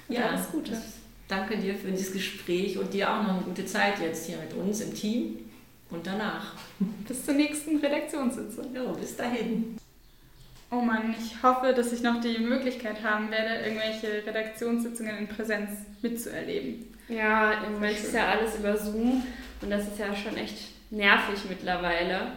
Und 0.08 0.14
ja, 0.14 0.26
alles 0.26 0.50
Gute. 0.52 0.72
Danke 1.26 1.56
dir 1.56 1.74
für 1.74 1.90
dieses 1.90 2.12
Gespräch 2.12 2.78
und 2.78 2.92
dir 2.92 3.10
auch 3.10 3.22
noch 3.22 3.34
eine 3.34 3.42
gute 3.42 3.64
Zeit 3.64 4.00
jetzt 4.00 4.26
hier 4.26 4.36
mit 4.38 4.52
uns 4.54 4.80
im 4.80 4.94
Team 4.94 5.38
und 5.90 6.06
danach. 6.06 6.54
Bis 7.08 7.24
zur 7.24 7.34
nächsten 7.34 7.78
Redaktionssitzung. 7.78 8.74
Ja, 8.74 8.84
bis 8.92 9.16
dahin. 9.16 9.76
Oh 10.70 10.80
Mann, 10.80 11.14
ich 11.18 11.42
hoffe, 11.42 11.72
dass 11.72 11.92
ich 11.92 12.02
noch 12.02 12.20
die 12.20 12.38
Möglichkeit 12.38 13.02
haben 13.02 13.30
werde, 13.30 13.66
irgendwelche 13.66 14.24
Redaktionssitzungen 14.24 15.18
in 15.18 15.26
Präsenz 15.26 15.70
mitzuerleben. 16.00 16.86
Ja, 17.08 17.64
im 17.64 17.72
Moment 17.74 17.98
ist 17.98 18.14
ja 18.14 18.28
alles 18.28 18.56
über 18.56 18.76
Zoom 18.76 19.24
und 19.60 19.70
das 19.70 19.88
ist 19.88 19.98
ja 19.98 20.14
schon 20.14 20.36
echt 20.36 20.68
nervig 20.90 21.40
mittlerweile. 21.48 22.32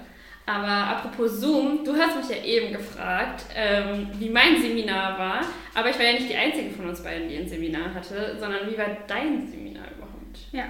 Aber 0.45 0.67
apropos 0.67 1.39
Zoom, 1.39 1.85
du 1.85 1.95
hast 1.95 2.17
mich 2.17 2.37
ja 2.37 2.43
eben 2.43 2.73
gefragt, 2.73 3.45
ähm, 3.55 4.09
wie 4.17 4.29
mein 4.29 4.61
Seminar 4.61 5.17
war. 5.17 5.41
Aber 5.73 5.89
ich 5.89 5.97
war 5.97 6.05
ja 6.05 6.13
nicht 6.13 6.29
die 6.29 6.35
Einzige 6.35 6.71
von 6.71 6.89
uns 6.89 7.01
beiden, 7.01 7.29
die 7.29 7.37
ein 7.37 7.47
Seminar 7.47 7.93
hatte, 7.93 8.35
sondern 8.39 8.69
wie 8.69 8.77
war 8.77 8.87
dein 9.07 9.47
Seminar 9.47 9.85
überhaupt? 9.95 10.39
Ja. 10.51 10.65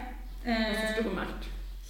Äh, 0.46 0.74
Was 0.74 0.90
hast 0.90 1.00
du 1.00 1.04
gemacht? 1.06 1.48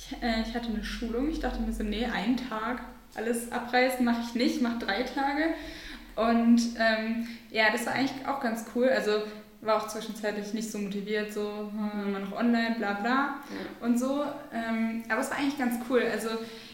Ich, 0.09 0.23
äh, 0.23 0.41
ich, 0.41 0.53
hatte 0.53 0.69
eine 0.69 0.83
Schulung. 0.83 1.29
Ich 1.29 1.39
dachte 1.39 1.61
mir 1.61 1.71
so, 1.71 1.83
nee, 1.83 2.05
einen 2.05 2.37
Tag. 2.37 2.81
Alles 3.15 3.51
abreißen 3.51 4.03
mache 4.03 4.21
ich 4.27 4.35
nicht, 4.35 4.61
mache 4.61 4.79
drei 4.79 5.03
Tage. 5.03 5.53
Und 6.15 6.61
ähm, 6.79 7.27
ja, 7.51 7.65
das 7.71 7.85
war 7.85 7.93
eigentlich 7.93 8.27
auch 8.27 8.39
ganz 8.39 8.65
cool. 8.75 8.89
Also 8.89 9.23
war 9.61 9.77
auch 9.77 9.87
zwischenzeitlich 9.87 10.53
nicht 10.53 10.69
so 10.69 10.77
motiviert, 10.77 11.31
so 11.33 11.71
hm, 11.71 12.07
immer 12.07 12.19
noch 12.19 12.37
online, 12.37 12.75
bla 12.77 12.93
bla 12.93 13.11
ja. 13.11 13.85
und 13.85 13.97
so. 13.97 14.23
Ähm, 14.53 15.03
aber 15.09 15.21
es 15.21 15.31
war 15.31 15.37
eigentlich 15.37 15.57
ganz 15.57 15.79
cool. 15.89 16.03
Also 16.11 16.29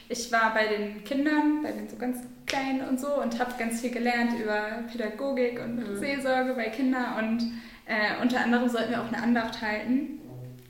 ich 0.07 0.32
war 0.32 0.53
bei 0.53 0.67
den 0.67 1.03
Kindern, 1.03 1.61
bei 1.61 1.71
den 1.71 1.88
so 1.88 1.97
ganz 1.97 2.19
Kleinen 2.47 2.88
und 2.88 2.99
so 2.99 3.21
und 3.21 3.39
habe 3.39 3.53
ganz 3.59 3.82
viel 3.82 3.91
gelernt 3.91 4.34
über 4.39 4.84
Pädagogik 4.91 5.59
und 5.63 5.75
mhm. 5.75 5.99
Seelsorge 5.99 6.55
bei 6.55 6.69
Kindern 6.69 7.23
und 7.23 7.43
äh, 7.86 8.21
unter 8.21 8.39
anderem 8.41 8.67
sollten 8.69 8.89
wir 8.91 9.01
auch 9.01 9.07
eine 9.07 9.21
Andacht 9.21 9.61
halten. 9.61 10.18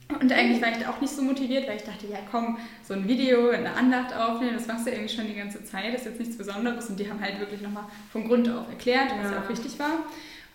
Und 0.10 0.32
eigentlich 0.34 0.60
war 0.62 0.70
ich 0.70 0.88
auch 0.88 0.99
nicht 1.01 1.14
so 1.14 1.22
motiviert, 1.22 1.68
weil 1.68 1.78
ich 1.78 1.84
dachte, 1.84 2.07
ja 2.07 2.18
komm, 2.32 2.57
so 2.84 2.95
ein 2.95 3.07
Video, 3.07 3.49
eine 3.49 3.72
Andacht 3.74 4.14
aufnehmen, 4.16 4.53
das 4.55 4.66
machst 4.66 4.88
du 4.88 4.91
irgendwie 4.91 5.14
schon 5.14 5.28
die 5.28 5.36
ganze 5.36 5.64
Zeit, 5.64 5.93
das 5.93 6.01
ist 6.01 6.07
jetzt 6.07 6.20
nichts 6.20 6.38
Besonderes. 6.38 6.89
Und 6.89 6.99
die 6.99 7.10
haben 7.10 7.22
halt 7.22 7.39
wirklich 7.39 7.62
nochmal 7.62 7.86
von 8.12 8.28
Grund 8.28 8.49
auf 8.49 8.68
erklärt, 8.70 9.12
was 9.22 9.32
ja 9.32 9.43
auch 9.43 9.49
wichtig 9.49 9.78
war. 9.78 10.05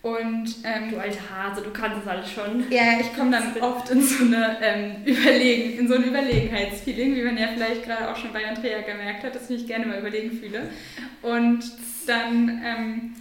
Und, 0.01 0.57
ähm, 0.63 0.91
du 0.91 0.99
alte 0.99 1.17
Hase, 1.31 1.63
du 1.63 1.71
kannst 1.71 2.03
es 2.03 2.07
alles 2.07 2.29
schon. 2.29 2.69
Ja, 2.69 2.99
ich 2.99 3.15
komme 3.15 3.31
dann 3.31 3.57
oft 3.61 3.89
in 3.89 4.03
so, 4.03 4.25
eine, 4.25 4.57
ähm, 4.61 5.03
Überlegen, 5.05 5.79
in 5.79 5.87
so 5.87 5.95
ein 5.95 6.03
Überlegenheitsfeeling, 6.03 7.15
wie 7.15 7.23
man 7.23 7.37
ja 7.37 7.47
vielleicht 7.47 7.85
gerade 7.85 8.11
auch 8.11 8.15
schon 8.15 8.31
bei 8.31 8.45
Andrea 8.45 8.81
gemerkt 8.81 9.23
hat, 9.23 9.33
dass 9.33 9.49
ich 9.49 9.61
mich 9.61 9.67
gerne 9.67 9.87
mal 9.87 9.97
überlegen 9.97 10.31
fühle. 10.37 10.69
Und 11.23 11.63
dann, 12.05 12.61
ähm, 12.63 13.15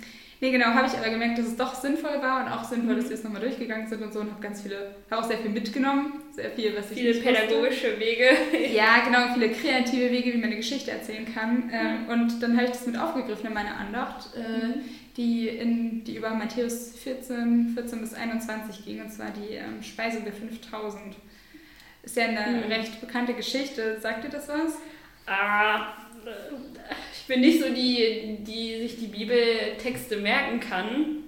nee, 0.44 0.50
genau, 0.50 0.66
habe 0.66 0.86
ich 0.86 0.92
aber 0.92 1.08
gemerkt, 1.08 1.38
dass 1.38 1.46
es 1.46 1.56
doch 1.56 1.74
sinnvoll 1.74 2.20
war 2.20 2.44
und 2.44 2.52
auch 2.52 2.64
sinnvoll, 2.64 2.96
dass 2.96 3.08
wir 3.08 3.14
es 3.14 3.24
nochmal 3.24 3.40
durchgegangen 3.40 3.88
sind 3.88 4.02
und 4.02 4.12
so 4.12 4.20
und 4.20 4.30
habe 4.30 4.42
ganz 4.42 4.60
viele, 4.62 4.94
habe 5.10 5.22
auch 5.22 5.26
sehr 5.26 5.38
viel 5.38 5.50
mitgenommen, 5.50 6.22
sehr 6.32 6.50
viel, 6.50 6.76
was 6.76 6.90
ich 6.90 6.98
Viele 6.98 7.14
pädagogische 7.14 7.92
wusste. 7.92 8.00
Wege. 8.00 8.30
Ja, 8.74 9.04
genau, 9.04 9.32
viele 9.32 9.50
kreative 9.50 10.10
Wege, 10.10 10.32
wie 10.32 10.36
man 10.36 10.46
eine 10.46 10.56
Geschichte 10.56 10.90
erzählen 10.90 11.26
kann. 11.32 11.70
Ähm, 11.72 12.08
und 12.08 12.42
dann 12.42 12.56
habe 12.56 12.64
ich 12.64 12.72
das 12.72 12.86
mit 12.86 12.98
aufgegriffen 12.98 13.46
in 13.46 13.54
meiner 13.54 13.76
Andacht. 13.76 14.30
Äh, 14.36 14.66
mhm 14.66 14.74
die, 15.16 15.48
in, 15.48 16.02
die 16.04 16.16
über 16.16 16.30
Matthäus 16.30 16.92
14, 16.96 17.70
14 17.74 18.00
bis 18.00 18.14
21 18.14 18.84
ging, 18.84 19.00
und 19.00 19.12
zwar 19.12 19.30
die 19.30 19.54
ähm, 19.54 19.82
Speisung 19.82 20.24
der 20.24 20.32
5000. 20.32 21.14
Ist 22.02 22.16
ja 22.16 22.24
eine 22.24 22.58
mhm. 22.58 22.72
recht 22.72 23.00
bekannte 23.00 23.34
Geschichte. 23.34 23.98
Sagt 24.00 24.24
dir 24.24 24.28
das 24.28 24.48
was? 24.48 24.78
Ah, 25.26 25.94
ich 27.12 27.26
bin 27.26 27.40
nicht 27.40 27.60
so 27.60 27.68
die, 27.68 28.38
die 28.40 28.78
sich 28.80 28.98
die 28.98 29.06
Bibeltexte 29.06 30.18
merken 30.18 30.60
kann, 30.60 31.24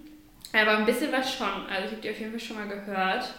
aber 0.52 0.78
ein 0.78 0.86
bisschen 0.86 1.12
was 1.12 1.34
schon. 1.34 1.66
Also 1.68 1.86
ich 1.86 1.92
habe 1.92 2.02
die 2.02 2.10
auf 2.10 2.18
jeden 2.18 2.30
Fall 2.32 2.40
schon 2.40 2.56
mal 2.56 2.68
gehört. 2.68 3.34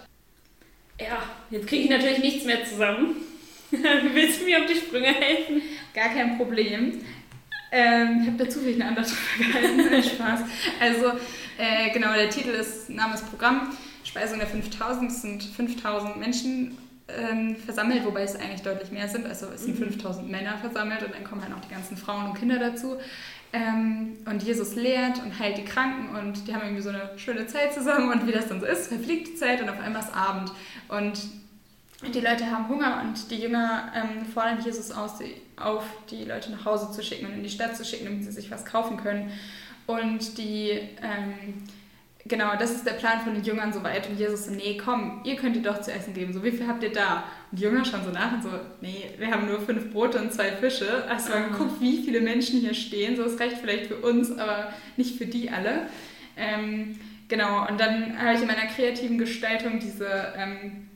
Ja, 0.99 1.21
jetzt 1.51 1.67
kriege 1.67 1.83
ich 1.83 1.89
natürlich 1.89 2.19
nichts 2.19 2.45
mehr 2.45 2.65
zusammen. 2.65 3.15
Willst 3.69 4.41
du 4.41 4.45
mir 4.45 4.59
auf 4.59 4.65
die 4.65 4.75
Sprünge 4.75 5.07
helfen? 5.07 5.61
Gar 5.93 6.09
kein 6.09 6.37
Problem. 6.37 7.01
Ähm, 7.71 8.19
ich 8.21 8.27
habe 8.27 8.37
dazu 8.37 8.59
zufällig 8.59 8.81
eine 8.81 8.89
andere 8.89 9.05
gehalten. 9.37 10.03
Spaß. 10.03 10.41
Also, 10.79 11.11
äh, 11.57 11.91
genau, 11.91 12.13
der 12.13 12.29
Titel 12.29 12.49
ist 12.49 12.89
Name 12.89 13.13
des 13.13 13.23
Programm. 13.23 13.77
Speisung 14.03 14.39
der 14.39 14.47
5000. 14.47 15.11
Es 15.11 15.21
sind 15.21 15.43
5000 15.43 16.17
Menschen 16.17 16.77
ähm, 17.07 17.55
versammelt, 17.55 18.05
wobei 18.05 18.23
es 18.23 18.35
eigentlich 18.35 18.61
deutlich 18.61 18.91
mehr 18.91 19.07
sind. 19.07 19.25
Also, 19.25 19.47
es 19.53 19.63
sind 19.63 19.77
5000 19.77 20.25
mhm. 20.25 20.31
Männer 20.31 20.57
versammelt 20.57 21.03
und 21.03 21.13
dann 21.13 21.23
kommen 21.23 21.41
halt 21.41 21.51
noch 21.51 21.61
die 21.61 21.73
ganzen 21.73 21.97
Frauen 21.97 22.27
und 22.27 22.33
Kinder 22.35 22.59
dazu. 22.59 22.97
Ähm, 23.53 24.17
und 24.25 24.43
Jesus 24.43 24.75
lehrt 24.75 25.23
und 25.23 25.39
heilt 25.39 25.57
die 25.57 25.63
Kranken 25.63 26.15
und 26.15 26.47
die 26.47 26.53
haben 26.53 26.63
irgendwie 26.63 26.81
so 26.81 26.89
eine 26.89 27.11
schöne 27.17 27.47
Zeit 27.47 27.73
zusammen 27.73 28.11
und 28.11 28.27
wie 28.27 28.33
das 28.33 28.49
dann 28.49 28.59
so 28.59 28.65
ist, 28.65 28.87
verfliegt 28.87 29.27
die 29.29 29.35
Zeit 29.35 29.61
und 29.61 29.69
auf 29.69 29.79
einmal 29.79 30.01
ist 30.01 30.13
Abend. 30.13 30.51
Und 30.89 31.19
die 32.13 32.19
Leute 32.19 32.51
haben 32.51 32.67
Hunger 32.67 33.01
und 33.01 33.31
die 33.31 33.37
Jünger 33.37 33.91
ähm, 33.95 34.25
fordern 34.25 34.59
Jesus 34.63 34.91
aus, 34.91 35.19
auf, 35.55 35.83
die 36.11 36.25
Leute 36.25 36.51
nach 36.51 36.65
Hause 36.65 36.91
zu 36.91 37.01
schicken 37.01 37.25
und 37.25 37.33
in 37.33 37.43
die 37.43 37.49
Stadt 37.49 37.75
zu 37.75 37.85
schicken, 37.85 38.05
damit 38.05 38.23
sie 38.23 38.31
sich 38.31 38.51
was 38.51 38.65
kaufen 38.65 38.97
können. 38.97 39.31
Und 39.87 40.37
die, 40.37 40.71
ähm, 41.01 41.63
genau, 42.27 42.55
das 42.57 42.71
ist 42.71 42.85
der 42.85 42.93
Plan 42.93 43.21
von 43.21 43.33
den 43.33 43.43
Jüngern 43.43 43.73
soweit. 43.73 44.09
Und 44.09 44.19
Jesus 44.19 44.45
so, 44.45 44.51
nee, 44.51 44.77
komm, 44.83 45.21
ihr 45.23 45.35
könnt 45.35 45.55
ihr 45.55 45.61
doch 45.61 45.81
zu 45.81 45.91
essen 45.91 46.13
geben. 46.13 46.33
So, 46.33 46.43
wie 46.43 46.51
viel 46.51 46.67
habt 46.67 46.83
ihr 46.83 46.91
da? 46.91 47.23
Und 47.51 47.59
die 47.59 47.63
Jünger 47.63 47.85
schauen 47.85 48.03
so 48.03 48.11
nach 48.11 48.33
und 48.33 48.43
so, 48.43 48.49
nee, 48.81 49.05
wir 49.17 49.31
haben 49.31 49.47
nur 49.47 49.61
fünf 49.61 49.91
Brote 49.91 50.19
und 50.19 50.33
zwei 50.33 50.51
Fische. 50.51 50.85
Du 50.85 51.29
mal 51.29 51.43
ah. 51.43 51.47
geguckt, 51.47 51.81
wie 51.81 52.03
viele 52.03 52.21
Menschen 52.21 52.59
hier 52.59 52.73
stehen? 52.73 53.15
So, 53.15 53.23
es 53.23 53.39
reicht 53.39 53.57
vielleicht 53.57 53.87
für 53.87 53.97
uns, 53.97 54.37
aber 54.37 54.73
nicht 54.95 55.17
für 55.17 55.25
die 55.25 55.49
alle. 55.49 55.87
Ähm, 56.35 56.99
genau, 57.27 57.67
und 57.67 57.79
dann 57.79 58.17
habe 58.19 58.35
ich 58.35 58.41
in 58.41 58.47
meiner 58.47 58.67
kreativen 58.67 59.17
Gestaltung 59.17 59.79
diese 59.79 60.33
ähm, 60.37 60.86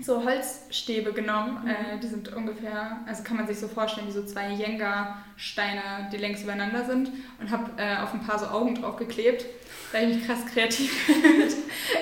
so 0.00 0.24
Holzstäbe 0.24 1.12
genommen. 1.12 1.60
Mhm. 1.62 1.70
Äh, 1.70 1.98
die 2.02 2.06
sind 2.06 2.32
ungefähr, 2.34 3.00
also 3.06 3.22
kann 3.22 3.36
man 3.36 3.46
sich 3.46 3.58
so 3.58 3.68
vorstellen, 3.68 4.08
wie 4.08 4.12
so 4.12 4.24
zwei 4.24 4.50
Jenga-Steine, 4.50 6.08
die 6.12 6.16
längs 6.16 6.42
übereinander 6.42 6.84
sind. 6.84 7.10
Und 7.40 7.50
habe 7.50 7.70
äh, 7.76 7.96
auf 7.98 8.14
ein 8.14 8.20
paar 8.20 8.38
so 8.38 8.46
Augen 8.46 8.74
drauf 8.74 8.96
geklebt, 8.96 9.44
weil 9.92 10.08
ich 10.08 10.16
mich 10.16 10.26
krass 10.26 10.46
kreativ 10.46 11.06
gefühlt. 11.06 11.56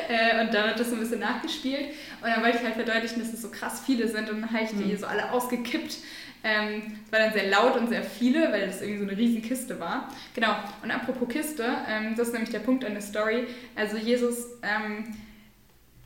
äh, 0.09 0.41
und 0.41 0.55
damit 0.55 0.79
das 0.79 0.91
so 0.91 0.95
ein 0.95 1.01
bisschen 1.01 1.21
nachgespielt. 1.21 1.91
Und 2.23 2.29
dann 2.29 2.43
wollte 2.43 2.59
ich 2.59 2.65
halt 2.65 2.75
verdeutlichen, 2.75 3.21
dass 3.21 3.33
es 3.33 3.43
so 3.43 3.51
krass 3.51 3.83
viele 3.85 4.07
sind. 4.09 4.31
Und 4.31 4.43
dann 4.43 4.53
habe 4.53 4.65
ich 4.65 4.71
die 4.71 4.93
mhm. 4.93 4.97
so 4.97 5.07
alle 5.07 5.31
ausgekippt. 5.33 5.99
Ähm, 6.43 6.99
es 7.05 7.13
war 7.13 7.19
dann 7.19 7.35
sehr 7.35 7.51
laut 7.51 7.77
und 7.77 7.91
sehr 7.91 8.03
viele, 8.03 8.51
weil 8.51 8.67
das 8.67 8.81
irgendwie 8.81 9.01
so 9.01 9.11
eine 9.11 9.17
riesen 9.19 9.43
Kiste 9.43 9.79
war. 9.79 10.09
Genau. 10.35 10.55
Und 10.83 10.91
apropos 10.91 11.29
Kiste, 11.29 11.67
ähm, 11.87 12.15
das 12.17 12.29
ist 12.29 12.33
nämlich 12.33 12.51
der 12.51 12.61
Punkt 12.61 12.85
an 12.85 12.93
der 12.93 13.03
Story. 13.03 13.49
Also 13.75 13.97
Jesus... 13.97 14.47
Ähm, 14.63 15.13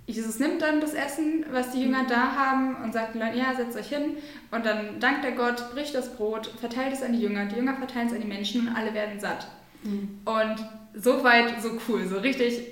Jesus 0.06 0.38
nimmt 0.38 0.60
dann 0.60 0.80
das 0.80 0.92
Essen, 0.92 1.46
was 1.50 1.70
die 1.70 1.82
Jünger 1.82 2.04
da 2.06 2.32
haben 2.32 2.76
und 2.82 2.92
sagt 2.92 3.14
den 3.14 3.22
Leuten, 3.22 3.38
ja, 3.38 3.54
setzt 3.54 3.76
euch 3.76 3.88
hin. 3.88 4.16
Und 4.50 4.66
dann 4.66 5.00
dankt 5.00 5.24
er 5.24 5.32
Gott, 5.32 5.72
bricht 5.72 5.94
das 5.94 6.14
Brot, 6.14 6.46
verteilt 6.60 6.92
es 6.92 7.02
an 7.02 7.14
die 7.14 7.20
Jünger. 7.20 7.46
Die 7.46 7.56
Jünger 7.56 7.74
verteilen 7.74 8.08
es 8.08 8.12
an 8.12 8.20
die 8.20 8.26
Menschen 8.26 8.68
und 8.68 8.76
alle 8.76 8.92
werden 8.92 9.18
satt. 9.18 9.46
Mhm. 9.82 10.20
Und 10.26 10.56
so 10.94 11.24
weit, 11.24 11.62
so 11.62 11.70
cool, 11.88 12.06
so 12.06 12.18
richtig, 12.18 12.66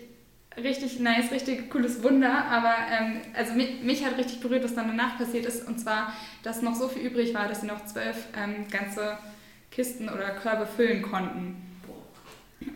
richtig 0.58 1.00
nice, 1.00 1.30
richtig 1.32 1.70
cooles 1.70 2.02
Wunder. 2.02 2.44
Aber 2.50 2.74
ähm, 2.90 3.22
also 3.34 3.54
mich, 3.54 3.82
mich, 3.82 4.04
hat 4.04 4.18
richtig 4.18 4.40
berührt, 4.40 4.64
was 4.64 4.74
dann 4.74 4.88
danach 4.88 5.16
passiert 5.16 5.46
ist. 5.46 5.66
Und 5.66 5.80
zwar, 5.80 6.12
dass 6.42 6.60
noch 6.60 6.74
so 6.74 6.88
viel 6.88 7.02
übrig 7.02 7.32
war, 7.32 7.48
dass 7.48 7.62
sie 7.62 7.66
noch 7.66 7.86
zwölf 7.86 8.26
ähm, 8.36 8.66
ganze 8.70 9.16
Kisten 9.70 10.10
oder 10.10 10.30
Körbe 10.30 10.66
füllen 10.66 11.00
konnten. 11.00 11.56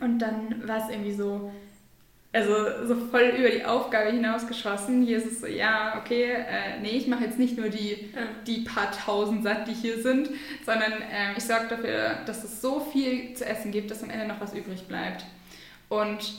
Und 0.00 0.18
dann 0.18 0.66
war 0.66 0.78
es 0.82 0.90
irgendwie 0.90 1.12
so, 1.12 1.52
also 2.36 2.86
so 2.86 2.94
voll 3.06 3.32
über 3.38 3.48
die 3.48 3.64
Aufgabe 3.64 4.10
hinausgeschossen. 4.10 5.06
Jesus 5.06 5.40
so, 5.40 5.46
ja, 5.46 5.98
okay, 5.98 6.32
äh, 6.32 6.80
nee, 6.82 6.90
ich 6.90 7.06
mache 7.06 7.24
jetzt 7.24 7.38
nicht 7.38 7.56
nur 7.56 7.70
die, 7.70 8.10
ja. 8.14 8.26
die 8.46 8.60
paar 8.60 8.92
tausend 8.92 9.42
satt, 9.42 9.66
die 9.66 9.72
hier 9.72 10.02
sind, 10.02 10.28
sondern 10.66 10.92
äh, 10.92 11.32
ich 11.34 11.44
sorge 11.44 11.68
dafür, 11.68 12.18
dass 12.26 12.44
es 12.44 12.60
so 12.60 12.80
viel 12.80 13.32
zu 13.32 13.46
essen 13.46 13.72
gibt, 13.72 13.90
dass 13.90 14.02
am 14.02 14.10
Ende 14.10 14.26
noch 14.26 14.38
was 14.38 14.52
übrig 14.52 14.86
bleibt. 14.86 15.24
Und 15.88 16.34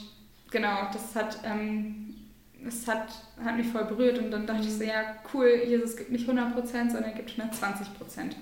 genau, 0.52 0.88
das 0.92 1.16
hat, 1.16 1.40
ähm, 1.44 2.14
das 2.62 2.86
hat, 2.86 3.08
hat 3.44 3.56
mich 3.56 3.66
voll 3.66 3.84
berührt 3.84 4.18
und 4.18 4.30
dann 4.30 4.46
dachte 4.46 4.62
ich 4.62 4.74
so, 4.74 4.84
ja, 4.84 5.16
cool, 5.34 5.62
Jesus 5.66 5.96
gibt 5.96 6.12
nicht 6.12 6.28
100%, 6.28 6.54
sondern 6.62 7.04
er 7.04 7.12
gibt 7.12 7.32
120%. 7.32 7.40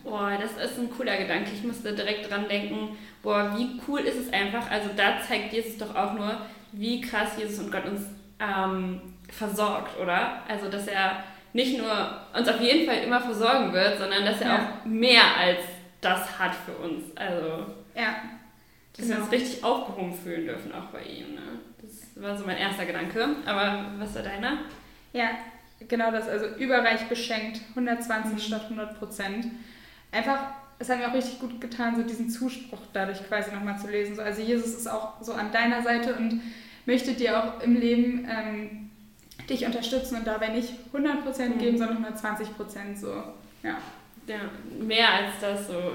Boah, 0.04 0.32
das 0.38 0.52
ist 0.62 0.78
ein 0.78 0.90
cooler 0.90 1.16
Gedanke. 1.16 1.52
Ich 1.54 1.64
musste 1.64 1.94
direkt 1.94 2.30
dran 2.30 2.48
denken, 2.50 2.98
boah, 3.22 3.54
wie 3.56 3.80
cool 3.88 4.00
ist 4.00 4.18
es 4.18 4.30
einfach. 4.30 4.70
Also 4.70 4.90
da 4.94 5.22
zeigt 5.26 5.54
Jesus 5.54 5.78
doch 5.78 5.94
auch 5.94 6.12
nur, 6.12 6.38
wie 6.76 7.00
krass 7.00 7.30
Jesus 7.38 7.58
und 7.58 7.72
Gott 7.72 7.86
uns 7.86 8.02
ähm, 8.38 9.00
versorgt, 9.28 9.98
oder? 9.98 10.42
Also, 10.48 10.68
dass 10.68 10.86
er 10.86 11.24
nicht 11.52 11.78
nur 11.78 12.20
uns 12.36 12.48
auf 12.48 12.60
jeden 12.60 12.86
Fall 12.86 12.98
immer 12.98 13.20
versorgen 13.20 13.72
wird, 13.72 13.98
sondern 13.98 14.24
dass 14.24 14.40
er 14.40 14.48
ja. 14.48 14.56
auch 14.56 14.84
mehr 14.84 15.22
als 15.38 15.60
das 16.00 16.38
hat 16.38 16.52
für 16.54 16.72
uns. 16.72 17.16
Also, 17.16 17.66
ja, 17.94 18.16
dass 18.96 19.06
genau. 19.06 19.16
wir 19.16 19.24
uns 19.24 19.32
richtig 19.32 19.64
aufgehoben 19.64 20.14
fühlen 20.14 20.46
dürfen, 20.46 20.72
auch 20.72 20.86
bei 20.86 21.02
ihm. 21.02 21.34
Ne? 21.34 21.60
Das 21.82 22.22
war 22.22 22.36
so 22.36 22.46
mein 22.46 22.56
erster 22.56 22.86
Gedanke. 22.86 23.36
Aber 23.46 23.86
was 23.98 24.14
war 24.14 24.22
deiner? 24.22 24.58
Ja, 25.12 25.30
genau 25.88 26.10
das. 26.10 26.28
Also 26.28 26.46
überreich 26.56 27.08
beschenkt, 27.08 27.60
120 27.70 28.32
mhm. 28.32 28.38
statt 28.38 28.62
100 28.64 28.98
Prozent. 28.98 29.46
Einfach, 30.12 30.38
es 30.78 30.88
hat 30.88 30.98
mir 30.98 31.08
auch 31.08 31.14
richtig 31.14 31.40
gut 31.40 31.60
getan, 31.60 31.96
so 31.96 32.02
diesen 32.02 32.30
Zuspruch 32.30 32.80
dadurch 32.92 33.26
quasi 33.26 33.52
nochmal 33.54 33.78
zu 33.78 33.88
lesen. 33.88 34.16
So, 34.16 34.22
also 34.22 34.42
Jesus 34.42 34.74
ist 34.74 34.86
auch 34.86 35.22
so 35.22 35.32
an 35.32 35.52
deiner 35.52 35.82
Seite 35.82 36.14
und 36.14 36.40
möchte 36.86 37.12
dir 37.12 37.38
auch 37.38 37.62
im 37.62 37.76
Leben 37.78 38.26
ähm, 38.30 38.90
dich 39.48 39.64
unterstützen 39.64 40.16
und 40.16 40.26
dabei 40.26 40.48
nicht 40.48 40.72
100 40.92 41.24
Prozent 41.24 41.56
mhm. 41.56 41.60
geben, 41.60 41.78
sondern 41.78 41.98
120 41.98 42.56
Prozent. 42.56 42.98
So, 42.98 43.12
ja. 43.62 43.78
ja. 44.26 44.40
Mehr 44.80 45.08
als 45.12 45.32
das 45.40 45.68
so. 45.68 45.92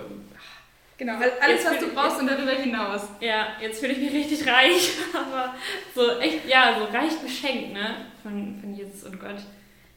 Genau, 0.97 1.13
alles, 1.13 1.65
was 1.65 1.79
du 1.79 1.87
brauchst 1.95 2.19
und 2.19 2.27
darüber 2.27 2.51
hinaus. 2.51 3.07
Ja, 3.19 3.47
jetzt 3.59 3.79
fühle 3.79 3.93
ich 3.93 3.99
mich 3.99 4.13
richtig 4.13 4.47
reich, 4.47 4.91
aber 5.13 5.55
so 5.95 6.19
echt, 6.19 6.47
ja, 6.47 6.77
so 6.77 6.95
reich 6.95 7.17
beschenkt, 7.17 7.73
ne, 7.73 8.05
von, 8.21 8.59
von 8.61 8.71
Jesus 8.75 9.05
und 9.05 9.19
Gott. 9.19 9.41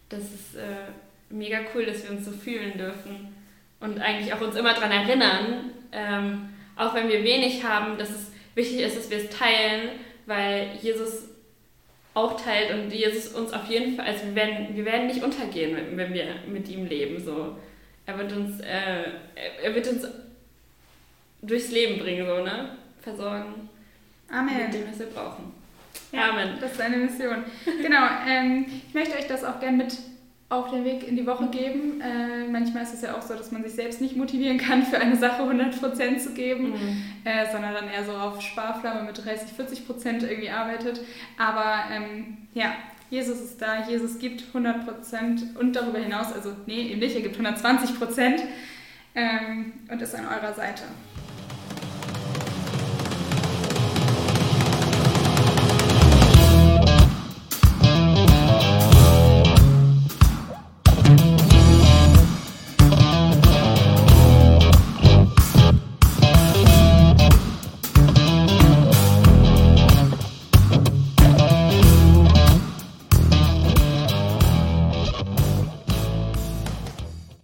Das 0.09 0.23
ist 0.23 0.55
äh, 0.55 0.89
mega 1.29 1.59
cool, 1.75 1.85
dass 1.85 2.03
wir 2.05 2.11
uns 2.11 2.25
so 2.25 2.31
fühlen 2.31 2.79
dürfen 2.79 3.35
und 3.81 4.01
eigentlich 4.01 4.33
auch 4.33 4.41
uns 4.41 4.57
immer 4.57 4.73
daran 4.73 4.93
erinnern, 4.93 5.73
ähm, 5.93 6.49
auch 6.75 6.95
wenn 6.95 7.09
wir 7.09 7.23
wenig 7.23 7.63
haben, 7.63 7.99
dass 7.99 8.09
es 8.09 8.33
wichtig 8.55 8.81
ist, 8.81 8.97
dass 8.97 9.11
wir 9.11 9.19
es 9.19 9.29
teilen, 9.29 9.91
weil 10.27 10.71
Jesus 10.81 11.25
auch 12.15 12.41
teilt 12.41 12.73
und 12.73 12.93
Jesus 12.93 13.29
uns 13.35 13.53
auf 13.53 13.67
jeden 13.67 13.97
Fall, 13.97 14.07
also 14.07 14.25
wir 14.27 14.35
werden, 14.35 14.69
wir 14.75 14.85
werden 14.85 15.09
nicht 15.09 15.23
untergehen, 15.23 15.77
wenn 15.97 16.15
wir 16.15 16.27
mit 16.47 16.69
ihm 16.69 16.87
leben. 16.87 17.23
So. 17.23 17.57
Er 18.07 18.19
wird 18.19 18.33
uns, 18.33 18.61
äh, 18.61 19.05
er 19.63 19.75
wird 19.75 19.89
uns 19.89 20.07
durchs 21.43 21.71
Leben 21.71 21.99
bringen, 21.99 22.27
so, 22.27 22.43
ne? 22.43 22.77
Versorgen. 23.03 23.69
Amen. 24.31 24.67
Mit 24.67 24.75
dem, 24.75 24.91
was 24.91 24.99
wir 24.99 25.07
brauchen. 25.07 25.53
Ja, 26.13 26.31
Amen. 26.31 26.57
Das 26.61 26.71
ist 26.73 26.79
seine 26.79 26.97
Mission. 26.97 27.45
genau. 27.65 28.07
Ähm, 28.27 28.67
ich 28.89 28.95
möchte 28.95 29.19
euch 29.19 29.27
das 29.27 29.45
auch 29.45 29.59
gerne 29.61 29.77
mit 29.79 29.93
auf 30.49 30.71
den 30.71 30.85
Weg 30.85 31.07
in 31.07 31.17
die 31.17 31.27
Woche 31.27 31.49
geben. 31.49 32.01
Äh, 32.01 32.49
manchmal 32.51 32.83
ist 32.83 32.95
es 32.95 33.03
ja 33.03 33.17
auch 33.17 33.23
so, 33.23 33.35
dass 33.35 33.51
man 33.51 33.63
sich 33.63 33.73
selbst 33.73 34.01
nicht 34.01 34.17
motivieren 34.17 34.59
kann, 34.59 34.83
für 34.83 34.99
eine 34.99 35.17
Sache 35.17 35.43
100% 35.43 36.19
zu 36.19 36.35
geben, 36.35 36.71
mhm. 36.71 37.03
äh, 37.25 37.51
sondern 37.51 37.75
dann 37.75 37.89
eher 37.89 38.05
so 38.05 38.13
auf 38.13 38.41
Sparflamme 38.41 39.03
mit 39.05 39.25
30, 39.25 39.51
40% 39.59 40.27
irgendwie 40.27 40.51
arbeitet. 40.51 41.01
Aber 41.39 41.85
ähm, 41.91 42.37
ja, 42.53 42.75
Jesus 43.11 43.41
ist 43.41 43.63
da, 43.63 43.87
Jesus 43.89 44.19
gibt 44.19 44.45
100% 44.55 45.57
und 45.59 45.77
darüber 45.77 45.99
hinaus, 45.99 46.33
also 46.33 46.51
nee, 46.67 46.89
eben 46.89 47.01
nicht, 47.01 47.15
er 47.15 47.23
gibt 47.23 47.39
120% 47.39 48.41
ähm, 49.15 49.73
und 49.91 50.03
ist 50.03 50.15
an 50.15 50.27
eurer 50.27 50.53
Seite. 50.55 50.83